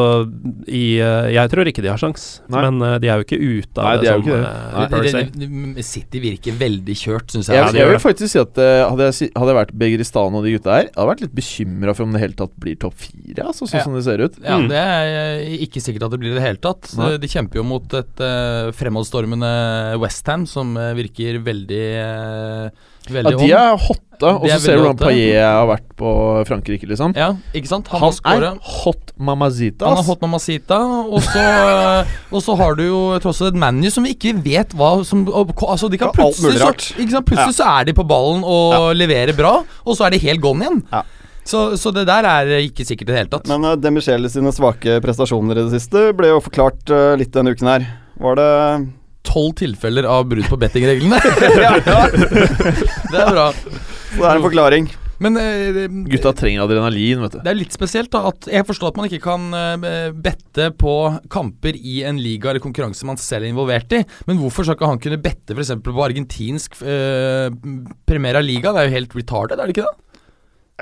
i, 0.68 0.98
eh, 1.00 1.30
Jeg 1.32 1.48
tror 1.50 1.64
ikke 1.70 1.80
de 1.82 1.88
har 1.88 1.96
sjans, 2.02 2.42
Nei. 2.52 2.60
men 2.66 2.82
eh, 2.84 2.98
de 3.00 3.08
er 3.08 3.22
jo 3.22 3.24
ikke 3.24 3.40
ute 3.40 3.80
av 3.80 3.86
Nei, 3.86 3.94
de 3.96 4.02
det 4.02 4.10
er 4.10 4.16
jo 4.16 4.20
som 4.20 4.26
ikke 4.28 4.36
det. 4.36 4.50
eh, 4.50 5.46
Nei. 5.46 5.76
Det- 5.76 5.86
City 5.88 6.20
virker 6.20 6.58
veldig 6.60 6.96
kjørt, 7.00 7.28
syns 7.32 7.48
jeg. 7.48 7.56
Jeg, 7.56 7.70
jeg, 7.72 7.80
jeg 7.80 7.88
vil 7.94 8.02
faktisk 8.04 8.32
si 8.34 8.40
at 8.42 8.60
hadde, 8.60 9.08
jeg, 9.08 9.30
hadde 9.36 9.54
jeg 9.54 9.60
vært 9.62 9.72
Begiristan 9.80 10.36
og 10.36 10.44
de 10.44 10.52
gutta 10.58 10.74
her, 10.76 10.90
jeg 10.90 10.96
hadde 11.00 11.08
vært 11.14 11.24
litt 11.24 11.36
bekymra 11.40 11.96
for 11.96 12.04
om 12.04 12.12
det 12.18 12.22
hele 12.26 12.36
tatt 12.42 12.52
blir 12.60 12.76
topp 12.84 12.98
fire, 13.00 13.46
altså, 13.48 13.64
sånn 13.72 13.80
Ja. 13.80 13.84
som 13.88 13.96
det 13.96 14.04
ser 14.04 14.20
ut. 14.26 14.36
Ja, 14.44 14.58
Mm. 14.60 14.68
Det 14.70 14.82
er 14.82 15.40
ikke 15.68 15.80
sikkert 15.84 16.04
at 16.04 16.12
det 16.12 16.20
blir 16.20 16.34
det 16.36 16.44
hele 16.44 16.58
tatt. 16.60 16.92
Nei. 16.98 17.16
De 17.18 17.28
kjemper 17.32 17.56
jo 17.56 17.64
mot 17.64 17.94
et 17.96 18.20
uh, 18.20 18.72
fremadstormende 18.76 19.54
Westham 20.04 20.46
som 20.48 20.76
virker 20.76 21.40
veldig 21.44 21.86
uh, 22.04 22.70
Ja, 23.12 23.24
de 23.38 23.50
er 23.52 23.76
hotte, 23.78 24.30
og 24.30 24.46
så 24.46 24.54
er 24.56 24.62
ser 24.64 24.80
du 24.80 24.84
hvordan. 24.86 25.00
Paillet 25.02 25.42
har 25.44 25.68
vært 25.70 25.88
på 26.00 26.12
Frankrike, 26.50 26.88
liksom. 26.90 27.16
Ja, 27.18 27.34
ikke 27.58 27.70
sant? 27.70 27.90
Han, 27.94 28.16
Han 28.26 28.46
er 28.46 28.60
hot 28.84 29.14
mamazita, 29.18 29.90
Han 29.90 30.02
er 30.02 30.08
hot 30.08 30.24
mamazita, 30.26 30.80
og 31.06 31.22
så, 31.26 31.44
eh, 31.44 32.16
og 32.36 32.46
så 32.46 32.56
har 32.60 32.80
du 32.80 32.86
jo 32.88 33.02
tross 33.24 33.44
alt 33.44 33.54
et 33.54 33.60
ManU 33.62 33.90
som 33.94 34.08
vi 34.08 34.16
ikke 34.16 34.36
vet 34.46 34.74
hva 34.78 34.98
som 35.08 35.26
Altså, 35.26 35.90
de 35.92 36.00
kan 36.00 36.14
plutselig, 36.16 36.58
så, 36.62 36.72
ikke 36.98 37.14
sant? 37.18 37.28
plutselig 37.28 37.58
så 37.58 37.70
er 37.80 37.90
de 37.90 37.96
på 37.98 38.06
ballen 38.08 38.44
og 38.46 38.96
leverer 38.98 39.36
bra, 39.38 39.60
og 39.86 39.98
så 39.98 40.08
er 40.08 40.16
de 40.16 40.24
helt 40.26 40.44
gone 40.44 40.66
igjen. 40.66 40.82
Ja. 40.94 41.04
Så, 41.46 41.78
så 41.78 41.92
det 41.94 42.08
der 42.10 42.26
er 42.26 42.50
ikke 42.58 42.86
sikkert 42.88 43.10
i 43.10 43.14
det 43.14 43.20
hele 43.20 43.32
tatt. 43.36 43.50
Men 43.52 43.68
uh, 43.68 43.76
Demichele 43.78 44.30
sine 44.34 44.50
svake 44.56 44.98
prestasjoner 45.04 45.60
i 45.60 45.66
det 45.68 45.78
siste 45.78 46.08
ble 46.18 46.32
jo 46.32 46.42
forklart 46.42 46.90
uh, 46.90 47.14
litt 47.20 47.34
denne 47.36 47.54
uken 47.54 47.70
her. 47.70 47.86
Var 48.22 48.40
det 48.40 48.52
Tolv 49.36 49.56
tilfeller 49.60 50.08
av 50.08 50.30
brudd 50.32 50.48
på 50.48 50.60
bettingreglene. 50.60 51.20
det 53.12 53.20
er 53.20 53.34
bra. 53.34 53.50
Så 53.52 54.22
det 54.22 54.30
er 54.30 54.38
en 54.38 54.46
forklaring. 54.46 54.94
Men 55.24 55.38
eh, 55.40 55.86
Gutta 56.12 56.34
trenger 56.36 56.66
adrenalin, 56.66 57.22
vet 57.24 57.38
du. 57.38 57.40
Det 57.44 57.52
er 57.52 57.58
litt 57.58 57.76
spesielt 57.76 58.12
da 58.12 58.26
at 58.32 58.48
jeg 58.52 58.68
forstår 58.68 58.92
at 58.92 59.00
man 59.00 59.08
ikke 59.08 59.22
kan 59.24 59.48
eh, 59.56 60.12
bette 60.12 60.70
på 60.80 60.96
kamper 61.32 61.78
i 61.80 62.02
en 62.08 62.20
liga 62.20 62.52
eller 62.52 62.64
konkurranse 62.64 63.08
man 63.08 63.20
selv 63.22 63.48
er 63.48 63.54
involvert 63.54 63.96
i, 63.96 64.02
men 64.28 64.40
hvorfor 64.42 64.68
skal 64.68 64.78
ikke 64.78 64.92
han 64.92 65.04
kunne 65.04 65.22
bette 65.24 65.56
f.eks. 65.56 65.74
på 65.84 65.96
argentinsk 66.04 66.80
uh, 66.84 67.48
Primera 68.08 68.44
Liga? 68.44 68.74
Det 68.76 68.84
er 68.84 68.90
jo 68.90 68.98
helt 68.98 69.20
retarded, 69.20 69.60
er 69.60 69.68
det 69.68 69.76
ikke 69.78 69.88
det? 69.88 70.24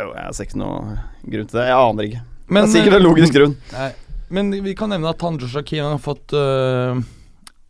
Jo, 0.01 0.13
jeg 0.17 0.37
ser 0.37 0.49
ikke 0.49 0.61
noe 0.63 0.95
grunn 1.21 1.49
til 1.49 1.59
det. 1.59 1.67
Jeg 1.69 1.77
aner 1.77 2.07
ikke. 2.09 2.23
Men, 2.47 2.63
det 2.63 2.63
er 2.65 2.73
sikkert 2.73 2.97
en 2.97 3.05
logisk 3.05 3.35
grunn. 3.37 3.57
Nei, 3.73 3.89
men 4.33 4.49
vi 4.65 4.73
kan 4.77 4.89
nevne 4.89 5.13
at 5.13 5.25
han 5.25 5.37
Joshua 5.41 5.61
Keane 5.67 5.93
har 5.93 6.01
fått 6.01 6.33
uh, 6.33 6.97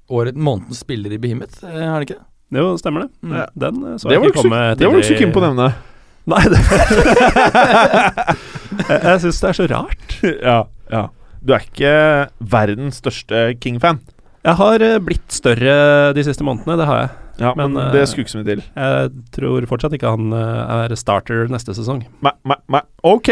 året, 0.10 0.36
månedens 0.36 0.84
spiller 0.84 1.14
i 1.14 1.20
Behemoth, 1.22 1.64
er 1.64 1.96
det 1.96 2.08
ikke 2.08 2.20
det? 2.20 2.26
Jo, 2.54 2.78
stemmer 2.78 3.06
det. 3.06 3.10
Mm. 3.24 3.34
Den 3.58 3.82
eh, 3.88 3.98
så 3.98 4.10
Det 4.10 4.18
jeg 4.18 4.30
ikke 4.30 4.38
komme 4.42 4.50
komme 4.54 4.76
det 4.78 4.88
var 4.88 4.94
du 4.94 5.02
ikke 5.02 5.10
så 5.10 5.20
keen 5.22 5.34
på 5.34 5.42
å 5.42 5.48
nevne. 5.48 5.68
Nei, 6.32 6.44
det 6.48 6.60
Jeg, 8.74 9.00
jeg 9.04 9.22
syns 9.22 9.40
det 9.42 9.50
er 9.50 9.58
så 9.58 9.66
rart. 9.70 10.16
ja, 10.50 10.60
ja. 10.92 11.04
Du 11.44 11.52
er 11.54 11.66
ikke 11.66 11.96
verdens 12.54 13.02
største 13.04 13.50
King-fan. 13.62 14.00
Jeg 14.44 14.60
har 14.60 14.84
eh, 14.84 15.02
blitt 15.04 15.32
større 15.32 15.76
de 16.16 16.24
siste 16.26 16.46
månedene, 16.46 16.78
det 16.80 16.88
har 16.88 17.02
jeg. 17.02 17.12
Ja, 17.42 17.54
men, 17.58 17.74
Men, 17.74 17.90
det 17.94 18.04
eh, 18.04 18.08
skulle 18.10 18.28
ikke 18.28 18.36
så 18.36 18.42
mye 18.42 18.50
til. 18.50 18.64
Jeg 18.76 19.12
tror 19.34 19.68
fortsatt 19.70 19.96
ikke 19.98 20.14
han 20.14 20.36
eh, 20.38 20.74
er 20.84 20.96
starter 21.00 21.48
neste 21.52 21.76
sesong. 21.76 22.04
Nei, 22.26 22.34
nei, 22.50 22.60
nei. 22.76 22.84
Ok, 23.08 23.32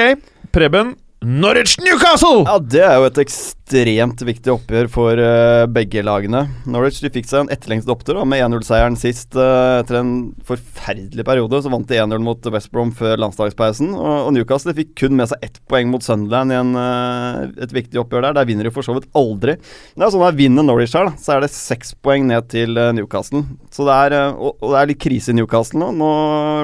Preben. 0.55 0.95
Norwich 1.21 1.77
Newcastle! 1.77 2.47
Ja, 2.47 2.55
Det 2.57 2.79
er 2.81 2.95
jo 2.97 3.03
et 3.05 3.19
ekstremt 3.21 4.23
viktig 4.25 4.49
oppgjør 4.55 4.87
for 4.89 5.19
uh, 5.21 5.67
begge 5.69 6.01
lagene. 6.01 6.47
Norwich 6.65 6.97
de 7.03 7.11
fikk 7.13 7.27
seg 7.29 7.43
en 7.43 7.51
etterlengtet 7.53 7.91
opptur 7.93 8.17
med 8.25 8.41
1-0-seieren 8.41 8.97
sist. 8.97 9.37
Uh, 9.37 9.83
etter 9.83 9.99
en 9.99 10.15
forferdelig 10.49 11.21
periode 11.29 11.61
så 11.61 11.69
vant 11.69 11.85
de 11.85 12.01
1-0 12.01 12.25
mot 12.25 12.49
West 12.57 12.73
Brom 12.73 12.89
før 12.97 13.21
landslagspausen. 13.21 13.93
Og, 13.93 14.09
og 14.31 14.33
Newcastle 14.33 14.73
fikk 14.81 14.97
kun 15.03 15.13
med 15.21 15.29
seg 15.29 15.45
ett 15.45 15.61
poeng 15.69 15.93
mot 15.93 16.01
Sunderland 16.01 16.57
i 16.57 16.59
en, 16.63 16.73
uh, 16.73 17.45
et 17.53 17.77
viktig 17.77 18.01
oppgjør 18.01 18.31
der. 18.31 18.39
Der 18.41 18.49
vinner 18.49 18.65
de 18.65 18.73
for 18.73 18.89
så 18.89 18.97
vidt 18.97 19.09
aldri. 19.13 19.59
Det 19.93 20.01
er 20.01 20.17
sånn 20.17 20.25
at 20.25 20.41
Vinner 20.41 20.65
Norwich 20.65 20.97
her, 20.97 21.13
da, 21.13 21.21
så 21.21 21.37
er 21.37 21.45
det 21.45 21.53
seks 21.53 21.93
poeng 22.01 22.25
ned 22.33 22.49
til 22.49 22.73
Newcastle. 22.97 23.45
Så 23.69 23.85
det 23.85 24.03
er, 24.07 24.31
og, 24.33 24.55
og 24.57 24.73
det 24.73 24.81
er 24.81 24.95
litt 24.95 25.05
krise 25.05 25.35
i 25.35 25.37
Newcastle 25.37 25.85
nå. 25.85 25.93
Nå 26.01 26.13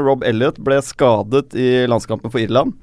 Rob 0.02 0.26
Elliot 0.26 0.58
ble 0.66 0.82
skadet 0.82 1.54
i 1.54 1.76
landskampen 1.86 2.34
for 2.34 2.42
Irland 2.42 2.74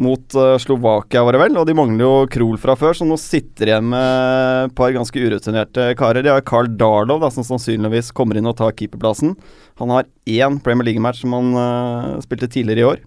mot 0.00 0.34
uh, 0.34 0.56
Slovakia, 0.60 1.22
var 1.26 1.36
det 1.36 1.42
vel. 1.42 1.58
Og 1.60 1.66
de 1.68 1.76
mangler 1.76 2.04
jo 2.04 2.28
Krohl 2.32 2.58
fra 2.60 2.76
før, 2.78 2.96
så 2.96 3.06
nå 3.06 3.18
sitter 3.20 3.70
igjen 3.70 3.90
med 3.92 4.70
et 4.70 4.74
par 4.78 4.94
ganske 4.96 5.20
urutinerte 5.20 5.90
karer. 6.00 6.24
De 6.24 6.32
har 6.32 6.46
Carl 6.46 6.70
Darlow, 6.80 7.20
da, 7.22 7.30
som 7.34 7.46
sannsynligvis 7.46 8.12
kommer 8.16 8.40
inn 8.40 8.48
og 8.48 8.56
tar 8.58 8.74
keeperplassen. 8.78 9.36
Han 9.82 9.92
har 9.94 10.08
én 10.30 10.58
Premier 10.64 10.90
League-match 10.90 11.22
som 11.24 11.36
han 11.36 11.52
uh, 11.56 12.18
spilte 12.24 12.48
tidligere 12.50 12.82
i 12.82 12.88
år, 12.94 13.04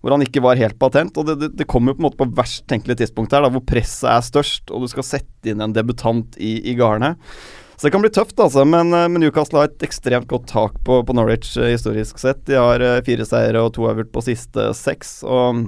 hvor 0.00 0.14
han 0.14 0.22
ikke 0.22 0.44
var 0.44 0.60
helt 0.60 0.78
patent. 0.80 1.18
Og 1.18 1.28
det, 1.28 1.38
det, 1.42 1.52
det 1.58 1.70
kommer 1.70 1.92
jo 1.92 1.98
på 1.98 2.04
en 2.04 2.08
måte 2.08 2.20
på 2.22 2.30
verst 2.38 2.66
tenkelig 2.70 3.00
tidspunkt 3.02 3.34
her, 3.34 3.42
da, 3.44 3.50
hvor 3.52 3.64
presset 3.66 4.10
er 4.12 4.26
størst, 4.26 4.70
og 4.70 4.84
du 4.86 4.92
skal 4.92 5.06
sette 5.06 5.50
inn 5.50 5.64
en 5.64 5.74
debutant 5.74 6.38
i, 6.38 6.58
i 6.70 6.76
garnet. 6.78 7.18
Så 7.76 7.88
det 7.88 7.92
kan 7.92 8.00
bli 8.00 8.08
tøft, 8.08 8.38
altså. 8.40 8.62
Men, 8.64 8.94
eh, 8.96 9.08
men 9.12 9.20
Newcastle 9.20 9.60
har 9.60 9.68
et 9.68 9.82
ekstremt 9.84 10.30
godt 10.30 10.46
tak 10.48 10.78
på, 10.86 11.02
på 11.04 11.16
Norwich 11.18 11.58
historisk 11.60 12.22
sett. 12.22 12.46
De 12.48 12.56
har 12.56 12.80
fire 13.04 13.26
seire 13.28 13.60
og 13.66 13.74
to 13.76 13.84
avgjort 13.90 14.14
på 14.14 14.22
siste 14.30 14.70
seks. 14.78 15.18
Og 15.28 15.66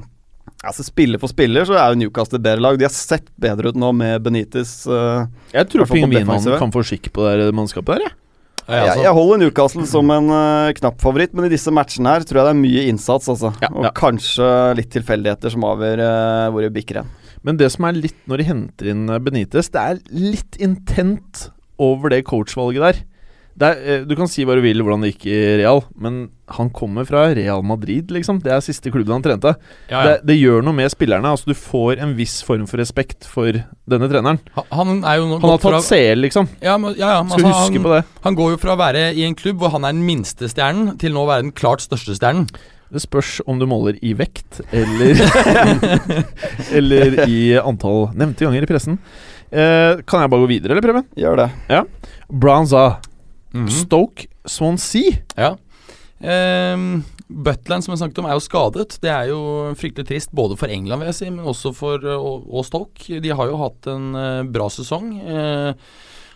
altså 0.68 0.84
spiller 0.86 1.20
for 1.20 1.32
spiller 1.32 1.66
så 1.68 1.76
er 1.78 1.92
jo 1.92 2.00
Newcastle 2.02 2.38
et 2.38 2.44
bedre 2.44 2.62
lag. 2.62 2.78
De 2.78 2.86
har 2.86 2.94
sett 2.94 3.28
bedre 3.40 3.72
ut 3.72 3.78
nå 3.80 3.90
med 3.96 4.22
Benitez. 4.24 4.80
Uh, 4.88 5.26
Jeg 5.54 5.68
tror 5.72 5.88
pingvinene 5.90 6.58
kan 6.60 6.74
få 6.74 6.84
skikk 6.86 7.10
på 7.14 7.26
det 7.26 7.50
mannskapet 7.56 7.96
der, 7.96 8.08
jeg. 8.08 8.16
Ja, 8.68 8.74
jeg, 8.74 8.84
altså, 8.84 9.04
jeg 9.06 9.16
holder 9.16 9.38
Newcastle 9.40 9.84
som 9.88 10.10
en 10.12 10.26
uh, 10.28 10.70
knapp 10.76 10.98
favoritt, 11.00 11.32
men 11.32 11.48
i 11.48 11.52
disse 11.54 11.72
matchene 11.72 12.12
her 12.12 12.26
tror 12.28 12.42
jeg 12.42 12.48
det 12.50 12.52
er 12.52 12.58
mye 12.60 12.82
innsats, 12.90 13.30
altså. 13.32 13.54
Ja, 13.64 13.70
og 13.72 13.88
ja. 13.88 13.92
kanskje 13.96 14.48
litt 14.76 14.90
tilfeldigheter 14.92 15.54
som 15.54 15.64
avgjør 15.70 16.04
uh, 16.04 16.48
hvor 16.52 16.66
det 16.66 16.74
bikker 16.76 17.00
hen. 17.00 17.14
Men 17.46 17.56
det 17.56 17.70
som 17.72 17.86
er 17.88 17.96
litt 17.96 18.18
når 18.28 18.42
de 18.42 18.48
henter 18.50 18.90
inn 18.92 19.06
Benitez, 19.24 19.70
det 19.72 19.84
er 19.94 20.02
litt 20.12 20.58
intent 20.60 21.48
over 21.80 22.12
det 22.12 22.24
coachvalget 22.28 22.84
der. 22.84 23.00
Det 23.58 23.66
er, 23.66 23.78
eh, 23.90 24.02
du 24.06 24.12
kan 24.14 24.28
si 24.30 24.44
hva 24.46 24.54
du 24.54 24.60
vil 24.62 24.78
hvordan 24.84 25.02
det 25.02 25.08
gikk 25.16 25.24
i 25.32 25.38
Real, 25.58 25.80
men 25.98 26.28
han 26.54 26.68
kommer 26.70 27.04
fra 27.08 27.24
Real 27.34 27.64
Madrid, 27.66 28.12
liksom. 28.14 28.38
Det 28.44 28.52
er 28.54 28.60
siste 28.62 28.92
klubben 28.94 29.16
han 29.16 29.24
trente. 29.24 29.56
ja, 29.90 30.02
Det, 30.06 30.12
ja. 30.14 30.26
det 30.30 30.36
gjør 30.38 30.62
noe 30.62 30.76
med 30.78 30.92
spillerne. 30.94 31.26
Altså 31.34 31.50
Du 31.50 31.54
får 31.58 31.98
en 32.04 32.14
viss 32.16 32.36
form 32.46 32.68
for 32.70 32.78
respekt 32.78 33.26
for 33.26 33.50
denne 33.90 34.08
treneren. 34.08 34.38
Han- 34.54 34.70
Han 34.70 35.04
er 35.04 35.16
jo 35.18 35.26
Han 35.40 35.50
har 35.50 35.58
tatt 35.58 35.82
CL, 35.88 36.22
liksom. 36.22 36.48
ja, 36.62 36.78
men, 36.78 36.94
ja, 36.96 37.16
ja, 37.18 37.22
men 37.22 37.30
Skal 37.34 37.44
altså, 37.44 37.64
huske 37.66 37.74
han, 37.74 37.82
på 37.88 37.94
det. 37.96 38.04
han 38.28 38.34
går 38.36 38.50
jo 38.54 38.56
fra 38.62 38.76
å 38.76 38.78
være 38.78 39.04
i 39.18 39.24
en 39.26 39.34
klubb 39.34 39.58
hvor 39.58 39.70
han 39.74 39.84
er 39.84 39.92
den 39.92 40.06
minste 40.06 40.46
stjernen, 40.48 40.96
til 40.98 41.12
nå 41.12 41.26
å 41.26 41.28
være 41.28 41.42
den 41.42 41.52
klart 41.52 41.80
største 41.82 42.14
stjernen. 42.14 42.46
Det 42.90 43.02
spørs 43.02 43.40
om 43.46 43.58
du 43.58 43.66
måler 43.66 43.98
i 44.00 44.14
vekt 44.16 44.62
eller 44.72 45.18
Eller 46.72 47.18
i 47.28 47.58
antall 47.60 48.08
nevnte 48.16 48.46
ganger 48.46 48.62
i 48.64 48.70
pressen. 48.70 48.98
Eh, 49.50 50.00
kan 50.08 50.22
jeg 50.24 50.30
bare 50.30 50.44
gå 50.44 50.48
videre, 50.48 50.72
eller, 50.76 50.84
Preben? 50.84 51.04
Gjør 51.16 51.36
det. 51.42 51.50
Mhm. 53.54 53.70
Stoke 53.72 54.28
Swansea. 54.46 55.22
Ja. 55.36 55.56
Um, 56.18 57.04
Butland, 57.28 57.84
som 57.84 57.92
jeg 57.92 58.00
snakket 58.00 58.20
om, 58.22 58.26
er 58.26 58.36
jo 58.36 58.42
skadet. 58.42 58.98
Det 59.02 59.10
er 59.12 59.30
jo 59.30 59.40
fryktelig 59.78 60.08
trist 60.08 60.32
både 60.34 60.56
for 60.58 60.72
England, 60.72 61.02
vil 61.02 61.10
jeg 61.12 61.18
si, 61.18 61.30
men 61.30 61.46
også 61.46 61.74
for 61.76 62.02
uh, 62.04 62.16
og, 62.16 62.48
og 62.48 62.66
Stoke. 62.66 63.20
De 63.22 63.34
har 63.34 63.50
jo 63.50 63.60
hatt 63.60 63.90
en 63.92 64.08
uh, 64.16 64.46
bra 64.48 64.68
sesong. 64.72 65.12
Eh, 65.20 65.72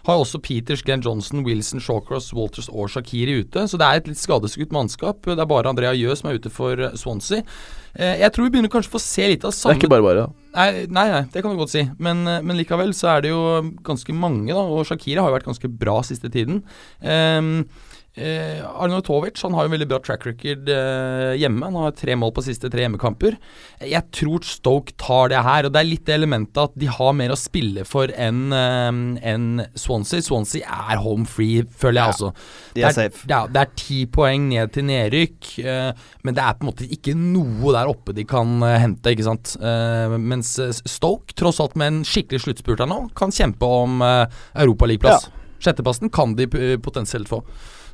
har 0.06 0.18
også 0.18 0.40
Peters, 0.42 0.82
Glenn 0.82 1.04
Johnson, 1.04 1.44
Wilson, 1.46 1.82
Shawcross, 1.82 2.32
Walters 2.34 2.68
og 2.72 2.90
Shakiri 2.90 3.40
ute. 3.42 3.66
Så 3.70 3.78
det 3.78 3.86
er 3.86 4.00
et 4.00 4.10
litt 4.10 4.20
skadeskutt 4.20 4.74
mannskap. 4.74 5.22
Det 5.26 5.38
er 5.38 5.48
bare 5.48 5.70
Andrea 5.70 5.94
Jø 5.94 6.14
som 6.18 6.30
er 6.30 6.40
ute 6.40 6.50
for 6.52 6.80
uh, 6.80 6.96
Swansea. 6.98 7.44
Eh, 7.92 8.22
jeg 8.22 8.32
tror 8.32 8.46
vi 8.46 8.54
begynner 8.54 8.72
kanskje 8.72 8.88
å 8.88 8.94
få 8.94 9.02
se 9.04 9.26
litt 9.28 9.42
av 9.44 9.52
Det 9.52 9.68
er 9.68 9.78
ikke 9.78 9.92
bare 9.92 10.06
bare. 10.06 10.24
da. 10.24 10.46
Nei, 10.56 10.86
nei, 10.88 11.06
nei, 11.12 11.22
det 11.32 11.42
kan 11.44 11.52
du 11.52 11.60
godt 11.60 11.74
si. 11.74 11.84
Men, 12.02 12.26
eh, 12.26 12.42
men 12.42 12.56
likevel 12.56 12.94
så 12.96 13.14
er 13.14 13.24
det 13.24 13.32
jo 13.32 13.42
ganske 13.84 14.16
mange, 14.16 14.50
da. 14.52 14.64
Og 14.64 14.86
Shakira 14.88 15.24
har 15.24 15.32
jo 15.32 15.36
vært 15.36 15.50
ganske 15.50 15.72
bra 15.84 16.00
siste 16.06 16.32
tiden. 16.32 16.62
Um, 17.00 17.68
eh, 18.14 18.60
Arnautovic 18.62 19.40
han 19.42 19.54
har 19.56 19.64
jo 19.64 19.70
en 19.70 19.74
veldig 19.76 19.88
bra 19.88 19.98
track 20.04 20.26
record 20.28 20.68
eh, 20.68 21.32
hjemme. 21.40 21.64
Han 21.64 21.78
har 21.80 21.94
tre 21.96 22.16
mål 22.18 22.34
på 22.36 22.44
siste 22.46 22.70
tre 22.72 22.84
hjemmekamper. 22.84 23.38
Jeg 23.80 24.08
tror 24.14 24.44
Stoke 24.46 24.94
tar 25.00 25.32
det 25.32 25.42
her, 25.46 25.66
og 25.66 25.74
det 25.74 25.82
er 25.82 25.88
litt 25.88 26.04
det 26.08 26.16
elementet 26.18 26.60
at 26.62 26.76
de 26.78 26.90
har 26.92 27.16
mer 27.16 27.34
å 27.34 27.38
spille 27.38 27.86
for 27.88 28.12
enn 28.12 28.52
eh, 28.56 28.90
en 29.32 29.48
Swansea. 29.78 30.22
Swansea 30.24 30.78
er 30.92 31.02
home 31.02 31.26
free, 31.28 31.64
føler 31.78 32.02
jeg 32.02 32.16
også. 32.16 32.32
De 32.76 32.84
er 32.84 32.92
det 32.92 32.98
safe. 32.98 33.26
Ja, 33.30 33.42
det 33.50 33.64
er 33.64 33.74
ti 33.78 34.02
poeng 34.12 34.48
ned 34.52 34.74
til 34.76 34.88
nedrykk, 34.88 35.52
eh, 35.64 35.90
men 36.26 36.38
det 36.38 36.44
er 36.44 36.56
på 36.58 36.66
en 36.66 36.72
måte 36.72 36.88
ikke 36.92 37.16
noe 37.18 37.74
der 37.74 37.90
oppe 37.90 38.16
de 38.16 38.26
kan 38.28 38.58
eh, 38.66 38.78
hente, 38.82 39.14
ikke 39.14 39.28
sant. 39.28 39.56
Eh, 39.60 40.16
mens 40.20 40.54
Stoke, 40.84 41.36
tross 41.38 41.60
alt 41.62 41.78
med 41.80 41.92
en 41.92 42.02
skikkelig 42.06 42.44
sluttspurt 42.46 42.82
her 42.82 42.90
nå, 42.90 43.04
kan 43.18 43.32
kjempe 43.32 43.66
om 43.66 44.02
uh, 44.04 44.24
europaligaplass. 44.58 45.28
Sjetteplassen 45.62 46.10
kan 46.12 46.34
de 46.36 46.48
potensielt 46.82 47.30
få. 47.30 47.42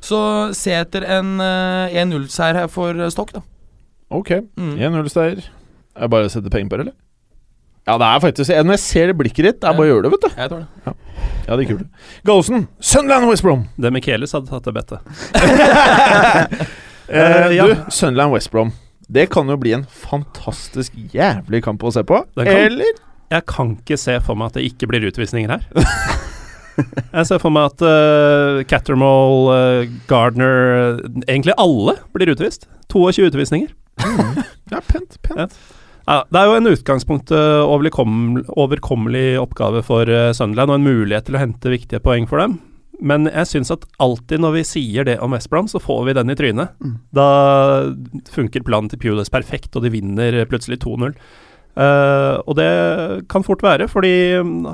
Så 0.01 0.19
se 0.55 0.71
etter 0.79 1.03
en 1.17 1.35
eh, 1.43 1.97
1-0-seier 2.03 2.55
her 2.63 2.67
for 2.71 2.93
Stokk, 3.13 3.33
da. 3.35 3.41
Ok, 4.09 4.31
Mm. 4.57 4.75
1-0-seier. 4.79 5.43
Jeg 5.99 6.09
bare 6.13 6.29
setter 6.31 6.49
penger 6.53 6.69
på 6.71 6.77
det, 6.79 6.85
eller? 6.87 6.97
Ja, 7.89 7.95
det 7.97 8.05
er 8.05 8.19
faktisk 8.21 8.51
Når 8.53 8.75
jeg 8.75 8.79
ser 8.83 9.07
det 9.09 9.15
blikket 9.17 9.45
ditt, 9.47 9.57
det 9.63 9.67
er 9.69 9.73
bare 9.77 9.87
å 9.87 9.89
gjøre 9.89 10.03
det, 10.05 10.11
vet 10.13 10.21
du. 10.25 10.29
Jeg 10.37 10.49
tror 10.51 10.59
det. 10.61 10.93
Ja, 11.47 11.55
det 11.57 11.63
er 11.63 11.69
kult. 11.71 11.87
Gallosen, 12.29 12.67
Sunderland 12.79 13.29
West 13.31 13.43
Brom. 13.43 13.63
Det 13.81 13.91
Michaelis 13.95 14.35
hadde 14.37 14.51
tatt 14.51 14.69
det 14.69 14.75
bettet. 14.77 14.99
Eh, 17.09 17.55
ja. 17.57 17.63
Du, 17.65 17.75
Sunderland 17.89 18.35
West 18.35 18.51
Brom. 18.53 18.69
Det 19.09 19.23
kan 19.33 19.49
jo 19.49 19.55
bli 19.57 19.71
en 19.73 19.85
fantastisk 19.89 20.93
jævlig 21.09 21.63
kamp 21.65 21.81
å 21.81 21.89
se 21.95 22.03
på. 22.05 22.19
Eller? 22.37 22.91
Jeg 23.33 23.45
kan 23.49 23.71
ikke 23.79 23.97
se 23.97 24.19
for 24.21 24.37
meg 24.37 24.51
at 24.51 24.59
det 24.59 24.67
ikke 24.69 24.85
blir 24.91 25.07
utvisninger 25.09 25.49
her. 25.55 25.65
Jeg 27.17 27.27
ser 27.29 27.41
for 27.41 27.53
meg 27.53 27.71
at 27.71 27.83
uh, 27.83 28.61
Cattermall, 28.69 29.49
uh, 29.49 29.99
Gardner 30.09 30.55
uh, 30.99 31.03
Egentlig 31.25 31.57
alle 31.57 31.97
blir 32.15 32.31
utvist. 32.33 32.69
22 32.93 33.29
utvisninger. 33.31 33.75
Ja, 34.69 34.79
pent. 34.85 35.17
pent. 35.25 35.37
Ja. 35.37 35.75
Ja, 36.09 36.23
det 36.33 36.39
er 36.39 36.47
jo 36.49 36.55
en 36.57 36.69
utgangspunkt 36.71 37.31
uh, 37.33 37.65
overkommelig 37.69 39.25
oppgave 39.37 39.83
for 39.85 40.09
Sunderland, 40.33 40.71
og 40.71 40.79
en 40.79 40.87
mulighet 40.87 41.27
til 41.27 41.37
å 41.37 41.41
hente 41.41 41.73
viktige 41.73 42.01
poeng 42.01 42.25
for 42.29 42.41
dem. 42.41 42.55
Men 42.99 43.29
jeg 43.29 43.47
syns 43.47 43.71
at 43.71 43.85
alltid 44.03 44.41
når 44.43 44.57
vi 44.57 44.63
sier 44.67 45.05
det 45.07 45.19
om 45.23 45.35
West 45.35 45.51
Brom, 45.51 45.69
så 45.71 45.79
får 45.81 46.01
vi 46.07 46.15
den 46.17 46.33
i 46.33 46.37
trynet. 46.39 46.73
Mm. 46.83 46.95
Da 47.15 47.27
funker 48.33 48.65
planen 48.67 48.89
til 48.91 49.01
Pulis 49.01 49.31
perfekt, 49.31 49.71
og 49.77 49.85
de 49.85 49.93
vinner 49.93 50.41
plutselig 50.49 50.81
2-0. 50.83 51.15
Uh, 51.79 52.41
og 52.43 52.57
det 52.59 52.69
kan 53.31 53.45
fort 53.45 53.63
være, 53.63 53.87
fordi 53.87 54.13
mm, 54.43 54.65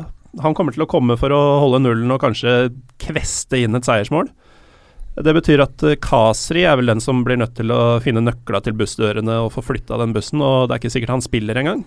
han 0.41 0.55
kommer 0.57 0.75
til 0.75 0.83
å 0.85 0.89
komme 0.89 1.17
for 1.19 1.33
å 1.33 1.41
holde 1.63 1.83
nullen 1.85 2.11
og 2.11 2.21
kanskje 2.23 2.73
kveste 3.01 3.61
inn 3.63 3.77
et 3.77 3.87
seiersmål. 3.87 4.31
Det 5.15 5.31
betyr 5.37 5.63
at 5.63 5.83
eh, 5.87 5.97
Kasri 6.01 6.65
er 6.67 6.75
vel 6.79 6.91
den 6.91 7.03
som 7.03 7.23
blir 7.23 7.39
nødt 7.39 7.55
til 7.55 7.71
å 7.71 7.97
finne 8.03 8.23
nøkla 8.23 8.59
til 8.65 8.75
bussdørene 8.75 9.39
og 9.45 9.53
få 9.55 9.63
flytta 9.63 9.99
den 10.01 10.15
bussen, 10.15 10.43
og 10.43 10.67
det 10.67 10.75
er 10.75 10.83
ikke 10.83 10.95
sikkert 10.97 11.15
han 11.15 11.23
spiller 11.23 11.59
engang. 11.61 11.85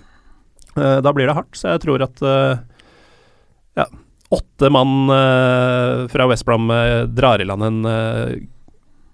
Eh, 0.76 0.98
da 1.04 1.12
blir 1.12 1.28
det 1.28 1.36
hardt, 1.36 1.52
så 1.58 1.74
jeg 1.74 1.84
tror 1.84 2.04
at 2.06 2.22
eh, 2.24 2.62
ja, 3.82 3.88
åtte 4.32 4.72
mann 4.72 5.08
fra 6.12 6.24
West 6.28 6.44
Brom 6.44 6.66
drar 7.16 7.40
i 7.40 7.46
land 7.48 7.64
en 7.64 7.78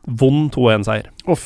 vond 0.05 0.53
2-1-seier. 0.53 1.09
Oh, 1.25 1.41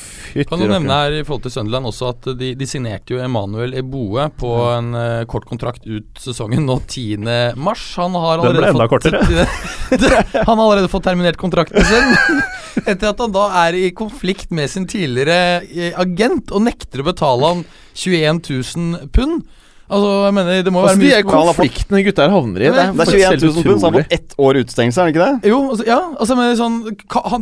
Kan 0.49 0.59
du 0.59 0.67
nevne 0.67 0.95
her 1.01 1.15
i 1.21 1.23
forhold 1.23 1.45
til 1.45 1.53
Sunderland 1.55 1.87
også 1.87 2.09
at 2.11 2.29
de, 2.41 2.51
de 2.59 2.67
signerte 2.67 3.15
jo 3.15 3.21
Emanuel 3.23 3.77
Eboe 3.79 4.25
på 4.35 4.51
en 4.73 4.91
uh, 4.97 5.27
kort 5.31 5.47
kontrakt 5.47 5.87
ut 5.87 6.19
sesongen 6.19 6.67
nå 6.67 6.81
10. 6.83 7.29
mars. 7.61 7.85
Han 8.01 8.19
har 8.19 8.43
Den 8.43 8.59
ble 8.59 8.73
enda 8.73 8.89
fått 8.91 9.07
han 10.49 10.59
har 10.59 10.65
allerede 10.65 10.91
fått 10.91 11.07
terminert 11.07 11.39
kontrakten 11.41 11.87
sin. 11.87 12.43
Etter 12.89 13.13
at 13.13 13.23
han 13.23 13.35
da 13.35 13.47
er 13.67 13.79
i 13.79 13.89
konflikt 13.97 14.51
med 14.55 14.71
sin 14.71 14.87
tidligere 14.91 15.63
eh, 15.67 15.95
agent 15.99 16.53
og 16.55 16.67
nekter 16.67 17.03
å 17.03 17.09
betale 17.09 17.53
han 17.55 17.65
21 17.99 18.43
000 18.51 19.09
pund. 19.15 19.47
Altså, 19.89 20.09
jeg 20.27 20.35
mener, 20.37 20.63
det 20.67 20.73
må 20.73 20.83
Altså, 20.85 20.99
være 20.99 21.01
mye 21.01 21.17
De 21.23 21.29
konfliktene 21.33 22.03
gutta 22.05 22.27
her 22.27 22.33
havner 22.35 22.61
i. 22.61 22.69
Det 22.69 22.83
er 22.83 22.93
Det 22.93 23.07
er 23.07 23.39
21 23.39 23.47
000 23.57 23.65
pund, 23.65 23.81
så 23.81 23.89
han 23.89 23.95
har 23.97 24.05
fått 24.05 24.13
ett 24.19 24.35
år 24.37 24.61
utestengelse, 24.61 25.01
er 25.01 25.09
det 25.09 25.15
ikke 25.15 25.29
det? 25.29 25.49
Jo, 25.53 25.61
altså, 25.71 25.87
ja, 25.89 25.99
altså, 26.19 26.37
men 26.37 26.55
sånn 26.61 26.77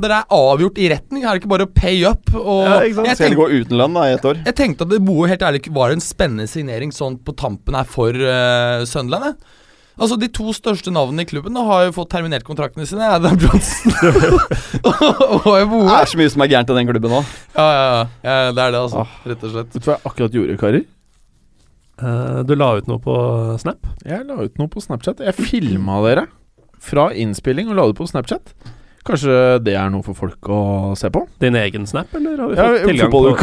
Dere 0.07 0.21
er 0.23 0.39
avgjort 0.39 0.79
i 0.79 0.89
retten. 0.93 1.21
Er 1.23 1.29
det 1.33 1.43
ikke 1.43 1.53
bare 1.57 1.67
å 1.67 1.73
pay 1.75 2.05
up? 2.07 2.33
Og 2.39 2.63
Ja, 2.63 2.79
ikke 2.87 3.01
sant? 3.01 3.11
jeg, 3.11 3.21
Skal 3.21 3.39
gå 3.41 3.51
uten 3.51 3.81
lønn 3.83 3.99
da, 3.99 4.07
i 4.07 4.15
ett 4.15 4.31
år. 4.31 4.41
jeg 4.47 4.59
tenkte 4.63 4.87
at 4.87 4.95
det 4.95 5.03
Boe 5.07 5.29
helt 5.31 5.43
ærlig 5.43 5.67
var 5.75 5.91
en 5.91 6.03
spennende 6.05 6.47
signering 6.51 6.95
sånn 6.95 7.19
på 7.19 7.35
tampen 7.35 7.75
her 7.75 7.87
for 7.89 8.15
uh, 8.15 8.87
Sunderland. 8.87 9.35
Altså 9.97 10.19
De 10.21 10.29
to 10.29 10.53
største 10.53 10.93
navnene 10.93 11.25
i 11.25 11.29
klubben 11.29 11.57
da, 11.57 11.63
har 11.65 11.87
jo 11.87 11.95
fått 11.97 12.11
terminert 12.13 12.45
kontraktene 12.45 12.87
sine. 12.89 13.07
Adam 13.17 13.39
Johnson 13.41 13.95
og, 14.87 15.47
og 15.47 15.55
Det 15.57 15.95
er 15.97 16.11
så 16.11 16.21
mye 16.21 16.33
som 16.35 16.45
er 16.45 16.53
gærent 16.53 16.71
i 16.71 16.77
den 16.79 16.91
klubben 16.91 17.17
nå. 17.17 17.23
Ja, 17.57 17.65
ja, 17.67 17.87
ja, 17.89 18.05
ja, 18.29 18.53
det 18.53 18.67
er 18.67 18.77
det, 18.77 18.83
altså. 18.83 19.07
Rett 19.25 19.47
og 19.49 19.55
slett. 19.55 19.73
Vet 19.73 19.83
du 19.83 19.89
hva 19.89 19.97
jeg 19.97 20.11
akkurat 20.13 20.37
gjorde, 20.39 20.59
karer? 20.61 20.85
Eh, 22.03 22.41
du 22.45 22.55
la 22.59 22.75
ut 22.77 22.89
noe 22.91 23.01
på 23.01 23.15
Snap. 23.61 23.87
Jeg 24.05 24.27
la 24.29 24.37
ut 24.43 24.59
noe 24.61 24.69
på 24.73 24.83
Snapchat. 24.85 25.23
Jeg 25.25 25.35
filma 25.39 26.01
dere 26.05 26.27
fra 26.87 27.09
innspilling 27.17 27.71
og 27.73 27.79
la 27.79 27.87
det 27.91 27.97
på 27.99 28.07
Snapchat. 28.11 28.53
Kanskje 29.07 29.37
det 29.65 29.77
er 29.79 29.89
noe 29.95 30.03
for 30.05 30.19
folk 30.19 30.49
å 30.51 30.61
se 30.99 31.09
på? 31.15 31.25
Din 31.41 31.55
egen 31.57 31.87
Snap, 31.89 32.13
eller 32.19 32.37
har 32.43 32.49
vi 32.51 32.57
Ja, 32.59 32.89
tilgang 32.91 33.13
på. 33.15 33.37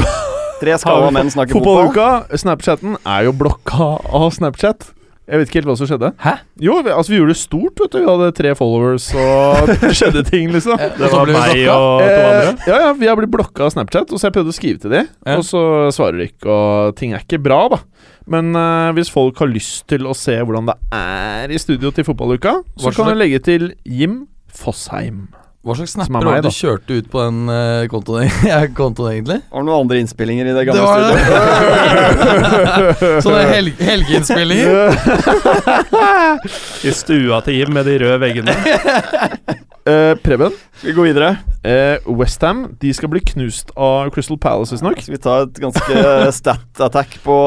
Tre 0.64 0.76
skalla 0.80 1.10
menn 1.12 1.32
snakker 1.34 1.56
fotball. 1.58 1.88
Fotballuka, 1.90 2.38
Snapchatten, 2.40 2.98
er 3.10 3.26
jo 3.26 3.34
blokka 3.36 3.88
av 4.14 4.30
Snapchat. 4.36 4.92
Jeg 5.24 5.40
vet 5.40 5.48
ikke 5.48 5.62
helt 5.62 5.70
hva 5.72 5.76
som 5.80 5.88
skjedde. 5.88 6.10
Hæ? 6.20 6.34
Jo, 6.60 6.82
vi, 6.84 6.92
altså 6.92 7.14
vi 7.14 7.18
gjorde 7.22 7.32
det 7.32 7.40
stort, 7.40 7.80
vet 7.80 7.94
du. 7.96 8.00
Vi 8.04 8.10
hadde 8.12 8.32
tre 8.36 8.52
followers, 8.60 9.06
og 9.16 9.70
det 9.72 9.92
skjedde 9.96 10.24
ting, 10.28 10.50
liksom. 10.52 10.76
Eh, 10.76 10.92
Det 11.00 11.10
så 11.10 11.16
var 11.16 11.32
meg 11.32 11.54
blokka. 11.56 11.78
og 11.80 12.04
to 12.04 12.26
andre. 12.28 12.50
Eh, 12.52 12.68
ja, 12.68 12.80
ja, 12.84 12.90
vi 13.00 13.08
har 13.08 13.16
blitt 13.20 13.32
blokka 13.32 13.64
av 13.70 13.72
Snapchat, 13.72 14.12
og 14.12 14.20
så 14.20 14.28
jeg 14.28 14.36
prøvde 14.36 14.52
å 14.52 14.58
skrive 14.60 14.84
til 14.84 14.92
dem, 14.98 15.08
Ja. 15.26 15.38
og 15.40 15.48
så 15.48 15.64
svarer 15.96 16.20
de 16.20 16.28
ikke, 16.28 16.48
og 16.52 16.96
ting 17.00 17.16
er 17.16 17.24
ikke 17.24 17.40
bra, 17.44 17.62
da. 17.72 17.80
Men 18.32 18.56
uh, 18.56 18.94
hvis 18.96 19.12
folk 19.12 19.40
har 19.44 19.52
lyst 19.52 19.88
til 19.92 20.08
å 20.08 20.16
se 20.18 20.36
hvordan 20.40 20.70
det 20.72 20.78
er 20.96 21.52
i 21.52 21.60
studio 21.60 21.92
til 21.92 22.08
fotballuka, 22.08 22.60
så 22.80 22.94
kan 22.96 23.12
jeg 23.12 23.20
legge 23.20 23.42
til 23.44 23.72
Jim 23.84 24.24
Fossheim. 24.54 25.28
Hva 25.64 25.78
slags 25.80 25.94
er 25.94 25.96
snapper 25.96 26.12
meg, 26.18 26.26
var 26.28 26.42
det 26.44 26.50
du 26.52 26.56
kjørte 26.58 26.92
ut 27.00 27.06
på 27.08 27.22
den 27.24 27.48
uh, 27.48 27.86
kontoen, 27.88 28.28
kontoen 28.80 29.14
egentlig? 29.14 29.38
Har 29.48 29.64
du 29.64 29.68
noen 29.70 29.86
andre 29.86 30.02
innspillinger 30.04 30.50
i 30.50 30.52
det 30.52 30.60
Det 30.60 30.66
gamle 30.68 30.84
var 30.84 31.00
studioet? 31.08 31.24
Sånne 33.24 33.46
hel 33.48 33.70
helgeinnspillinger. 33.80 34.76
I 36.84 36.92
stua 36.92 37.40
til 37.48 37.62
Jim 37.62 37.72
med 37.80 37.88
de 37.88 37.96
røde 38.04 38.20
veggene. 38.26 38.52
Uh, 39.88 40.12
Preben, 40.26 40.52
Skal 40.82 40.90
vi 40.90 40.98
gå 41.00 41.08
videre? 41.08 41.32
uh, 41.64 41.96
Westham 42.12 42.66
de 42.84 42.92
skal 43.00 43.08
bli 43.16 43.24
knust 43.32 43.72
av 43.80 44.12
Crystal 44.12 44.36
Palace, 44.44 44.76
visstnok. 44.76 45.00
Skal 45.00 45.16
vi 45.16 45.24
ta 45.30 45.48
et 45.48 45.64
ganske 45.64 45.96
stat-attack 46.44 47.22
på 47.24 47.38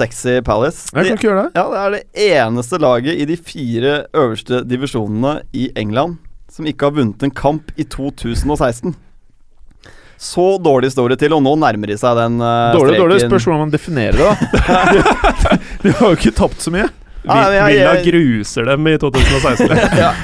sexy 0.00 0.40
Palace? 0.48 0.88
Jeg 0.96 1.10
kan 1.10 1.20
ikke 1.20 1.28
gjøre 1.28 1.44
det. 1.44 1.60
Ja, 1.60 1.68
det 1.68 1.76
er 1.84 1.90
det 1.98 2.02
eneste 2.40 2.80
laget 2.80 3.20
i 3.20 3.28
de 3.28 3.36
fire 3.36 4.06
øverste 4.16 4.64
divisjonene 4.64 5.42
i 5.52 5.68
England 5.76 6.22
som 6.56 6.66
ikke 6.68 6.88
har 6.88 6.94
vunnet 6.96 7.22
en 7.26 7.32
kamp 7.36 7.72
i 7.76 7.84
2016. 7.84 8.94
Så 10.16 10.44
dårlig 10.64 10.88
står 10.94 11.12
det 11.12 11.18
til, 11.20 11.34
og 11.36 11.42
nå 11.44 11.52
nærmer 11.60 11.90
de 11.92 11.96
seg 12.00 12.16
den 12.16 12.38
uh, 12.40 12.72
Dårlig, 12.72 12.94
streken. 12.96 13.02
dårlig. 13.04 13.18
Spørs 13.26 13.44
hvordan 13.48 13.60
man 13.66 13.74
definerer 13.74 14.16
det, 14.16 14.30
da. 14.30 14.36
de 15.82 15.92
har 15.98 16.08
jo 16.08 16.16
ikke 16.16 16.32
tapt 16.38 16.64
så 16.64 16.72
mye. 16.72 16.86
Nei, 17.26 17.42
jeg- 17.58 17.74
Villa 17.74 17.92
gruser 18.06 18.70
dem 18.70 18.88
i 18.88 18.96
2016. 19.02 19.76
ja. 20.04 20.14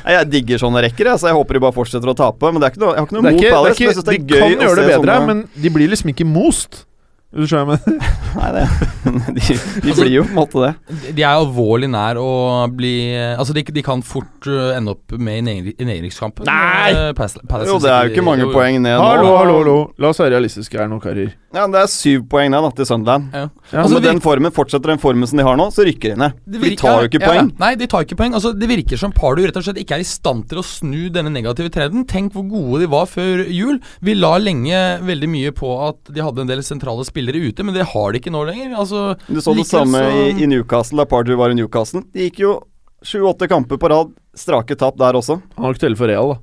Jeg 0.00 0.28
digger 0.32 0.60
sånne 0.62 0.80
rekker, 0.86 1.10
så 1.20 1.28
jeg 1.28 1.36
håper 1.36 1.58
de 1.58 1.62
bare 1.66 1.76
fortsetter 1.76 2.08
å 2.12 2.14
tape. 2.16 2.52
Men 2.54 2.62
det 2.62 2.68
er 2.70 2.72
ikke 2.76 2.82
noe, 2.84 2.94
jeg 2.94 3.02
har 3.02 3.08
ikke 3.10 3.16
noe 3.18 3.26
mot 3.26 3.42
Palace. 3.50 4.04
de 4.06 4.20
kan 4.30 4.54
gjøre 4.54 4.78
det 4.78 4.86
bedre, 4.86 5.16
sånne- 5.18 5.26
men 5.26 5.42
de 5.66 5.72
blir 5.74 5.90
liksom 5.92 6.14
ikke 6.14 6.28
most. 6.30 6.84
Du 7.30 7.44
skjønner 7.46 7.68
hva 7.68 7.76
jeg 7.78 7.86
mener? 7.86 8.16
Nei, 8.40 8.48
det, 8.54 8.62
de, 9.34 9.40
de 9.40 9.90
Altså- 9.90 10.02
blir 10.04 10.12
jo 10.16 10.22
på 10.26 10.30
en 10.32 10.38
måte 10.38 10.62
det. 10.64 10.70
De 11.16 11.22
er 11.22 11.30
alvorlig 11.30 11.88
nær 11.90 12.18
å 12.18 12.26
bli 12.74 12.90
Altså, 13.36 13.54
de, 13.56 13.62
de 13.74 13.82
kan 13.86 14.02
fort 14.06 14.46
uh, 14.50 14.72
ende 14.76 14.94
opp 14.96 15.14
med 15.18 15.38
i 15.40 15.44
nedry- 15.46 15.74
nedrykkskampen. 15.78 16.46
Nei! 16.50 17.12
Pass, 17.18 17.36
Palace- 17.38 17.46
Palace 17.50 17.70
Jo, 17.70 17.78
det 17.82 17.90
er 17.94 18.08
jo 18.08 18.14
ikke 18.14 18.24
mange 18.26 18.46
jo, 18.46 18.50
poeng 18.54 18.78
ned 18.82 18.98
Hallo, 18.98 19.28
nå. 19.28 19.36
hallo, 19.38 19.54
hallo. 19.60 19.76
La 20.02 20.10
oss 20.10 20.18
være 20.22 20.34
realistiske 20.36 20.78
her 20.78 20.90
nå, 20.90 20.98
karer. 21.02 21.30
Ja, 21.54 21.64
Det 21.70 21.80
er 21.82 21.88
syv 21.90 22.26
poeng 22.30 22.50
ned 22.54 22.62
da, 22.66 22.70
til 22.78 22.86
Sunderland. 22.90 23.30
Ja. 23.34 23.44
Ja, 23.72 23.80
Altså, 23.84 23.96
med 23.98 24.06
den 24.06 24.20
formen, 24.22 24.54
fortsetter 24.54 24.92
den 24.92 25.02
formen 25.02 25.26
som 25.30 25.38
de 25.42 25.46
har 25.46 25.58
nå, 25.58 25.68
så 25.74 25.86
rykker 25.86 26.14
de 26.14 26.20
ned. 26.24 26.38
For 26.50 26.66
de 26.70 26.76
tar 26.82 26.98
jo 27.06 27.10
ikke 27.10 27.22
ja, 27.22 27.26
poeng. 27.30 27.50
Ja, 27.54 27.58
nei, 27.64 27.72
de 27.80 27.88
tar 27.90 28.06
ikke 28.06 28.18
poeng. 28.20 28.34
Altså, 28.38 28.52
det 28.58 28.70
virker 28.70 28.98
som 29.00 29.14
Pardu 29.14 29.42
rett 29.46 29.58
og 29.58 29.66
slett 29.66 29.80
ikke 29.82 29.98
er 29.98 30.04
i 30.04 30.10
stand 30.10 30.46
til 30.50 30.62
å 30.62 30.66
snu 30.66 31.08
denne 31.14 31.30
negative 31.34 31.70
trenden. 31.74 32.06
Tenk 32.10 32.34
hvor 32.38 32.46
gode 32.50 32.82
de 32.84 32.90
var 32.90 33.06
før 33.10 33.42
jul. 33.50 33.78
Vi 34.06 34.14
la 34.18 34.36
lenge 34.42 34.82
veldig 35.06 35.30
mye 35.30 35.54
på 35.58 35.72
at 35.88 36.10
de 36.14 36.22
hadde 36.26 36.46
en 36.46 36.50
del 36.50 36.62
sentrale 36.66 37.02
spillere 37.06 37.19
ute, 37.28 37.62
men 37.64 37.74
det 37.74 37.84
har 37.92 38.12
de 38.12 38.18
ikke 38.18 38.30
nå 38.32 38.44
lenger. 38.48 38.76
Altså, 38.78 39.16
Du 39.28 39.40
så 39.40 39.54
det 39.54 39.66
samme 39.66 39.98
så- 39.98 40.10
i, 40.10 40.30
i 40.42 40.46
Newcastle, 40.46 40.96
da 40.96 41.04
Pardew 41.04 41.36
var 41.36 41.50
i 41.50 41.54
Newcastle. 41.54 42.02
De 42.12 42.20
gikk 42.30 42.38
jo 42.40 42.62
sju-åtte 43.04 43.48
kamper 43.48 43.76
på 43.78 43.88
rad, 43.90 44.08
strake 44.34 44.74
tap 44.76 44.96
der 44.96 45.12
også. 45.14 45.40
Han 45.56 45.64
har 45.64 45.70
aktuell 45.74 45.96
for 45.96 46.06
real, 46.08 46.28
da. 46.34 46.38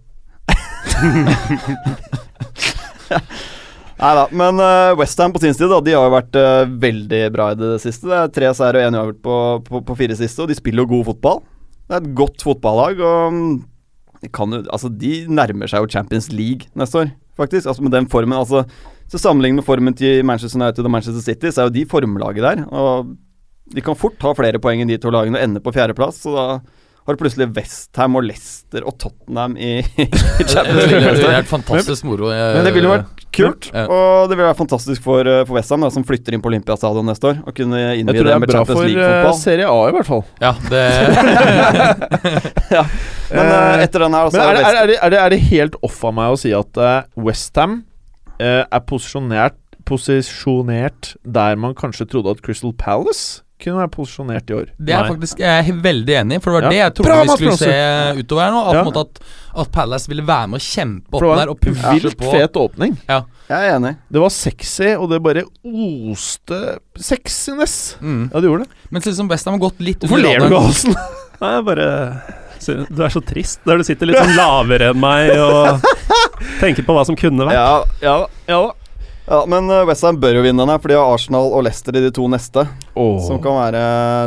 Nei 3.98 4.10
da, 4.14 4.28
men 4.30 4.60
uh, 4.62 4.94
Westham 5.00 5.34
på 5.34 5.40
sin 5.42 5.56
side, 5.58 5.72
da, 5.72 5.80
de 5.82 5.96
har 5.98 6.04
jo 6.06 6.14
vært 6.14 6.36
uh, 6.38 6.70
veldig 6.70 7.22
bra 7.34 7.48
i 7.54 7.58
det 7.58 7.80
siste. 7.82 8.06
Det 8.06 8.18
er 8.20 8.34
tre 8.36 8.52
seier 8.54 8.78
og 8.78 8.84
én 8.86 8.98
uavgjort 9.00 9.22
på, 9.26 9.38
på, 9.66 9.80
på 9.88 9.96
fire 9.98 10.18
siste, 10.20 10.44
og 10.44 10.52
de 10.52 10.58
spiller 10.58 10.86
jo 10.86 10.92
god 10.92 11.08
fotball. 11.10 11.40
Det 11.88 11.96
er 11.98 12.04
et 12.04 12.12
godt 12.20 12.46
fotballag, 12.46 13.02
og 13.02 13.40
de 14.22 14.30
kan 14.34 14.54
jo 14.54 14.60
Altså, 14.74 14.92
de 14.94 15.14
nærmer 15.30 15.70
seg 15.72 15.82
jo 15.82 15.90
Champions 15.96 16.30
League 16.34 16.70
neste 16.78 17.02
år, 17.02 17.10
faktisk. 17.40 17.66
Altså 17.72 17.82
med 17.86 17.96
den 17.96 18.10
formen, 18.12 18.38
altså 18.38 18.66
Så 19.08 19.20
sammenlignet 19.22 19.62
med 19.62 19.68
formen 19.68 19.96
til 19.96 20.24
Manchester 20.28 20.60
United 20.60 20.84
og 20.84 20.92
Manchester 20.92 21.24
City, 21.24 21.48
så 21.54 21.64
er 21.64 21.70
jo 21.70 21.76
de 21.78 21.86
formlaget 21.88 22.44
der. 22.44 22.66
Og 22.76 23.14
de 23.76 23.84
kan 23.84 23.96
fort 24.00 24.18
ta 24.20 24.34
flere 24.36 24.60
poeng 24.64 24.82
enn 24.84 24.92
de 24.92 24.98
to 25.00 25.12
lagene 25.12 25.40
og 25.40 25.44
ende 25.48 25.62
på 25.64 25.72
fjerdeplass, 25.76 26.22
så 26.26 26.34
da 26.36 26.46
har 27.08 27.16
du 27.16 27.22
plutselig 27.22 27.46
Westham 27.56 28.18
og 28.20 28.26
Leicester 28.28 28.84
og 28.84 28.98
Tottenham 29.00 29.54
i, 29.56 29.78
i 30.04 30.08
det, 30.12 30.12
det, 30.12 30.48
Champions 30.52 30.90
League. 30.92 31.14
det 31.16 31.24
er 31.30 31.38
helt 31.38 31.48
fantastisk 31.54 32.04
moro. 32.04 32.34
Jeg- 32.36 32.58
Men 32.58 32.66
det 32.68 32.74
ville 32.76 32.92
vært 32.92 33.24
kult, 33.38 33.70
Ja. 33.72 33.86
og 33.88 34.28
det 34.28 34.36
ville 34.36 34.50
vært 34.50 34.60
fantastisk 34.60 35.02
for, 35.08 35.24
uh, 35.24 35.46
for 35.48 35.56
Westham, 35.56 35.88
som 35.96 36.04
flytter 36.04 36.36
inn 36.36 36.44
på 36.44 36.52
Olympiastadion 36.52 37.08
neste 37.08 37.32
år. 37.32 37.40
Og 37.48 37.56
kunne 37.56 37.80
Jeg 37.80 38.04
innvie 38.04 38.20
tror 38.20 38.28
det 38.28 38.32
det 38.34 38.36
er 38.36 38.44
med 38.44 38.52
bra 38.52 38.60
Champions 38.60 38.80
for 38.80 38.84
eh, 38.84 38.92
League-fotball. 38.92 39.40
Serie 39.40 39.68
A, 39.72 39.80
i 39.88 39.96
hvert 39.96 40.10
fall. 40.12 40.24
Ja, 40.44 40.52
det 40.68 40.84
Men 43.38 43.52
uh, 43.52 43.84
etter 43.84 44.04
den 44.04 44.14
her, 44.16 44.28
er 44.28 44.32
er 44.32 44.56
det, 44.58 44.64
er, 44.64 44.76
er, 44.76 44.96
er, 45.00 45.10
det, 45.16 45.20
er 45.20 45.30
det 45.36 45.40
helt 45.52 45.76
off 45.84 46.00
av 46.08 46.14
meg 46.16 46.36
å 46.36 46.40
si 46.40 46.52
at 46.56 46.80
uh, 46.80 47.02
Westham 47.20 47.82
uh, 48.40 48.64
er 48.70 48.86
posisjonert, 48.88 49.58
posisjonert 49.88 51.16
der 51.24 51.56
man 51.60 51.76
kanskje 51.78 52.08
trodde 52.12 52.34
at 52.36 52.42
Crystal 52.46 52.74
Palace 52.78 53.42
kunne 53.58 53.80
være 53.82 53.90
posisjonert 53.90 54.52
i 54.52 54.54
år? 54.54 54.68
Det 54.78 54.94
er 54.94 55.02
Nei. 55.02 55.10
faktisk 55.16 55.40
jeg 55.42 55.64
er 55.72 55.78
veldig 55.82 56.16
enig 56.20 56.38
i, 56.38 56.42
for 56.44 56.52
det 56.54 56.58
var 56.60 56.66
Ja. 56.68 56.70
det 56.70 56.78
jeg 56.84 56.94
trodde 57.00 57.10
Bra, 57.10 57.22
vi 57.24 57.38
skulle 57.40 57.58
se 57.58 58.20
utover 58.22 58.44
her 58.44 58.52
nå. 58.54 58.60
At, 58.70 58.76
Ja. 58.76 59.02
at, 59.02 59.20
at 59.64 59.72
Palace 59.74 60.08
ville 60.12 60.26
være 60.28 60.48
med 60.52 60.60
å 60.60 60.64
kjempe 60.68 61.18
opp 61.18 61.38
der 61.40 61.50
og 61.50 61.60
pushe 61.60 61.94
vilt 61.96 62.18
på. 62.20 62.32
fet 62.32 62.54
åpning. 62.62 62.98
Jeg 63.08 63.24
er 63.50 63.76
enig. 63.80 63.96
Det 64.12 64.22
var 64.22 64.30
sexy, 64.30 64.90
og 65.00 65.10
det 65.10 65.22
bare 65.24 65.44
oste 65.64 66.78
sexiness. 67.00 67.96
Mm. 68.02 68.30
Ja, 68.34 68.40
det 68.44 68.50
gjorde 68.52 68.66
det. 68.68 68.70
Mens 68.92 69.06
liksom 69.10 69.30
Westham 69.32 69.54
har 69.58 69.60
gått 69.70 69.80
litt 69.80 70.00
Hvorfor 70.06 70.22
ler 70.22 70.40
du, 70.44 70.50
Galsen? 70.54 70.94
Nei, 71.42 71.52
jeg 71.56 71.66
bare 71.66 71.88
Du 72.94 73.04
er 73.06 73.10
så 73.14 73.22
trist 73.26 73.60
der 73.66 73.78
du 73.78 73.84
sitter 73.88 74.10
litt 74.10 74.18
sånn 74.18 74.36
lavere 74.38 74.92
enn 74.92 75.00
meg 75.00 75.30
og 75.38 75.82
tenker 76.64 76.86
på 76.88 76.96
hva 76.96 77.06
som 77.08 77.18
kunne 77.20 77.48
vært. 77.48 77.58
Ja, 77.58 77.82
Ja, 78.04 78.20
ja 78.50 78.62
ja, 79.28 79.42
men 79.44 79.68
uh, 79.68 79.82
Westham 79.84 80.16
bør 80.22 80.38
jo 80.40 80.44
vinne 80.46 80.64
den 80.64 80.72
her, 80.72 80.80
for 80.80 80.88
de 80.88 80.96
har 80.96 81.10
Arsenal 81.12 81.50
og 81.52 81.66
Leicester 81.68 81.96
i 82.00 82.04
de 82.06 82.12
to 82.16 82.30
neste. 82.32 82.64
Oh. 82.96 83.18
Som 83.26 83.42
kan 83.44 83.58
være 83.60 83.82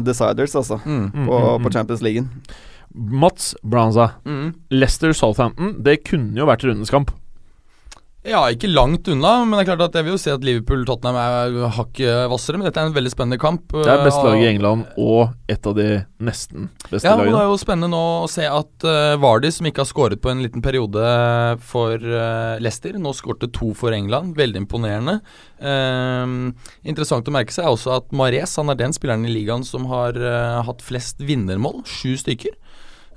deciders, 0.05 0.53
altså, 0.61 0.77
Mm. 0.85 1.07
Mm, 1.09 1.25
på, 1.25 1.39
mm, 1.39 1.47
mm. 1.47 1.65
på 1.65 1.73
Champions 1.73 2.03
League. 2.05 2.27
Mats 2.93 3.55
Branza. 3.65 4.11
Mm. 4.27 4.53
Leicester 4.71 5.15
Southampton, 5.17 5.73
det 5.83 6.03
kunne 6.05 6.37
jo 6.37 6.45
vært 6.45 6.67
rundens 6.69 6.93
kamp. 6.93 7.15
Ja, 8.21 8.43
ikke 8.53 8.69
langt 8.69 9.09
unna, 9.09 9.31
men 9.47 9.57
det 9.57 9.63
er 9.63 9.69
klart 9.71 9.83
at 9.87 9.95
jeg 9.97 10.05
vil 10.05 10.13
jo 10.13 10.21
si 10.21 10.29
at 10.29 10.43
Liverpool-Tottenham 10.45 11.17
er 11.17 11.71
hakket 11.73 12.27
hvassere. 12.29 12.59
Men 12.61 12.69
dette 12.69 12.83
er 12.83 12.91
en 12.91 12.97
veldig 12.97 13.13
spennende 13.15 13.39
kamp. 13.41 13.73
Det 13.73 13.89
er 13.89 14.03
beste 14.05 14.21
lag 14.21 14.35
laget 14.35 14.45
i 14.45 14.51
England 14.51 14.83
og 15.01 15.33
et 15.49 15.69
av 15.71 15.77
de 15.79 15.87
nesten 16.21 16.69
beste 16.91 17.09
Ja, 17.09 17.15
og 17.17 17.25
det 17.25 17.39
er 17.39 17.49
jo 17.49 17.57
spennende 17.63 17.89
nå 17.95 18.03
å 18.27 18.29
se 18.29 18.45
at 18.45 18.85
uh, 18.85 19.17
Vardy, 19.23 19.49
som 19.57 19.71
ikke 19.71 19.87
har 19.87 19.89
skåret 19.89 20.21
på 20.21 20.33
en 20.35 20.45
liten 20.45 20.61
periode 20.61 21.01
for 21.65 21.97
uh, 21.97 22.61
Leicester, 22.61 22.99
nå 23.01 23.15
skårte 23.17 23.49
to 23.57 23.73
for 23.79 23.97
England. 23.97 24.37
Veldig 24.37 24.67
imponerende. 24.67 25.23
Ehm, 25.65 26.53
interessant 26.85 27.29
å 27.29 27.33
merke 27.33 27.57
seg 27.57 27.65
er 27.65 27.73
også 27.73 27.97
at 27.97 28.13
Mares 28.17 28.53
han 28.61 28.69
er 28.73 28.79
den 28.83 28.93
spilleren 28.97 29.25
i 29.25 29.33
ligaen 29.33 29.65
som 29.65 29.89
har 29.89 30.21
uh, 30.21 30.61
hatt 30.69 30.85
flest 30.85 31.25
vinnermål. 31.25 31.87
Sju 31.89 32.19
stykker. 32.21 32.53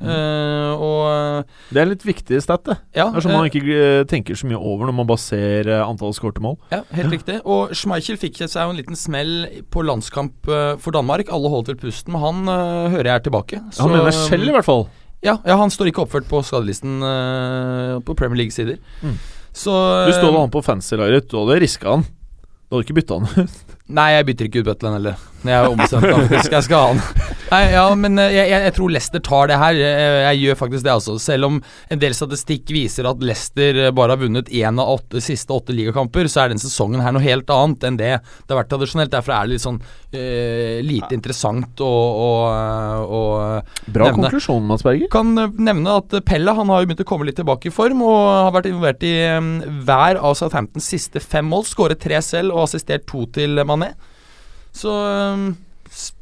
Eh, 0.02 0.72
og 0.74 1.46
Det 1.74 1.82
er 1.82 1.88
litt 1.88 2.04
viktig 2.04 2.40
stat, 2.44 2.64
det. 2.68 2.76
ja, 2.98 3.06
Det 3.12 3.20
er 3.22 3.26
som 3.26 3.32
eh, 3.32 3.38
man 3.38 3.50
ikke 3.50 3.62
eh, 3.78 4.04
tenker 4.10 4.36
så 4.36 4.48
mye 4.50 4.60
over 4.60 4.90
når 4.90 4.96
man 4.98 5.08
bare 5.08 5.22
ser 5.22 5.70
eh, 5.70 5.84
antall 5.86 6.14
skårte 6.18 6.42
mål. 6.44 6.58
Ja, 6.74 6.82
helt 6.98 7.14
riktig. 7.14 7.38
Og 7.46 7.72
Schmeichel 7.78 8.18
fikk 8.20 8.42
seg 8.42 8.58
jo 8.58 8.74
en 8.74 8.80
liten 8.80 8.98
smell 9.00 9.48
på 9.72 9.84
landskamp 9.86 10.50
eh, 10.50 10.74
for 10.84 10.96
Danmark. 10.96 11.30
Alle 11.34 11.52
holdt 11.54 11.72
vel 11.72 11.80
pusten, 11.80 12.12
men 12.16 12.22
han 12.24 12.42
uh, 12.50 12.90
hører 12.94 13.12
jeg 13.12 13.16
er 13.22 13.26
tilbake. 13.30 13.62
Så- 13.72 13.86
Han 13.86 13.92
mener 13.96 14.12
selv, 14.12 14.50
i 14.50 14.56
hvert 14.58 14.66
fall. 14.68 14.88
Ja, 15.24 15.38
ja, 15.48 15.56
han 15.56 15.72
står 15.72 15.88
ikke 15.88 16.04
oppført 16.04 16.28
på 16.28 16.42
skadelisten 16.44 16.98
eh, 17.00 18.00
på 18.04 18.16
Premier 18.20 18.42
League-sider. 18.44 18.76
Mm. 19.02 19.16
Så 19.56 19.72
Du 20.10 20.12
stod 20.18 20.34
eh, 20.34 20.40
han 20.42 20.52
på 20.52 20.64
fancy-laget, 20.66 21.30
du 21.32 21.38
hadde 21.40 21.62
riska 21.64 21.94
han. 21.96 22.04
Du 22.68 22.76
hadde 22.76 22.84
ikke 22.90 22.98
bytta 23.00 23.20
han 23.22 23.46
ut. 23.46 23.73
Nei, 23.92 24.14
jeg 24.16 24.28
bytter 24.30 24.48
ikke 24.48 24.64
ut 24.64 24.70
Butland 24.72 24.96
heller. 24.96 25.24
Jeg 25.44 25.58
er 25.60 25.68
ombestemt, 25.68 26.06
faktisk. 26.08 26.54
Jeg 26.56 26.66
skal 26.70 26.80
ha 26.80 26.92
han. 26.94 27.32
Nei, 27.54 27.62
ja, 27.74 27.84
men 28.00 28.18
eh, 28.22 28.32
jeg, 28.34 28.50
jeg, 28.50 28.74
tror 28.78 28.94
Leicester 28.96 29.22
tar 29.24 29.50
det 29.52 29.58
her. 29.60 29.78
Jeg, 29.78 30.14
jeg 30.24 30.40
gjør 30.44 30.60
faktisk 30.62 30.86
det, 30.86 30.94
altså. 30.94 31.16
Selv 31.22 31.50
om 31.50 31.58
en 31.92 32.02
del 32.02 32.16
statistikk 32.16 32.72
viser 32.74 33.10
at 33.10 33.24
Leicester 33.24 33.82
eh, 33.84 33.92
bare 33.96 34.16
har 34.16 34.22
vunnet 34.24 34.50
én 34.56 34.80
av 34.80 34.94
åtte, 34.96 35.22
siste 35.24 35.54
åtte 35.54 35.76
ligakamper, 35.76 36.30
så 36.32 36.46
er 36.46 36.54
den 36.54 36.64
sesongen 36.64 37.04
her 37.04 37.14
noe 37.14 37.24
helt 37.26 37.52
annet 37.54 37.84
enn 37.90 38.00
det 38.00 38.14
det 38.14 38.54
har 38.54 38.62
vært 38.62 38.72
tradisjonelt. 38.72 39.12
Derfor 39.14 39.36
er 39.36 39.46
det 39.46 39.56
litt 39.58 39.64
sånn 39.64 39.80
uh, 39.84 40.80
lite 40.86 41.14
interessant 41.16 41.82
å, 41.84 41.92
å, 41.92 42.32
å 43.04 43.22
Bra 43.94 44.08
Nevne. 44.08 44.30
konklusjon, 44.30 44.64
Mads 44.70 44.86
Berger. 44.86 45.10
kan 45.14 45.34
nevne 45.36 45.98
at 46.00 46.16
Pelle 46.28 46.56
han 46.56 46.72
har 46.72 46.82
jo 46.82 46.90
begynt 46.90 47.04
å 47.04 47.08
komme 47.10 47.28
litt 47.28 47.38
tilbake 47.42 47.70
i 47.70 47.74
form, 47.74 48.04
og 48.06 48.18
har 48.48 48.54
vært 48.56 48.70
involvert 48.72 49.06
i 49.08 49.14
um, 49.36 49.54
hver 49.84 50.22
av 50.22 50.38
Southamptons 50.40 50.88
siste 50.96 51.22
fem 51.24 51.46
mål. 51.52 51.68
Skåret 51.68 52.02
tre 52.04 52.22
selv 52.26 52.56
og 52.56 52.66
assistert 52.68 53.06
to 53.10 53.26
til 53.36 53.60
Mané. 53.68 53.83
Så 54.74 54.94
eh, 55.06 55.46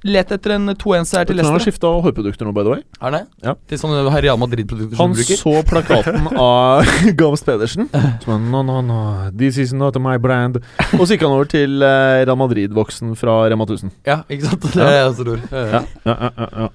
let 0.03 0.31
etter 0.35 0.51
en 0.57 0.67
2-1-seier 0.75 1.29
til 1.29 1.37
Leicester. 1.39 1.47
han 1.47 1.55
har 1.55 1.63
skifta 1.63 1.91
hårprodukter 2.03 2.43
nå, 2.47 2.51
by 2.55 2.63
the 2.65 2.73
way. 2.73 2.81
Er 2.99 3.13
det? 3.15 3.21
Ja. 3.45 3.53
Til 3.71 3.79
sånne 3.79 4.01
Real 4.25 4.39
Madrid-produkter 4.41 4.97
som 4.97 5.05
Han 5.05 5.13
bruker? 5.15 5.39
så 5.39 5.53
plakaten 5.69 6.27
av 6.43 6.89
Gams 7.19 7.43
Pedersen. 7.47 7.87
Som 8.25 8.33
han, 8.33 8.49
no, 8.51 8.63
no, 8.67 8.81
no, 8.83 8.97
this 9.31 9.59
is 9.61 9.71
not 9.71 9.95
my 10.03 10.17
brand. 10.19 10.59
Og 10.97 11.05
så 11.05 11.13
gikk 11.15 11.23
han 11.27 11.37
over 11.37 11.47
til 11.51 11.77
uh, 11.79 12.19
Real 12.25 12.39
Madrid-voksen 12.41 13.15
fra 13.19 13.37
Rema 13.47 13.63
1000. 13.69 13.93
Ja, 14.09 14.19
ikke 14.27 14.49
sant? 14.51 14.67
Det 14.75 14.83
er 14.83 14.97
jeg 14.97 15.11
også 15.13 15.27
tror. 15.29 15.45
Ja, 15.51 15.63
ja, 15.71 15.83
ja, 16.11 16.33
ja, 16.35 16.49
ja. 16.65 16.67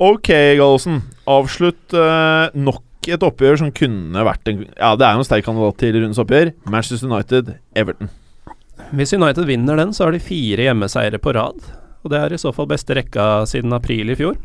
Ok, 0.00 0.30
Gallosen. 0.56 1.02
Avslutt 1.28 1.92
uh, 1.92 2.48
nok 2.56 2.86
et 3.10 3.22
oppgjør 3.24 3.60
som 3.60 3.68
kunne 3.72 4.24
vært 4.24 4.48
en 4.48 4.62
Ja, 4.76 4.94
det 4.96 5.04
er 5.06 5.16
jo 5.16 5.22
en 5.22 5.28
sterk 5.28 5.44
kandidat 5.44 5.76
til 5.80 5.96
rundens 5.98 6.20
oppgjør. 6.20 6.54
Manchester 6.72 7.08
United, 7.12 7.52
Everton. 7.76 8.08
Hvis 8.96 9.12
United 9.14 9.46
vinner 9.46 9.78
den, 9.78 9.92
så 9.94 10.06
har 10.06 10.14
de 10.14 10.22
fire 10.22 10.66
hjemmeseiere 10.66 11.20
på 11.22 11.34
rad. 11.36 11.60
Og 12.02 12.12
det 12.12 12.18
er 12.18 12.34
i 12.34 12.40
så 12.40 12.52
fall 12.54 12.68
beste 12.70 12.96
rekka 12.96 13.46
siden 13.48 13.74
april 13.76 14.10
i 14.10 14.16
fjor. 14.18 14.38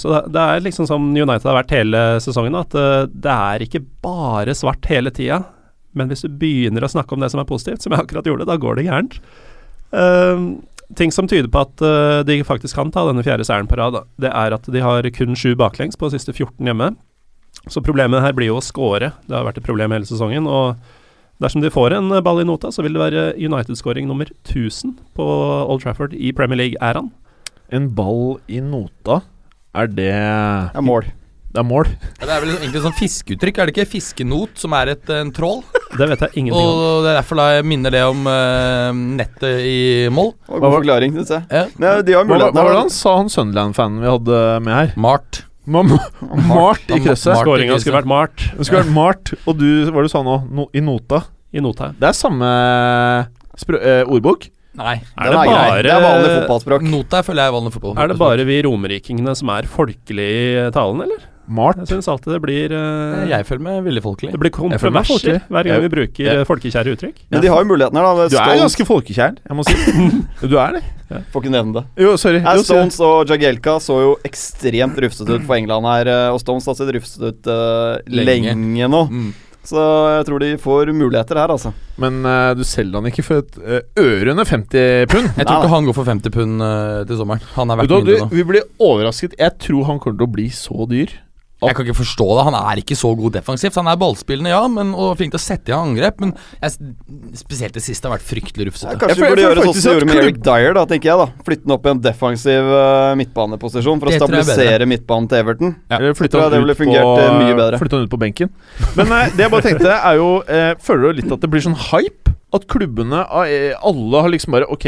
Så 0.00 0.08
det, 0.32 0.40
er 0.40 0.62
liksom 0.64 0.88
som 0.88 1.10
United 1.12 1.44
har 1.44 1.58
vært 1.58 1.74
hele 1.76 2.00
sesongen, 2.24 2.56
at 2.56 2.74
eh, 2.78 3.04
det 3.12 3.32
er 3.32 3.64
ikke 3.66 3.82
bare 4.04 4.54
svart 4.56 4.88
hele 4.88 5.12
tida. 5.12 5.42
Men 5.92 6.08
hvis 6.08 6.24
du 6.24 6.32
begynner 6.40 6.86
å 6.86 6.90
snakke 6.90 7.14
om 7.14 7.20
det 7.20 7.28
som 7.32 7.42
er 7.42 7.48
positivt, 7.48 7.84
som 7.84 7.92
jeg 7.92 8.06
akkurat 8.06 8.26
gjorde, 8.26 8.48
da 8.48 8.56
går 8.56 8.78
det 8.78 8.86
gærent. 8.88 9.18
Ehm, 9.92 10.46
ting 10.96 11.12
som 11.12 11.28
tyder 11.28 11.50
på 11.52 11.60
at 11.66 11.84
uh, 11.84 12.24
de 12.24 12.38
faktisk 12.48 12.78
kan 12.78 12.92
ta 12.92 13.04
denne 13.04 13.24
fjerde 13.24 13.44
seieren 13.44 13.68
på 13.68 13.76
rad, 13.76 14.00
det 14.20 14.32
er 14.32 14.56
at 14.56 14.68
de 14.72 14.80
har 14.80 15.08
kun 15.12 15.36
sju 15.36 15.52
baklengs 15.60 16.00
på 16.00 16.08
siste 16.14 16.32
14 16.32 16.64
hjemme. 16.64 16.94
Så 17.68 17.84
problemet 17.84 18.24
her 18.24 18.32
blir 18.36 18.48
jo 18.48 18.56
å 18.56 18.64
score. 18.64 19.12
Det 19.28 19.36
har 19.36 19.44
vært 19.44 19.60
et 19.60 19.68
problem 19.68 19.92
hele 19.92 20.08
sesongen. 20.08 20.48
og 20.48 20.80
Dersom 21.40 21.62
de 21.62 21.70
får 21.72 21.96
en 21.96 22.12
ball 22.22 22.42
i 22.42 22.46
nota, 22.46 22.70
så 22.74 22.84
vil 22.84 22.94
det 22.94 23.02
være 23.02 23.24
United-scoring 23.40 24.06
nummer 24.10 24.28
1000 24.44 24.94
på 25.16 25.26
Old 25.64 25.82
Trafford 25.82 26.14
i 26.14 26.32
Premier 26.36 26.60
League-æraen. 26.60 27.10
En 27.72 27.88
ball 27.96 28.36
i 28.52 28.60
nota, 28.60 29.22
er 29.74 29.88
det 29.88 30.12
Det 30.12 30.78
er 30.78 30.84
mål. 30.84 31.08
Det 31.52 31.60
er 31.60 31.66
mål. 31.68 31.88
Ja, 32.20 32.24
Det 32.26 32.32
er 32.32 32.40
vel 32.40 32.52
egentlig 32.54 32.80
sånn 32.80 32.94
fiskeuttrykk, 32.96 33.58
er 33.60 33.68
det 33.68 33.74
ikke? 33.74 33.88
Fiskenot, 33.98 34.54
som 34.56 34.72
er 34.76 34.94
et, 34.94 35.10
en 35.12 35.32
trål. 35.36 35.60
Det 35.92 36.06
vet 36.08 36.22
jeg 36.24 36.40
ingenting 36.40 36.64
om. 36.64 36.78
Og 36.80 37.04
det 37.04 37.10
er 37.10 37.18
derfor 37.18 37.40
da 37.42 37.48
jeg 37.58 37.66
minner 37.68 37.92
det 37.92 38.00
om 38.08 38.22
uh, 38.24 38.92
nettet 39.20 39.64
i 39.68 39.80
Moll. 40.08 40.32
Hva 40.48 40.56
var 40.56 40.64
God 40.64 40.76
forklaring, 40.78 41.16
syns 41.18 41.34
jeg. 41.34 41.44
Ja. 41.52 41.66
Men 41.76 42.06
de 42.08 42.16
har 42.16 42.24
Hva, 42.24 42.28
hva 42.30 42.38
muligheten 42.38 42.60
var 42.62 42.72
det 42.72 42.80
han 42.80 42.94
sa, 42.96 43.16
han 43.20 43.32
Sunderland-fanen 43.32 44.00
vi 44.00 44.12
hadde 44.14 44.40
med 44.64 44.78
her? 44.78 44.94
Mart. 44.96 45.42
Ma- 45.66 45.82
Mart 46.48 46.88
i 46.90 46.98
krysset. 47.04 47.36
Skåringa 47.38 47.76
skulle 47.78 48.00
vært 48.00 48.10
Mart 48.10 48.48
Det 48.56 48.66
skulle 48.66 48.82
vært 48.82 48.94
Mart, 48.96 49.32
og 49.46 49.60
du, 49.60 49.68
hva 49.94 50.02
du 50.02 50.10
sa 50.10 50.22
nå? 50.26 50.40
No, 50.50 50.66
I 50.74 50.82
nota? 50.82 51.22
i 51.52 51.60
nota. 51.60 51.90
Det 52.00 52.08
er 52.08 52.14
samme 52.16 52.48
eh, 52.48 54.02
ordbok. 54.08 54.46
Nei. 54.80 54.94
Er 54.96 55.28
det, 55.28 55.32
det, 55.34 55.40
er 55.42 55.50
bare, 55.52 55.82
Det 55.84 55.92
er 55.92 56.00
vanlig 56.06 56.30
fotballspråk. 56.38 56.86
Nota 56.88 57.20
føler 57.26 57.44
jeg 57.44 57.52
er 57.52 57.56
vanlig 57.58 57.72
fotball. 57.74 57.98
er 58.00 58.08
det 58.08 58.16
bare 58.22 58.46
vi 58.48 58.56
romerikingene 58.64 59.34
som 59.36 59.52
er 59.52 59.68
folkelige 59.68 60.62
i 60.68 60.72
talen, 60.72 61.04
eller? 61.04 61.26
Mart. 61.48 61.76
Jeg 61.82 61.88
syns 61.90 62.08
alltid 62.08 62.32
det 62.36 62.40
blir 62.44 62.72
uh, 62.76 63.26
Jeg 63.28 63.46
føler 63.48 63.62
meg 63.66 63.80
veldig 63.88 64.02
folkelig. 64.04 64.30
Det 64.32 64.40
blir 64.40 64.52
kontroverser 64.54 65.40
hver 65.50 65.68
gang 65.68 65.82
vi 65.82 65.90
bruker 65.92 66.24
jeg- 66.24 66.38
eh, 66.42 66.46
folkekjære 66.48 66.94
uttrykk. 66.96 67.18
Men 67.30 67.40
de 67.42 67.50
har 67.50 67.62
jo 67.64 67.68
muligheten 67.72 67.98
her, 67.98 68.08
da. 68.22 68.28
Du 68.30 68.36
er 68.38 68.60
ganske 68.62 68.86
folkekjær, 68.86 69.36
jeg 69.42 69.56
må 69.58 69.64
si. 69.66 69.76
Du 70.52 70.56
er 70.58 70.78
det. 70.78 70.82
Får 71.34 71.42
ikke 71.44 71.52
nevne 71.52 71.74
det. 71.80 71.84
Jo, 72.06 72.16
sorry. 72.16 72.38
Her, 72.40 72.56
Jo, 72.56 72.62
Stones 72.64 72.98
og 73.04 73.28
Jagielka 73.28 73.74
så 73.84 73.98
jo 74.00 74.12
ekstremt 74.24 74.96
rufsete 75.02 75.34
ut 75.34 75.44
for 75.48 75.58
England 75.58 75.84
her. 75.90 76.08
eh, 76.08 76.28
Og 76.32 76.40
Stones 76.40 76.64
har 76.70 76.74
sett 76.78 76.92
rufsete 76.94 77.32
ut 77.34 77.50
uh, 77.50 77.98
Lenge. 78.06 78.54
lenge. 78.54 78.88
nå. 78.88 79.02
Mm. 79.10 79.32
Så 79.62 79.78
jeg 79.78 80.24
tror 80.26 80.40
de 80.42 80.56
får 80.58 80.88
muligheter 80.90 81.38
her, 81.38 81.52
altså. 81.54 81.70
Men 82.02 82.24
uh, 82.26 82.50
du 82.58 82.64
selger 82.66 82.98
han 82.98 83.06
ikke 83.12 83.22
for 83.22 83.42
et 83.44 83.58
uh, 83.62 83.82
ørende 84.02 84.42
50 84.48 85.06
pund. 85.12 85.28
Jeg 85.38 85.46
tror 85.46 85.52
Nei, 85.54 85.60
ikke 85.62 85.74
han 85.76 85.86
går 85.86 85.94
for 86.00 86.08
50 86.10 86.34
pund 86.34 86.64
uh, 86.66 87.02
til 87.06 87.20
sommeren. 87.20 87.44
Han 87.54 87.70
er 87.70 87.78
verdt 87.78 87.92
du 87.92 87.94
mindre 88.00 88.16
nå. 88.24 88.30
vi 88.32 88.42
blir 88.48 88.64
overrasket. 88.82 89.36
Jeg 89.38 89.54
tror 89.62 89.84
han 89.86 90.00
kommer 90.02 90.18
til 90.18 90.26
å 90.26 90.32
bli 90.34 90.48
så 90.50 90.88
dyr. 90.90 91.14
Jeg 91.70 91.78
kan 91.78 91.86
ikke 91.86 91.98
forstå 92.00 92.26
det. 92.32 92.44
Han 92.48 92.56
er 92.58 92.80
ikke 92.82 92.96
så 92.98 93.12
god 93.18 93.36
defensivt. 93.36 93.78
Han 93.78 93.90
er 93.92 93.98
ballspillende, 94.00 94.52
ja, 94.52 94.62
men, 94.72 94.92
og 94.98 95.14
flink 95.20 95.34
til 95.34 95.40
å 95.40 95.44
sette 95.44 95.72
i 95.72 95.76
angrep, 95.76 96.20
men 96.22 96.34
jeg, 96.62 96.92
spesielt 97.38 97.76
det 97.76 97.84
siste 97.84 98.08
har 98.08 98.16
vært 98.16 98.26
fryktelig 98.26 98.70
rufsete. 98.70 98.96
kanskje 99.00 99.18
vi 99.20 99.30
burde 99.30 99.46
gjøre 99.46 99.66
sånn 99.66 99.76
som 99.76 99.82
vi 99.82 99.94
gjorde 99.96 100.10
med 100.10 100.22
Eric 100.22 100.42
Dyer, 100.46 100.76
da, 100.78 100.84
tenker 100.90 101.12
jeg. 101.12 101.20
da 101.22 101.46
Flytte 101.46 101.66
den 101.66 101.76
opp 101.76 101.86
i 101.86 101.92
en 101.92 102.02
defensiv 102.08 102.72
uh, 102.72 103.14
midtbaneposisjon 103.20 104.02
for 104.02 104.10
å 104.10 104.14
er 104.14 104.22
stabilisere 104.22 104.88
midtbanen 104.90 105.30
til 105.30 105.42
Everton. 105.42 105.76
Ja, 105.88 106.00
Eller 106.00 106.18
flytte 106.18 106.36
tror 106.36 106.48
han, 106.48 106.68
ut 106.68 106.82
på, 106.82 106.90
eh, 106.90 107.54
bedre. 107.62 107.80
flytte 107.82 107.98
han 107.98 108.06
ut 108.08 108.12
på 108.12 108.20
benken. 108.22 108.52
Men 108.98 109.12
uh, 109.12 109.24
det 109.30 109.46
jeg 109.46 109.54
bare 109.54 109.68
tenkte, 109.68 109.96
er 109.96 110.20
jo 110.20 110.28
eh, 110.48 110.72
Føler 110.82 111.12
du 111.12 111.20
litt 111.22 111.32
at 111.34 111.42
det 111.42 111.50
blir 111.52 111.62
sånn 111.64 111.78
hype? 111.90 112.32
At 112.52 112.66
klubbene 112.70 113.22
eh, 113.46 113.72
Alle 113.80 114.24
har 114.24 114.32
liksom 114.32 114.56
bare 114.56 114.68
Ok, 114.72 114.86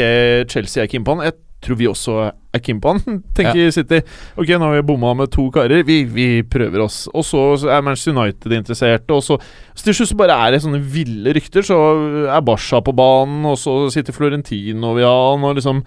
Chelsea 0.51 0.83
er 0.83 0.91
keen 0.91 1.05
på 1.05 1.15
han. 1.15 1.25
Jeg 1.25 1.37
tror 1.65 1.79
vi 1.79 1.89
også 1.89 2.15
er 2.55 2.63
keen 2.63 2.79
på 2.81 2.93
han, 2.95 3.19
tenker 3.37 3.73
City. 3.75 4.01
Ok, 4.39 4.53
nå 4.55 4.69
har 4.69 4.77
vi 4.77 4.87
bomma 4.87 5.13
med 5.17 5.33
to 5.33 5.47
karer. 5.53 5.83
Vi, 5.87 6.03
vi 6.07 6.27
prøver 6.47 6.85
oss. 6.85 7.05
Og 7.11 7.25
så 7.27 7.45
er 7.67 7.85
Manchester 7.85 8.15
United 8.15 8.57
interesserte, 8.59 9.15
og 9.15 9.23
så, 9.25 9.39
så 9.73 9.87
til 9.87 9.99
slutt 9.99 10.13
så 10.13 10.19
bare 10.19 10.39
er 10.45 10.55
det 10.55 10.63
sånne 10.65 10.81
ville 10.81 11.35
rykter. 11.35 11.65
Så 11.65 11.79
er 12.25 12.45
Barca 12.45 12.81
på 12.85 12.95
banen, 12.95 13.45
og 13.49 13.59
så 13.61 13.77
sitter 13.93 14.15
Florentino 14.15 14.95
ved 14.97 15.09
han, 15.09 15.47
og 15.47 15.57
liksom 15.59 15.83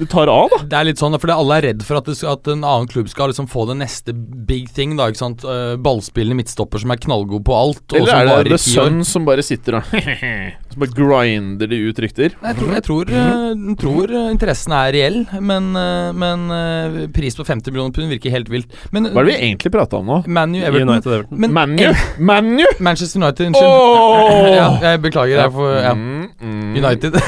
Du 0.00 0.06
tar 0.08 0.30
av, 0.32 0.48
da. 0.48 0.58
Det 0.64 0.76
er 0.78 0.86
litt 0.88 1.00
sånn, 1.02 1.12
fordi 1.20 1.34
alle 1.36 1.56
er 1.58 1.64
redd 1.66 1.82
for 1.84 1.98
at, 2.00 2.06
det 2.08 2.14
skal, 2.16 2.38
at 2.38 2.48
en 2.48 2.62
annen 2.64 2.88
klubb 2.88 3.10
skal 3.12 3.28
liksom 3.28 3.44
få 3.52 3.66
det 3.68 3.76
neste 3.82 4.14
big 4.16 4.70
thing. 4.72 4.94
da, 4.96 5.10
ikke 5.12 5.20
sant? 5.20 5.44
Eh, 5.44 5.74
Ballspillende 5.84 6.38
midtstopper 6.38 6.80
som 6.80 6.94
er 6.94 7.00
knallgod 7.02 7.44
på 7.44 7.52
alt. 7.56 7.84
og 7.92 7.98
Eller 8.00 8.08
som 8.08 8.22
er 8.22 8.30
det, 8.30 8.54
det 8.54 8.56
The. 8.56 8.72
Sun 8.72 9.04
som 9.04 9.28
bare 9.28 9.44
sitter 9.44 9.78
og 9.78 9.92
Som 10.72 10.80
bare 10.80 10.96
grinder 10.96 11.68
de 11.68 11.82
ut 11.84 12.00
rykter? 12.00 12.32
Jeg 12.32 12.58
tror, 12.58 12.72
jeg 12.72 12.86
tror, 12.88 13.12
jeg 13.12 13.76
tror 13.84 14.16
eh, 14.16 14.26
interessen 14.32 14.76
er 14.78 14.96
reell, 14.96 15.20
men, 15.44 15.70
eh, 15.76 16.10
men 16.24 16.48
eh, 16.56 16.98
pris 17.12 17.36
på 17.36 17.44
50 17.44 17.68
millioner 17.68 17.92
pund 17.92 18.08
virker 18.16 18.32
helt 18.32 18.48
vilt. 18.48 18.72
Men 18.96 19.12
Hva 19.12 19.20
er 19.20 19.28
det 19.28 19.36
vi 19.36 19.40
egentlig 19.50 19.76
prata 19.76 20.00
om 20.00 20.08
nå? 20.08 20.22
ManU 20.24 20.62
Everton 20.64 20.88
United 20.88 21.18
Everton. 21.20 21.42
Men 21.44 21.52
ManU! 21.52 21.88
ManU! 22.32 22.68
Manchester 22.80 23.20
United, 23.20 23.52
unnskyld. 23.52 23.68
Oh! 23.68 24.52
ja, 24.62 24.70
jeg 24.88 25.04
beklager. 25.04 25.44
Jeg 25.44 25.58
får, 25.60 25.74
ja. 25.84 25.92
Mm, 25.92 26.30
mm. 26.40 26.70
United. 26.80 27.20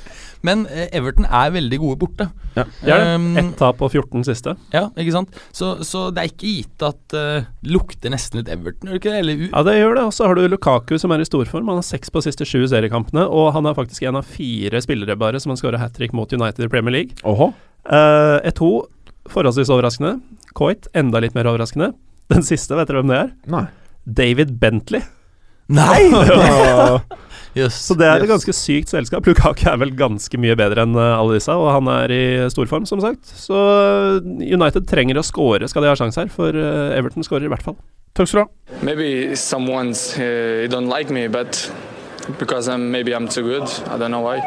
Men 0.46 0.64
eh, 0.70 0.88
Everton 0.96 1.26
er 1.26 1.52
veldig 1.54 1.78
gode 1.82 1.98
borte. 2.00 2.26
Ja. 2.56 2.64
Det 2.80 2.92
er 2.94 3.02
det. 3.04 3.14
Um, 3.14 3.26
Ett 3.40 3.50
tap 3.60 3.78
på 3.80 3.88
14 3.90 4.24
siste. 4.28 4.54
Ja, 4.74 4.86
ikke 4.98 5.14
sant? 5.14 5.40
Så, 5.56 5.72
så 5.86 6.06
det 6.14 6.22
er 6.22 6.32
ikke 6.32 6.52
gitt 6.54 6.84
at 6.86 7.16
uh, 7.16 7.48
lukter 7.66 8.12
nesten 8.12 8.40
litt 8.40 8.52
Everton, 8.52 8.88
gjør 8.90 8.96
det 8.96 9.02
ikke 9.02 9.12
det? 9.12 9.22
Eller 9.24 9.42
U? 9.42 9.46
Ja, 9.48 9.64
det 9.68 9.76
gjør 9.76 9.98
det. 9.98 10.06
Og 10.08 10.14
så 10.16 10.28
har 10.30 10.38
du 10.38 10.46
Lukaku 10.48 10.96
som 11.00 11.14
er 11.14 11.24
i 11.24 11.28
storform. 11.28 11.70
Han 11.72 11.82
har 11.82 11.86
seks 11.86 12.12
på 12.12 12.24
siste 12.24 12.48
sju 12.48 12.64
seriekampene, 12.70 13.26
og 13.28 13.52
han 13.56 13.68
er 13.68 13.76
faktisk 13.78 14.08
en 14.08 14.20
av 14.22 14.28
fire 14.28 14.82
spillere 14.84 15.18
bare 15.20 15.42
som 15.42 15.54
har 15.54 15.60
skåra 15.60 15.82
hat 15.82 15.94
trick 15.98 16.16
mot 16.16 16.32
United 16.32 16.64
i 16.66 16.72
Premier 16.72 16.96
League. 17.00 17.20
Åhå. 17.28 17.52
Uh, 17.90 18.38
E2 18.48 18.72
forholdsvis 19.30 19.70
overraskende. 19.72 20.18
Coit 20.56 20.88
enda 20.96 21.20
litt 21.22 21.36
mer 21.36 21.48
overraskende. 21.52 21.92
Den 22.30 22.46
siste, 22.46 22.76
vet 22.78 22.90
dere 22.90 23.02
hvem 23.02 23.12
det 23.12 23.22
er? 23.24 23.32
Nei. 23.50 23.64
David 24.04 24.56
Bentley. 24.62 25.04
Nei! 25.70 26.00
Jøss. 27.56 27.74
Så 27.88 27.96
det 27.98 28.06
er 28.06 28.22
et 28.22 28.30
ganske 28.30 28.52
sykt 28.54 28.92
selskap. 28.92 29.26
Lukaku 29.26 29.64
er 29.66 29.78
vel 29.80 29.90
ganske 29.98 30.38
mye 30.38 30.54
bedre 30.58 30.84
enn 30.86 30.94
uh, 30.94 31.18
alle 31.18 31.34
disse, 31.38 31.50
og 31.50 31.70
han 31.74 31.90
er 31.90 32.14
i 32.14 32.22
storform, 32.52 32.86
som 32.86 33.02
sagt. 33.02 33.26
Så 33.26 33.56
uh, 33.58 34.20
United 34.22 34.86
trenger 34.90 35.18
å 35.18 35.26
score, 35.26 35.66
skal 35.70 35.82
de 35.82 35.90
ha 35.90 35.98
sjanse 35.98 36.22
her, 36.22 36.30
for 36.30 36.54
uh, 36.54 36.94
Everton 36.94 37.26
skårer 37.26 37.48
i 37.48 37.52
hvert 37.52 37.66
fall. 37.66 37.78
Takk 38.14 38.30
skal 38.30 38.38
du 38.38 38.44
ha. 38.44 38.50
Maybe 38.86 39.34
someone's 39.34 40.14
uh, 40.18 40.68
don't 40.70 40.90
like 40.90 41.10
me, 41.10 41.26
but 41.26 41.70
because 42.38 42.68
I'm 42.68 42.90
maybe 42.90 43.14
I'm 43.14 43.28
too 43.28 43.42
good. 43.42 43.68
I 43.90 43.98
don't 43.98 44.10
know 44.10 44.22
why. 44.22 44.38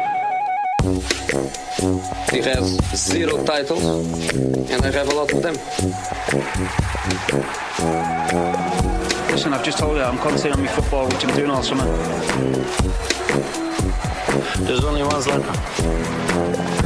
He 2.30 2.40
has 2.40 2.76
zero 2.96 3.44
titles, 3.44 3.84
and 4.70 4.84
I 4.84 4.90
have 4.90 5.08
a 5.08 5.14
lot 5.14 5.32
of 5.32 5.42
them. 5.42 5.56
Listen, 9.44 9.60
I've 9.60 9.66
just 9.66 9.76
told 9.76 9.98
you 9.98 10.02
I'm 10.02 10.16
concentrating 10.16 10.60
on 10.60 10.64
my 10.64 10.72
football, 10.72 11.04
which 11.04 11.22
I'm 11.22 11.36
doing 11.36 11.50
all 11.50 11.62
summer. 11.62 11.84
There's 14.64 14.84
only 14.84 15.02
one 15.02 15.20
Zlatan. 15.20 15.52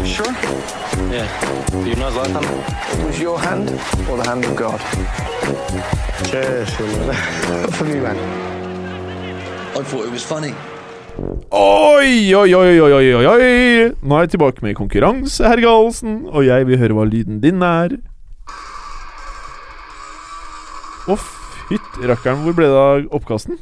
Sure? 0.02 0.26
Yeah. 1.06 1.30
Do 1.70 1.88
you 1.88 1.94
know 1.94 2.10
Zlatan? 2.10 2.42
It 2.98 3.06
was 3.06 3.20
your 3.20 3.38
hand 3.38 3.70
or 4.10 4.16
the 4.16 4.26
hand 4.26 4.44
of 4.44 4.56
God? 4.56 4.80
Cheers. 6.26 6.74
For 7.76 7.84
me, 7.84 8.00
man. 8.00 8.18
I 9.78 9.82
thought 9.84 10.06
it 10.06 10.10
was 10.10 10.24
funny. 10.24 10.52
Oi, 11.54 12.34
oi, 12.34 12.54
oi, 12.58 12.80
oi, 12.80 12.90
oi, 12.90 13.14
oi, 13.14 13.24
oi. 13.36 13.94
Nå 14.02 14.18
er 14.18 14.26
jeg 14.26 14.34
tilbake 14.34 14.66
med 14.66 14.74
konkurranse, 14.74 15.46
herr 15.46 15.62
Galsen, 15.62 16.24
og 16.26 16.42
jeg 16.50 16.66
vil 16.66 16.82
høre 16.82 16.98
hva 16.98 17.06
lyden 17.06 17.38
din 17.38 17.62
er. 17.62 18.00
Fytt 21.06 21.37
rakkeren, 22.06 22.42
hvor 22.44 22.54
ble 22.56 22.68
det 22.70 22.78
av 22.78 23.06
oppkasten? 23.18 23.58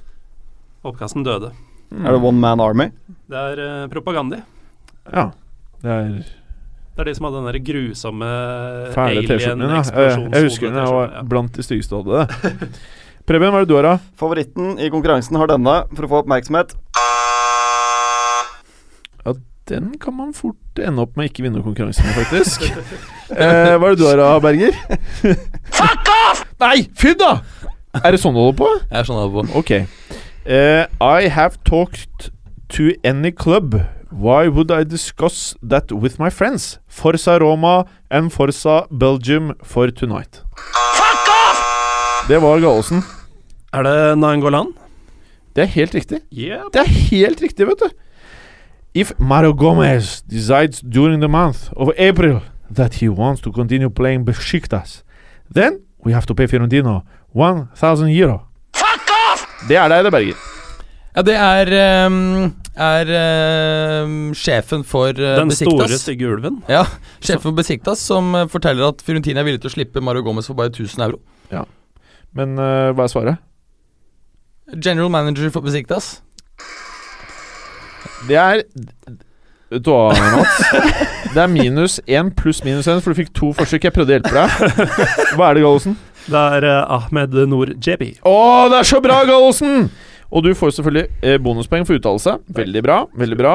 Oppkasten 0.87 1.25
døde. 1.27 1.53
Er 1.95 2.13
det 2.13 2.19
One 2.21 2.39
Man 2.43 2.61
Army? 2.61 2.91
Det 3.31 3.39
er 3.39 3.63
uh, 3.63 3.87
propagandi. 3.91 4.41
Ja, 5.13 5.31
det 5.83 5.91
er 5.93 6.09
Det 6.97 7.03
er 7.05 7.09
de 7.11 7.15
som 7.15 7.27
hadde 7.29 7.41
den 7.43 7.49
der 7.53 7.59
grusomme 7.63 8.29
fæle 8.95 9.23
T-skjorten 9.29 9.63
din, 9.63 9.75
ja. 9.77 9.83
Jeg, 9.85 10.47
husker 10.49 10.71
den, 10.71 10.79
jeg 10.81 10.95
var 10.97 11.11
Ja. 11.15 11.23
blant 11.23 11.53
de 11.55 11.63
styggeste 11.63 11.95
du 11.95 12.11
hadde 12.13 12.27
det. 12.27 12.71
Preben, 13.27 13.51
hva 13.51 13.61
er 13.61 13.67
det 13.67 13.71
du 13.71 13.77
har, 13.77 13.87
da? 13.87 13.97
Favoritten 14.19 14.77
i 14.79 14.89
konkurransen 14.91 15.37
har 15.39 15.51
denne, 15.51 15.75
for 15.95 16.07
å 16.07 16.11
få 16.13 16.21
oppmerksomhet. 16.23 16.75
Ja, 19.27 19.35
Den 19.67 19.97
kan 19.99 20.15
man 20.15 20.33
fort 20.33 20.79
ende 20.79 21.03
opp 21.03 21.17
med 21.19 21.31
ikke 21.33 21.43
vinne 21.43 21.63
konkurransen 21.65 22.07
med, 22.07 22.15
faktisk. 22.23 22.69
eh, 23.35 23.75
hva 23.75 23.91
er 23.91 23.97
det 23.97 23.99
du 23.99 24.07
har, 24.07 24.21
da, 24.23 24.29
Berger? 24.43 24.79
Fuck 25.75 26.13
off! 26.15 26.45
Nei, 26.63 26.87
fy 26.95 27.17
da! 27.19 27.33
Er 28.05 28.13
det 28.15 28.21
sånn 28.23 28.35
du 28.37 28.41
holder 28.41 28.59
på? 28.61 28.71
Jeg 28.91 29.09
skjønner 29.09 29.27
det 29.27 29.35
på. 29.35 29.61
Ok. 29.61 29.73
Uh, 30.47 30.87
I 31.03 31.29
have 31.33 31.59
talked 31.65 32.31
to 32.69 32.93
any 33.05 33.31
club. 33.31 33.81
Why 34.11 34.49
would 34.49 34.71
I 34.71 34.85
discuss 34.85 35.57
that 35.63 35.93
with 35.93 36.21
my 36.21 36.31
friends? 36.31 36.79
Forza 36.87 37.39
Roma 37.39 37.85
and 38.11 38.33
Forza 38.33 38.87
Belgium 38.91 39.55
for 39.63 39.91
tonight. 39.91 40.43
Fuck 40.57 41.31
off! 41.35 42.27
Det 42.29 42.41
var 42.43 42.61
Gallosen. 42.61 43.03
Er 43.75 43.83
det 43.83 44.19
Nangolan? 44.19 44.75
Det 45.57 45.63
er 45.63 45.67
helt 45.67 45.95
riktig. 45.95 46.21
Yep. 46.33 46.73
Det 46.73 46.81
er 46.81 46.93
helt 47.11 47.43
riktig, 47.43 47.67
vet 47.67 47.83
du. 47.83 47.89
If 48.95 49.13
Mario 49.19 49.53
Gomez 49.53 50.23
decides 50.23 50.81
during 50.81 51.21
the 51.21 51.29
month 51.29 51.73
of 51.77 51.89
April 51.99 52.41
that 52.75 52.95
he 52.95 53.09
wants 53.09 53.43
to 53.43 53.53
continue 53.53 53.91
playing 53.91 54.25
Besiktas, 54.25 55.03
then 55.55 55.81
we 56.07 56.13
have 56.13 56.27
to 56.27 56.35
pay 56.35 56.47
Fiorentino 56.47 57.01
1000 57.37 58.13
euro. 58.17 58.41
Fuck 58.77 59.11
off! 59.13 59.47
Det 59.69 59.77
er 59.77 59.91
deg, 59.93 60.07
det, 60.07 60.13
Berger. 60.15 60.45
Ja, 61.17 61.23
det 61.25 61.35
er, 61.41 61.71
um, 62.07 62.51
er 62.77 63.11
ehm, 63.19 64.17
sjefen 64.37 64.83
for 64.85 65.17
uh, 65.17 65.39
Den 65.41 65.53
store, 65.55 65.87
Besiktas. 65.87 66.03
stygge 66.03 66.29
ulven. 66.29 66.59
Ja, 66.69 66.83
sjefen 67.25 67.47
for 67.47 67.57
Besiktas 67.57 68.03
som 68.05 68.35
uh, 68.37 68.45
forteller 68.53 68.91
at 68.91 69.01
Fiorentina 69.05 69.41
er 69.41 69.49
villig 69.49 69.63
til 69.65 69.73
å 69.73 69.77
slippe 69.79 70.03
Mario 70.05 70.27
Gomez 70.27 70.51
for 70.51 70.59
bare 70.59 70.75
1000 70.75 71.07
euro. 71.07 71.23
Ja. 71.49 71.65
Men 72.37 72.59
uh, 72.61 72.93
hva 72.93 73.07
er 73.07 73.13
svaret? 73.15 73.45
General 74.77 75.09
manager 75.13 75.49
for 75.55 75.65
Besiktas. 75.65 76.19
Det 78.29 78.37
er 78.37 78.67
Vet 79.67 79.83
du 79.83 79.91
hva, 79.91 80.13
Mats? 80.15 80.61
Det 81.35 81.41
er 81.43 81.49
minus 81.51 81.97
én 82.07 82.29
pluss 82.37 82.61
minus 82.63 82.87
én, 82.87 83.01
for 83.03 83.11
du 83.13 83.19
fikk 83.19 83.33
to 83.35 83.51
forsøk. 83.57 83.89
Jeg 83.89 83.95
prøvde 83.97 84.15
å 84.15 84.19
hjelpe 84.21 84.31
deg. 84.37 84.85
Hva 85.35 85.49
er 85.49 85.59
det, 85.59 85.65
Gallosen? 85.65 85.97
Det 86.27 86.43
er 86.59 86.65
eh, 86.67 86.95
Ahmed 86.97 87.35
Noor 87.47 87.71
Jebi. 87.79 88.17
Å, 88.27 88.35
det 88.73 88.81
er 88.81 88.89
så 88.89 88.99
bra, 89.03 89.21
Gallosen! 89.29 89.89
Og 90.35 90.43
du 90.43 90.51
får 90.59 90.73
selvfølgelig 90.75 91.07
eh, 91.23 91.37
bonuspoeng 91.39 91.87
for 91.87 92.01
uttalelse. 92.01 92.39
Veldig 92.51 92.83
bra. 92.83 92.97
veldig 93.15 93.37
bra 93.39 93.53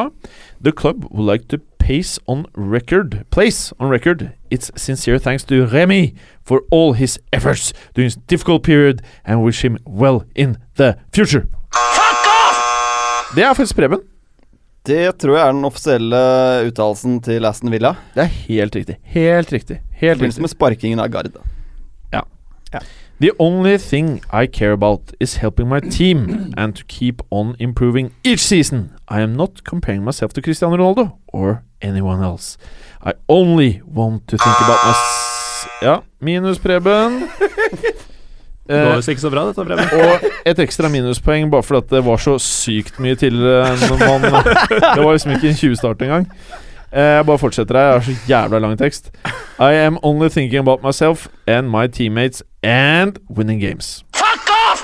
The 0.64 0.72
club 0.72 1.04
would 1.12 1.28
like 1.28 1.50
to 1.52 1.58
pace 1.82 2.20
on 2.28 2.46
record 2.56 3.26
Place 3.30 3.74
on 3.80 3.92
record 3.92 4.30
its 4.50 4.72
sincere 4.76 5.20
thanks 5.20 5.44
to 5.44 5.66
Remy 5.66 6.14
for 6.46 6.62
all 6.72 6.94
his 6.94 7.20
efforts 7.34 7.74
during 7.94 8.08
this 8.10 8.20
difficult 8.28 8.64
period 8.64 9.02
and 9.26 9.44
wish 9.44 9.64
him 9.66 9.78
well 9.86 10.24
in 10.36 10.58
the 10.76 10.96
future. 11.12 11.48
Fuck 11.74 12.28
off! 12.28 13.36
Det 13.36 13.44
er 13.44 13.54
faktisk 13.54 13.76
Preben. 13.76 14.04
Det 14.88 15.12
tror 15.22 15.38
jeg 15.38 15.48
er 15.48 15.54
den 15.54 15.66
offisielle 15.66 16.22
uttalelsen 16.72 17.20
til 17.22 17.46
Aston 17.46 17.72
Villa. 17.72 17.96
Det 18.16 18.26
er 18.26 18.36
helt 18.50 18.76
riktig. 18.76 18.98
Helt 19.04 19.54
riktig. 19.54 19.82
Helt 20.02 20.22
riktig. 20.22 20.42
med 20.42 20.50
sparkingen 20.56 21.00
av 21.00 21.12
The 23.20 23.32
only 23.38 23.78
thing 23.78 24.22
I 24.32 24.48
care 24.48 24.72
about 24.72 25.14
is 25.20 25.38
helping 25.38 25.70
my 25.70 25.80
team 25.80 26.54
and 26.58 26.76
to 26.76 26.84
keep 26.88 27.22
on 27.30 27.56
improving 27.60 28.12
each 28.24 28.40
season. 28.40 28.94
I 29.08 29.22
am 29.22 29.36
not 29.36 29.64
comparing 29.64 30.04
myself 30.04 30.34
to 30.34 30.42
Cristiano 30.42 30.76
Ronaldo 30.76 31.12
or 31.28 31.64
anyone 31.82 32.24
else. 32.24 32.58
I 33.04 33.14
only 33.28 33.82
want 33.86 34.28
to 34.28 34.38
think 34.38 34.62
about 34.62 34.80
my 34.86 34.94
Ja, 35.82 36.02
minus 36.20 36.60
Preben. 36.60 37.22
Det 38.72 38.78
går 38.78 38.90
jo 38.90 38.96
visst 38.96 39.10
ikke 39.10 39.22
så 39.22 39.30
bra, 39.30 39.46
dette 39.48 39.66
brevet. 39.66 39.94
og 40.00 40.28
et 40.46 40.60
ekstra 40.64 40.90
minuspoeng 40.90 41.50
bare 41.52 41.64
fordi 41.64 41.96
det 41.96 42.04
var 42.06 42.22
så 42.22 42.38
sykt 42.40 43.00
mye 43.04 43.18
til 43.20 43.36
enn 43.36 43.82
man 44.00 44.28
Det 44.96 45.02
var 45.04 45.12
liksom 45.12 45.34
ikke 45.36 45.50
en 45.50 45.60
20-start 45.60 46.06
engang. 46.06 46.28
Eh, 46.94 47.00
Jeg 47.18 47.26
bare 47.26 47.40
fortsetter 47.40 47.78
her. 47.78 47.84
Jeg 47.86 47.94
har 47.94 48.02
så 48.02 48.16
jævla 48.28 48.60
lang 48.60 48.78
tekst. 48.80 49.12
I 49.60 49.74
am 49.86 49.98
only 50.04 50.30
thinking 50.30 50.60
about 50.60 50.84
myself 50.84 51.28
and 51.48 51.70
my 51.72 51.88
teammates 51.88 52.44
and 52.64 53.18
winning 53.30 53.62
games. 53.62 54.04
Fuck 54.16 54.50
off! 54.72 54.84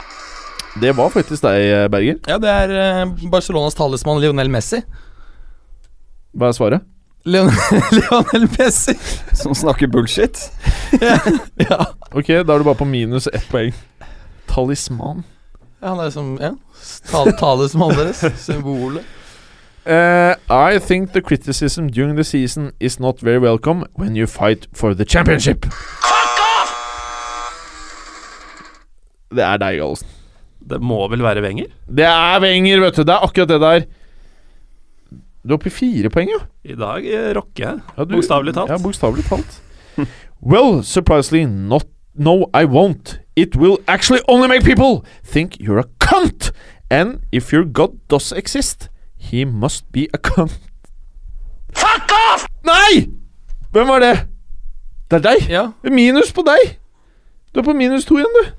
Det 0.82 0.93
var 0.97 1.10
faktisk 1.10 1.41
deg, 1.43 1.66
eh, 1.74 1.88
Berger. 1.89 2.16
Ja, 2.28 2.38
det 2.38 2.49
er 2.49 2.76
eh, 3.01 3.30
Barcelonas 3.32 3.76
talisman 3.76 4.22
Lionel 4.22 4.49
Messi. 4.49 4.80
Hva 6.38 6.47
er 6.51 6.55
svaret? 6.58 6.82
Leon 7.26 7.49
Lionel 7.97 8.45
Messi! 8.60 8.93
Som 9.36 9.55
snakker 9.58 9.88
bullshit. 9.91 10.45
ja. 11.01 11.82
Ok, 12.14 12.28
da 12.28 12.53
er 12.53 12.62
du 12.62 12.64
bare 12.70 12.78
på 12.80 12.86
minus 12.88 13.28
ett 13.34 13.49
poeng. 13.51 13.74
Talisman. 14.47 15.26
ja, 15.82 15.89
han 15.91 15.99
er 16.05 16.10
som 16.14 16.38
Ja, 16.41 16.53
Tal 17.12 17.34
talismannen 17.39 17.97
deres. 17.99 18.22
Symbolet. 18.45 19.03
Eh, 19.88 20.36
I 20.52 20.80
think 20.80 21.14
the 21.14 21.22
criticism 21.22 21.88
during 21.88 22.16
the 22.18 22.24
season 22.24 22.74
is 22.80 23.00
not 23.00 23.22
very 23.24 23.40
welcome 23.40 23.86
when 23.96 24.16
you 24.18 24.28
fight 24.28 24.68
for 24.74 24.94
the 24.94 25.06
championship. 25.06 25.64
Fuck 25.66 26.42
off! 26.44 26.74
Det 29.32 29.44
er 29.46 29.62
deg, 29.64 29.78
Gallosen. 29.80 30.10
Det 30.68 30.82
må 30.84 30.98
vel 31.08 31.24
være 31.24 31.40
Wenger? 31.46 31.70
Det 31.88 32.04
er 32.04 32.42
Wenger, 32.44 32.82
vet 32.84 32.98
du. 33.00 33.04
Det 33.08 33.16
er 33.16 33.24
akkurat 33.30 33.48
det 33.54 33.62
der. 33.64 33.86
Du 35.48 35.54
er 35.54 35.56
oppe 35.56 35.70
i 35.72 35.76
fire 35.78 36.12
poeng, 36.12 36.34
jo. 36.34 36.42
I 36.68 36.76
dag 36.76 37.08
eh, 37.08 37.30
rocker 37.38 37.64
jeg. 37.70 37.80
Ja, 37.96 38.04
du- 38.04 38.18
Bokstavelig 38.18 38.54
talt. 38.58 38.74
Ja, 38.74 38.78
bokstavelig 38.84 39.24
talt. 39.30 39.62
well, 40.52 40.82
surprisingly 40.84 41.46
not 41.48 41.88
No, 42.20 42.50
I 42.54 42.66
won't. 42.66 43.20
It 43.36 43.56
will 43.56 43.78
actually 43.88 44.22
only 44.28 44.48
make 44.50 44.64
people 44.66 45.06
think 45.24 45.56
you're 45.62 45.78
a 45.80 45.86
cunt. 46.00 46.52
And 46.90 47.20
if 47.32 47.54
your 47.54 47.64
god 47.64 48.00
does 48.10 48.32
exist, 48.34 48.90
he 49.18 49.45
must 49.45 49.86
be 49.91 50.07
a 50.13 50.18
cunt. 50.18 50.57
Fuck 51.76 52.11
off! 52.34 52.47
Nei! 52.65 53.07
Hvem 53.74 53.89
var 53.89 53.99
det? 54.03 54.13
Det 55.11 55.20
er 55.20 55.24
deg. 55.26 55.49
Ja. 55.51 55.65
Minus 55.84 56.32
på 56.36 56.43
deg. 56.47 56.78
Du 57.53 57.61
er 57.61 57.68
på 57.68 57.76
minus 57.78 58.05
to 58.07 58.18
igjen, 58.20 58.34
du. 58.38 58.53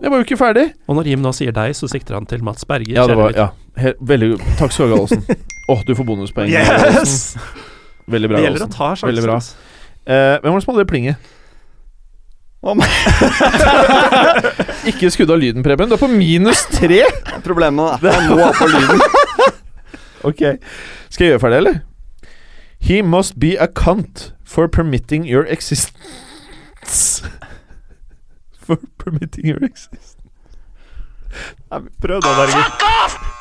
Jeg 0.00 0.12
var 0.12 0.20
jo 0.20 0.26
ikke 0.26 0.38
ferdig. 0.38 0.66
Og 0.86 0.96
når 0.96 1.08
Jim 1.10 1.22
nå 1.24 1.32
sier 1.34 1.54
deg, 1.54 1.72
så 1.74 1.88
sikter 1.90 2.14
han 2.16 2.26
til 2.30 2.44
Mats 2.46 2.64
Berger. 2.68 2.94
Ja, 2.94 3.06
det 3.10 3.16
var 3.18 3.34
ja. 3.34 3.48
He 3.80 3.92
veldig 4.06 4.36
Takk 4.58 4.72
skal 4.74 4.90
du 4.90 4.94
ha, 4.94 5.00
Gallosen. 5.00 5.24
Åh, 5.72 5.82
du 5.86 5.92
får 5.98 6.06
bonuspoeng. 6.06 6.52
Yes! 6.52 7.34
Veldig 8.10 8.30
bra. 8.30 8.38
Det 8.38 8.46
gjelder 8.48 8.66
å 8.66 8.70
ta 8.70 8.92
sjansen. 8.94 9.10
Veldig 9.10 9.26
bra. 9.26 9.36
Eh, 10.10 10.36
hvem 10.42 10.54
var 10.54 10.58
det 10.58 10.64
som 10.64 10.72
hadde 10.74 10.84
det 10.84 10.90
plinget? 10.90 11.28
Oh 12.60 12.76
Ikke 14.90 15.08
skudd 15.12 15.30
av 15.32 15.38
lyden, 15.40 15.62
Preben. 15.64 15.88
Du 15.88 15.94
er 15.96 16.00
på 16.00 16.08
minus 16.12 16.66
tre. 16.74 17.02
problemet? 17.44 18.04
er 18.04 18.10
at 18.10 18.20
Jeg 18.20 18.28
må 18.28 18.36
ha 18.42 18.50
på 18.56 18.66
lyden. 18.68 19.00
Ok. 20.24 20.42
Skal 21.08 21.24
jeg 21.26 21.32
gjøre 21.34 21.42
ferdig, 21.46 21.62
eller? 21.62 21.80
He 22.80 23.02
must 23.02 23.38
be 23.40 23.56
a 23.60 23.68
cunt 23.68 24.32
for 24.44 24.68
permitting 24.68 25.26
your 25.28 25.44
existence. 25.46 27.22
For 28.60 28.76
permitting 28.98 29.46
your 29.48 29.64
existence. 29.64 30.16
Prøv 31.70 32.20
da, 32.22 32.32
Berger. 32.38 32.72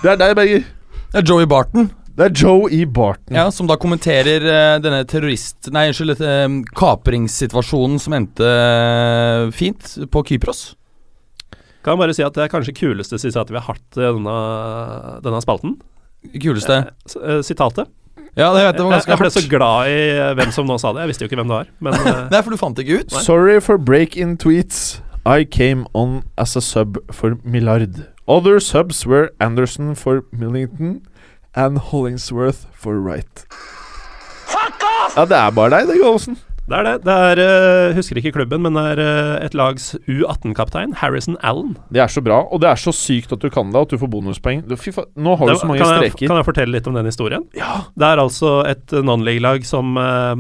Det 0.02 0.12
er 0.12 0.20
deg, 0.20 0.36
Berger. 0.38 0.64
Det 1.10 1.22
er 1.22 1.26
Joey 1.26 1.46
Barton, 1.50 1.92
Det 2.20 2.26
er 2.26 2.34
Joe 2.36 2.68
E. 2.72 2.86
Barton. 2.86 3.36
ja, 3.36 3.46
som 3.52 3.68
da 3.70 3.78
kommenterer 3.80 4.44
uh, 4.44 4.82
denne 4.84 5.06
terrorist... 5.08 5.70
Nei, 5.72 5.86
unnskyld, 5.88 6.20
eh, 6.20 6.48
kapringssituasjonen 6.76 8.02
som 8.02 8.16
endte 8.18 8.44
uh, 8.44 9.48
fint 9.56 9.96
på 10.12 10.24
Kypros. 10.28 10.74
Kan 11.86 12.02
bare 12.02 12.14
si 12.14 12.26
at 12.26 12.36
det 12.36 12.44
er 12.44 12.52
kanskje 12.52 12.76
kuleste 12.76 13.22
sitatet 13.22 13.56
vi 13.56 13.62
har 13.62 13.70
hatt 13.72 13.98
i 14.02 14.04
denne, 14.04 14.36
denne 15.24 15.40
spalten. 15.46 15.78
Kuleste. 16.34 16.78
Eh, 16.90 17.22
eh, 17.24 17.42
sitatet. 17.46 17.90
Ja, 18.38 18.52
det 18.54 18.62
vet 18.62 18.78
jeg 18.78 18.86
var 18.86 18.92
Jeg, 18.92 18.92
ganske 18.94 19.12
jeg 19.12 19.20
ble 19.20 19.30
så 19.34 19.42
glad 19.50 19.90
i 19.90 20.00
eh, 20.14 20.34
hvem 20.38 20.52
som 20.56 20.68
nå 20.70 20.78
sa 20.82 20.94
det. 20.94 21.04
Jeg 21.06 21.12
visste 21.14 21.26
jo 21.26 21.30
ikke 21.32 21.40
hvem 21.42 21.52
det 21.52 21.58
var. 21.58 21.70
Men 21.80 21.98
Nei, 22.34 22.42
for 22.44 22.54
du 22.54 22.60
fant 22.62 22.78
det 22.78 22.86
ikke 22.86 23.04
ut. 23.04 23.16
Sorry 23.26 23.60
for 23.64 23.78
break-in 23.78 24.38
tweets. 24.38 25.02
I 25.26 25.44
came 25.44 25.86
on 25.94 26.24
as 26.38 26.56
a 26.56 26.62
sub 26.62 26.98
for 27.12 27.38
Millard. 27.44 28.08
Other 28.28 28.60
subs 28.60 29.06
were 29.06 29.32
Anderson 29.40 29.96
for 29.96 30.24
Millington 30.32 31.02
and 31.56 31.78
Hollingsworth 31.90 32.68
for 32.72 33.00
Wright. 33.00 33.46
Fuck 34.50 34.84
off! 34.86 35.18
Ja, 35.18 35.26
det 35.26 35.38
er 35.38 35.52
bare 35.52 35.74
deg, 35.74 35.90
det, 35.90 36.00
Gallosen. 36.02 36.38
Det 36.70 36.78
er 36.80 36.86
det. 36.88 36.94
Det 37.06 37.14
er 37.16 37.40
uh, 37.42 37.96
Husker 37.98 38.20
ikke 38.22 38.32
klubben, 38.36 38.62
men 38.66 38.74
det 38.78 38.84
er 38.94 39.02
uh, 39.02 39.46
et 39.46 39.56
lags 39.58 39.92
U18-kaptein, 40.08 40.94
Harrison 41.02 41.38
Allen. 41.42 41.76
Det 41.92 42.02
er 42.04 42.08
så 42.14 42.22
bra, 42.26 42.44
og 42.48 42.62
det 42.64 42.70
er 42.72 42.80
så 42.82 42.94
sykt 42.96 43.34
at 43.36 43.42
du 43.44 43.50
kan 43.54 43.72
det, 43.74 43.82
at 43.88 43.90
du 43.94 43.98
får 44.02 44.12
bonuspoeng. 44.14 44.62
Du, 44.70 44.76
fy 44.80 44.94
faen, 44.96 45.10
nå 45.18 45.36
har 45.40 45.48
Det- 45.50 45.56
du 45.58 45.64
så 45.64 45.68
mange 45.72 45.82
kan, 45.84 45.96
jeg, 46.04 46.12
streker. 46.14 46.28
kan 46.32 46.42
jeg 46.42 46.48
fortelle 46.50 46.76
litt 46.78 46.88
om 46.88 46.94
den 47.00 47.10
historien? 47.10 47.48
Ja. 47.58 47.82
Det 47.98 48.08
er 48.12 48.22
altså 48.24 48.54
et 48.70 48.96
non-league-lag 49.06 49.66
som 49.66 49.98
uh, 49.98 50.36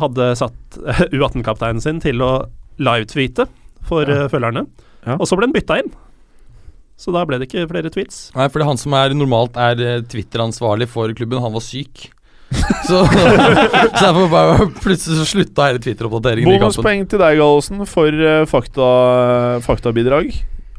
hadde 0.00 0.30
satt 0.40 0.80
U18-kapteinen 1.12 1.80
sin 1.84 2.00
til 2.04 2.20
å 2.24 2.32
live-tweete 2.78 3.46
for 3.86 4.02
Ja. 4.08 4.26
følgerne, 4.28 4.66
Ja. 5.06 5.14
og 5.20 5.26
så 5.30 5.36
ble 5.38 5.46
den 5.46 5.54
bytta 5.54 5.78
inn. 5.82 5.92
Så 6.96 7.12
da 7.12 7.22
ble 7.28 7.36
det 7.38 7.50
ikke 7.50 7.66
flere 7.68 7.90
tweets. 7.92 8.30
Nei, 8.34 8.48
fordi 8.48 8.64
han 8.64 8.78
som 8.80 8.94
er 8.96 9.12
normalt 9.12 9.56
er 9.60 10.00
Twitter-ansvarlig 10.08 10.88
for 10.88 11.12
klubben, 11.12 11.42
han 11.44 11.52
var 11.52 11.60
syk. 11.60 12.06
så, 12.88 13.02
så 13.06 14.00
derfor 14.00 14.28
bare 14.30 14.66
plutselig 14.80 15.18
så 15.18 15.24
slutta 15.26 15.66
hele 15.70 15.80
Twitter-oppdateringen. 15.82 16.50
Bonuspoeng 16.60 17.06
til 17.10 17.20
deg, 17.22 17.40
Gallosen, 17.40 17.82
for 17.90 18.26
eh, 18.30 18.44
fakta, 18.50 18.90
faktabidrag. 19.66 20.30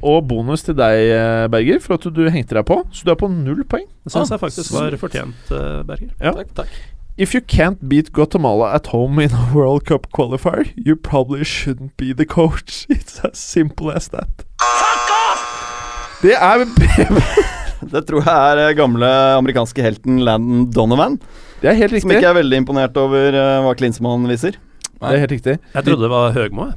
Og 0.05 0.27
bonus 0.29 0.63
til 0.63 0.77
deg, 0.77 1.07
eh, 1.11 1.47
Berger, 1.51 1.79
for 1.83 1.97
at 1.97 2.05
du 2.13 2.21
hengte 2.29 2.55
deg 2.55 2.67
på. 2.69 2.83
Så 2.93 3.07
du 3.07 3.11
er 3.11 3.19
på 3.19 3.29
null 3.31 3.63
poeng. 3.67 3.87
Det 4.05 4.13
syns 4.13 4.29
Ah, 4.31 4.37
jeg 4.37 4.43
faktisk 4.45 4.75
var 4.77 4.97
fortjent, 5.01 5.51
eh, 5.51 5.81
Berger. 5.87 6.13
Ja. 6.21 6.31
Takk, 6.37 6.53
takk. 6.55 6.77
If 7.17 7.33
you 7.33 7.41
can't 7.41 7.89
beat 7.89 8.13
Guatemala 8.13 8.75
at 8.75 8.87
home 8.87 9.17
in 9.19 9.31
a 9.33 9.49
World 9.51 9.85
Cup 9.85 10.07
qualifier, 10.13 10.71
you 10.75 10.95
probably 10.95 11.43
shouldn't 11.43 11.97
be 11.97 12.13
the 12.13 12.25
coach. 12.25 12.85
It's 12.89 13.19
as 13.25 13.39
simple 13.39 13.91
as 13.91 14.07
that. 14.09 14.45
Fuck 14.61 15.09
off! 15.11 16.21
Det 16.21 16.33
er 16.33 17.53
Det 17.91 18.03
tror 18.07 18.23
jeg 18.25 18.53
er 18.53 18.61
eh, 18.67 18.75
gamle 18.77 19.09
amerikanske 19.37 19.83
helten 19.85 20.21
Landon 20.25 20.65
Donovan. 20.73 21.19
Det 21.61 21.71
er 21.71 21.77
helt 21.79 21.95
riktig. 21.95 22.05
Som 22.07 22.15
ikke 22.17 22.29
er 22.31 22.37
veldig 22.37 22.61
imponert 22.63 22.97
over 23.01 23.33
eh, 23.37 23.57
hva 23.65 23.73
Klinsmann 23.79 24.27
viser. 24.29 24.59
Det 24.97 25.13
er 25.13 25.21
helt 25.21 25.33
riktig. 25.35 25.57
Jeg 25.75 25.85
trodde 25.85 26.07
det 26.07 26.09
var 26.09 26.31
Høgmo. 26.33 26.71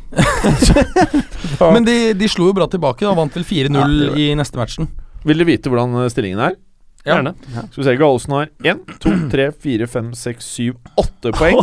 Men 1.75 1.87
de, 1.87 1.95
de 2.21 2.29
slo 2.29 2.51
jo 2.51 2.57
bra 2.57 2.67
tilbake 2.69 3.07
og 3.09 3.17
vant 3.17 3.37
vel 3.39 3.47
4-0 3.49 3.79
Ja, 3.81 4.11
i 4.21 4.27
neste 4.37 4.61
matchen. 4.61 4.91
Vil 5.25 5.41
du 5.41 5.47
vite 5.49 5.73
hvordan 5.73 5.97
eh, 6.03 6.11
stillingen 6.13 6.43
er? 6.51 6.59
Ja. 7.01 7.15
Gjerne. 7.17 7.33
Skal 7.73 7.81
vi 7.81 7.87
se, 7.87 7.95
Gallosen 7.97 8.35
har 8.37 8.51
1, 8.75 8.83
2, 9.01 9.13
3, 9.33 9.47
4, 9.65 9.87
5, 9.89 10.11
6, 10.21 10.49
7, 10.61 10.75
8 11.01 11.33
poeng. 11.39 11.61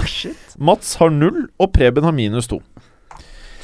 Mats 0.66 0.95
har 0.98 1.14
0, 1.14 1.43
og 1.62 1.72
Preben 1.76 2.08
har 2.10 2.16
minus 2.18 2.50
2. 2.50 2.58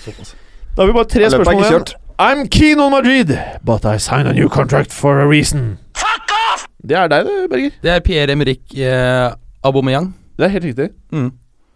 Da 0.03 0.81
har 0.83 0.89
vi 0.89 0.93
bare 0.93 1.09
tre 1.09 1.25
Ja, 1.25 1.31
spørsmål 1.33 1.65
igjen. 1.65 1.85
I'm 2.19 2.47
keen 2.47 2.79
on 2.79 2.91
Madrid, 2.91 3.37
but 3.63 3.85
I 3.85 3.97
sign 3.97 4.27
a 4.27 4.33
new 4.33 4.49
contract 4.49 4.91
for 4.93 5.19
a 5.19 5.27
reason. 5.27 5.77
Fuck 5.97 6.29
off! 6.53 6.67
Det 6.85 6.95
er 6.97 7.07
deg, 7.11 7.25
det, 7.25 7.37
Berger. 7.51 7.71
Det 7.83 7.91
er 7.93 8.03
Pierre-Emerick 8.05 8.75
eh, 8.77 9.33
Aubameyang. 9.65 10.11
Det 10.37 10.45
er 10.47 10.53
helt 10.53 10.67
riktig. 10.69 10.89
Mm. 11.13 11.31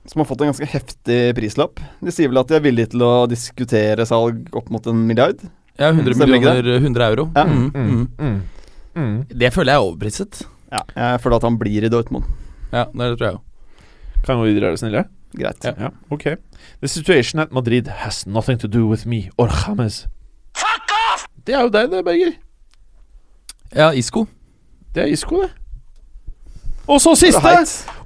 Som 0.08 0.22
har 0.22 0.28
fått 0.30 0.42
en 0.46 0.52
ganske 0.52 0.68
heftig 0.72 1.20
prislapp. 1.36 1.82
De 2.04 2.14
sier 2.16 2.30
vel 2.32 2.40
at 2.42 2.48
de 2.52 2.58
er 2.60 2.64
villige 2.64 2.92
til 2.94 3.04
å 3.04 3.14
diskutere 3.28 4.06
salg 4.08 4.48
opp 4.56 4.70
mot 4.72 4.86
en 4.88 5.02
milliard. 5.10 5.42
Ja, 5.78 5.90
100 5.92 6.16
Stemmer 6.16 6.32
millioner 6.38 6.80
100 6.80 7.10
euro. 7.12 7.28
Ja. 7.36 7.44
Mm, 7.46 7.68
Mm. 7.74 7.90
mm. 7.90 8.08
Mm. 8.18 8.38
Mm. 8.98 9.18
Det 9.30 9.52
føler 9.54 9.74
jeg 9.74 9.82
er 9.82 9.88
overpriset. 9.90 10.42
Ja, 10.74 10.82
jeg 10.96 11.22
føler 11.22 11.36
at 11.38 11.46
han 11.48 11.58
blir 11.60 11.86
i 11.86 11.90
Dortmund. 11.92 12.26
Ja, 12.74 12.86
det 12.92 13.12
tror 13.20 13.26
jeg 13.28 13.36
jo. 13.38 13.42
Kan 14.26 14.40
vi 14.40 14.42
gå 14.42 14.48
videre, 14.54 14.72
er 14.72 14.78
du 14.78 14.82
snille? 14.82 15.04
Greit. 15.38 15.64
Ja. 15.68 15.74
Ja, 15.78 15.90
ok. 16.12 16.26
The 16.82 16.88
situation 16.90 17.40
at 17.44 17.52
Madrid 17.54 17.88
has 18.04 18.26
nothing 18.26 18.58
to 18.60 18.68
do 18.68 18.88
with 18.88 19.06
me 19.06 19.30
or 19.38 19.50
James. 19.50 20.08
Det 21.48 21.56
er 21.56 21.62
jo 21.64 21.70
deg, 21.72 21.90
det, 21.92 22.04
Berger. 22.06 22.34
Ja, 23.76 23.92
Isco. 23.96 24.26
Det 24.96 25.04
er 25.06 25.12
Isco, 25.14 25.42
det. 25.46 25.52
Og 26.88 27.02
så 27.04 27.14
siste! 27.20 27.52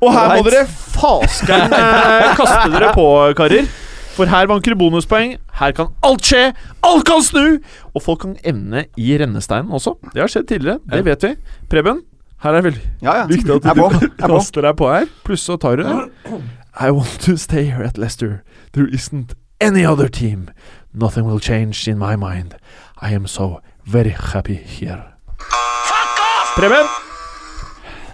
Og 0.01 0.09
her 0.13 0.31
må 0.37 0.43
dere 0.49 0.65
faskeren 0.69 1.73
eh, 1.77 2.31
kaste 2.37 2.69
dere 2.73 2.93
på, 2.97 3.05
karer. 3.37 3.67
For 4.15 4.27
her 4.27 4.47
vanker 4.49 4.73
det 4.73 4.77
bonuspoeng. 4.81 5.35
Her 5.59 5.73
kan 5.77 5.91
alt 6.05 6.25
skje. 6.25 6.47
Alt 6.85 7.05
kan 7.07 7.21
snu! 7.23 7.59
Og 7.93 8.01
folk 8.03 8.23
kan 8.25 8.33
evne 8.45 8.85
i 8.99 9.13
rennesteinen 9.21 9.71
også. 9.77 9.93
Det 10.13 10.21
har 10.23 10.31
skjedd 10.33 10.49
tidligere. 10.49 10.81
Det 10.91 11.03
vet 11.05 11.23
vi. 11.27 11.31
Preben, 11.71 12.01
her 12.43 12.57
er 12.57 12.65
veldig 12.65 12.81
Ja, 13.05 13.13
ja. 13.21 13.27
viktig 13.29 13.53
at 13.59 13.69
du 13.77 13.85
er 13.85 14.09
kaster 14.25 14.65
deg 14.65 14.75
på 14.81 14.89
her. 14.91 15.05
Pluss 15.25 15.45
så 15.47 15.57
tar 15.61 15.77
du 15.79 15.85
det. 15.85 16.41
I 16.81 16.89
want 16.91 17.21
to 17.25 17.37
stay 17.37 17.65
here 17.69 17.85
at 17.85 17.97
Leicester. 17.97 18.41
There 18.73 18.87
isn't 18.89 19.33
any 19.61 19.85
other 19.85 20.09
team. 20.09 20.49
Nothing 20.93 21.25
will 21.25 21.39
change 21.39 21.87
in 21.87 21.97
my 22.01 22.15
mind. 22.17 22.57
I 23.01 23.15
am 23.15 23.25
so 23.27 23.61
very 23.85 24.09
happy 24.13 24.55
here. 24.55 25.03
Fuck 25.37 26.55
Preben! 26.55 26.85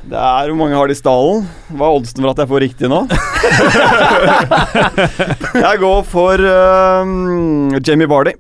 Det 0.08 0.16
er 0.16 0.48
Hvor 0.48 0.56
mange 0.56 0.76
har 0.80 0.88
de 0.88 0.96
i 0.96 0.98
stallen? 0.98 1.44
Hva 1.76 1.90
er 1.90 1.98
oddsen 1.98 2.24
for 2.24 2.32
at 2.32 2.40
jeg 2.40 2.48
får 2.48 2.64
riktig 2.64 2.88
nå? 2.88 3.02
jeg 5.66 5.82
går 5.82 6.06
for 6.08 6.46
ehm, 6.54 7.76
Jamie 7.84 8.08
Bardi. 8.08 8.38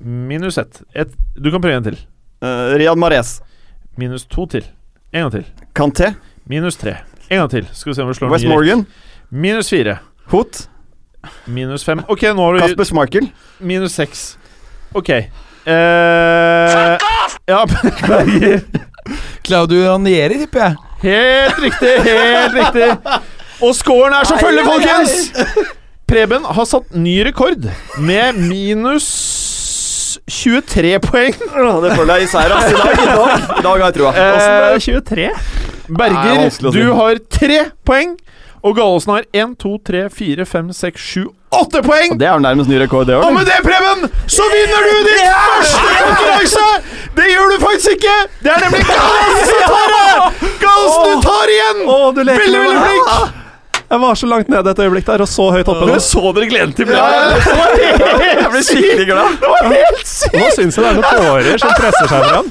Minus 0.00 0.56
ett. 0.58 0.80
Et, 0.96 1.12
du 1.36 1.50
kan 1.52 1.60
prøve 1.60 1.76
en 1.82 1.84
til. 1.90 2.00
Uh, 2.40 2.72
Riyad 2.80 2.96
Mares. 2.96 3.42
Minus 4.00 4.24
to 4.24 4.48
til. 4.48 4.64
En 5.12 5.26
gang 5.26 5.36
til. 5.36 5.44
Kanté. 5.76 6.14
Minus 6.48 6.80
tre. 6.80 7.02
En 7.28 7.44
gang 7.44 7.52
til. 7.52 7.68
Skal 7.76 7.92
vi 7.92 8.00
se 8.00 8.06
om 8.06 8.08
vi 8.08 8.16
slår 8.16 8.32
West. 8.32 8.48
Morgan. 8.48 8.86
Minus 9.28 9.68
fire. 9.68 10.00
Hoot. 10.32 10.64
Minus 11.44 11.84
fem. 11.84 12.00
Ok, 12.08 12.24
nå 12.32 12.48
har 12.48 12.56
du 12.56 12.64
Kasper 12.64 12.88
Schmeichel. 12.88 13.28
minus 13.60 14.00
seks. 14.00 14.30
Ok. 14.96 15.12
Eh, 15.66 16.98
ja, 17.46 17.60
Berger. 18.06 18.60
Claudio 19.46 19.84
Ranieri, 19.92 20.38
tipper 20.42 20.60
jeg. 20.64 20.76
Helt 21.02 21.58
riktig, 21.64 21.94
helt 22.06 22.54
riktig. 22.54 22.88
Og 23.62 23.74
scoren 23.78 24.14
er 24.14 24.26
som 24.26 24.38
følger, 24.42 24.66
folkens! 24.66 25.32
Preben 26.10 26.44
har 26.44 26.66
satt 26.68 26.92
ny 26.98 27.16
rekord 27.24 27.64
med 28.02 28.38
minus 28.38 29.08
23 30.28 30.98
poeng. 31.02 31.34
Det 31.38 31.92
føler 31.96 32.20
jeg 32.20 32.26
i 32.26 32.30
seier. 32.30 32.52
ass. 32.52 32.68
I 32.68 32.76
dag, 32.76 32.92
i 32.92 33.06
dag, 33.08 33.46
i 33.58 33.64
dag 33.64 33.72
har 33.72 33.86
jeg 33.86 33.96
trua. 33.96 34.12
Eh, 34.12 34.78
23? 34.82 35.28
Berger, 35.98 36.70
du 36.74 36.82
har 36.98 37.18
tre 37.32 37.58
poeng. 37.86 38.14
Og 38.62 38.76
Gallosen 38.78 39.10
har 39.16 39.24
1, 39.34 39.56
2, 39.58 39.70
3, 39.88 40.00
4, 40.14 40.44
5, 40.46 40.68
6, 40.78 41.00
7, 41.14 41.22
8 41.58 41.80
poeng! 41.82 42.12
Det 42.20 42.26
er 42.28 42.36
jo 42.36 42.42
nærmest 42.44 42.70
ny 42.70 42.76
rekord, 42.78 43.06
det 43.08 43.16
Og 43.18 43.32
med 43.34 43.48
det, 43.48 43.56
Preben, 43.66 44.04
så 44.30 44.46
vinner 44.52 44.86
du 44.86 44.92
din 45.08 45.26
første 45.34 45.80
konkurranse! 46.06 46.66
Det 47.18 47.26
gjør 47.32 47.50
du 47.50 47.56
faktisk 47.64 47.90
ikke! 47.96 48.14
Det 48.44 48.52
er 48.54 48.62
nemlig 48.62 48.84
Gallosen 48.86 49.50
som 49.50 49.64
tar 49.74 49.88
det! 49.96 50.52
Gallosen, 50.62 51.02
du 51.10 51.26
tar 51.26 51.52
igjen! 51.56 51.82
Oh, 51.90 52.06
du 52.14 52.22
leker 52.22 52.44
Veldig, 52.46 52.62
veldig 52.68 52.86
flink! 52.86 53.38
Jeg 53.92 54.00
var 54.00 54.14
så 54.16 54.26
langt 54.30 54.48
nede 54.48 54.70
et 54.72 54.78
øyeblikk 54.86 55.06
der, 55.10 55.20
og 55.26 55.28
så 55.28 55.50
høyt 55.52 55.68
oppe. 55.68 55.90
Du 55.90 56.00
så 56.00 56.30
dere 56.32 56.46
gleden 56.48 56.70
til 56.78 56.86
bladet? 56.88 57.42
Jeg 58.38 58.48
ble 58.54 58.62
skikkelig 58.64 59.06
glad. 59.10 59.34
Det 59.42 59.50
var 59.52 59.68
helt 59.74 60.06
sykt! 60.08 60.38
Nå 60.38 60.46
syns 60.56 60.78
jeg 60.78 60.86
det 60.86 60.88
er 60.88 60.96
noen 61.02 61.20
tårer 61.26 61.60
som 61.60 61.74
presser 61.76 62.08
seg 62.08 62.24
fram. 62.30 62.48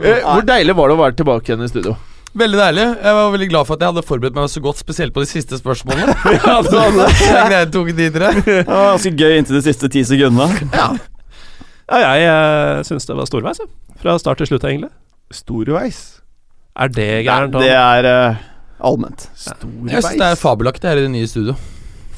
Eh, 0.00 0.22
Hvor 0.24 0.46
deilig 0.48 0.76
var 0.78 0.88
det 0.88 0.96
å 0.96 1.02
være 1.02 1.18
tilbake 1.18 1.50
igjen 1.52 1.66
i 1.66 1.68
studio? 1.74 1.98
Veldig 2.34 2.58
deilig. 2.58 2.84
Jeg 2.98 3.14
var 3.14 3.28
veldig 3.30 3.46
glad 3.52 3.66
for 3.68 3.76
at 3.76 3.82
jeg 3.84 3.92
hadde 3.92 4.02
forberedt 4.08 4.34
meg 4.34 4.48
så 4.50 4.62
godt, 4.62 4.80
spesielt 4.82 5.14
på 5.14 5.22
de 5.22 5.28
siste 5.30 5.58
spørsmålene. 5.60 6.16
Ja, 6.34 6.56
jeg 6.64 7.50
greide 7.50 7.70
tok 7.74 7.92
de 7.94 8.08
tre. 8.14 8.30
Det 8.40 8.56
var 8.66 8.88
ganske 8.96 9.12
gøy 9.14 9.36
inntil 9.38 9.58
de 9.60 9.62
siste 9.68 9.90
ti 9.92 10.02
sekundene. 10.06 10.72
Ja, 10.74 12.00
jeg 12.00 12.26
uh, 12.26 12.80
syns 12.86 13.06
det 13.06 13.18
var 13.18 13.28
storveis, 13.30 13.60
jeg. 13.62 13.70
Fra 14.02 14.16
start 14.18 14.42
til 14.42 14.50
slutt, 14.50 14.66
egentlig. 14.66 14.90
Storveis. 15.34 16.00
Er 16.74 16.90
det 16.90 17.08
gærent? 17.28 17.54
det 17.62 17.70
er 17.70 18.08
uh, 18.08 18.42
allment. 18.90 19.28
Jeg 19.38 20.02
syns 20.02 20.18
det 20.18 20.32
er 20.32 20.40
fabelaktig 20.40 20.90
her 20.90 20.98
i 20.98 21.06
det 21.06 21.14
nye 21.14 21.30
studio. 21.30 21.54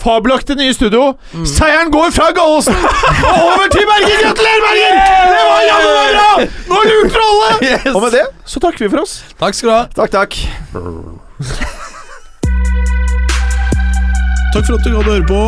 Fabelaktig 0.02 0.56
nye 0.60 0.74
studio. 0.76 1.14
Seieren 1.48 1.90
går 1.94 2.10
fra 2.14 2.28
Gallosen 2.36 2.76
og 2.76 3.36
over 3.46 3.66
til 3.72 3.86
Berger! 3.88 4.20
Gratulerer, 4.26 4.60
Berger! 4.66 4.92
Det 5.32 5.44
var 5.50 5.60
jammen 5.70 5.92
bra! 6.16 6.30
Nå 6.70 6.82
lurte 6.90 7.14
du 7.14 7.20
alle! 7.26 7.50
Og 7.94 8.02
med 8.04 8.10
det 8.18 8.24
så 8.46 8.60
takker 8.62 8.84
vi 8.86 8.90
for 8.92 9.02
oss. 9.06 9.16
Takk 9.40 9.54
skal 9.58 9.68
du 9.68 9.74
ha. 9.74 9.82
Takk, 9.96 10.10
takk. 10.14 10.36
Takk 14.54 14.66
for 14.66 14.74
at 14.78 14.84
du 14.84 14.90
gikk 14.90 14.98
og 15.00 15.04
hørte 15.04 15.26
på. 15.28 15.40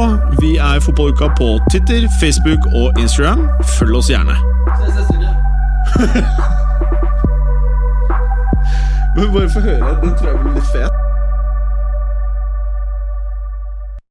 Vi 0.42 0.56
er 0.56 0.80
Fotballuka 0.84 1.30
på 1.38 1.48
Twitter, 1.70 2.08
Facebook 2.20 2.66
og 2.74 2.98
Instagram. 3.00 3.46
Følg 3.78 3.96
oss 4.00 4.10
gjerne. 4.12 4.36
Men 9.16 9.30
bare 9.34 9.50
få 9.50 9.60
høre. 9.60 9.94
Den 10.02 10.16
tror 10.18 10.28
jeg 10.32 10.40
blir 10.42 10.58
litt 10.58 10.72
fet. 10.74 11.07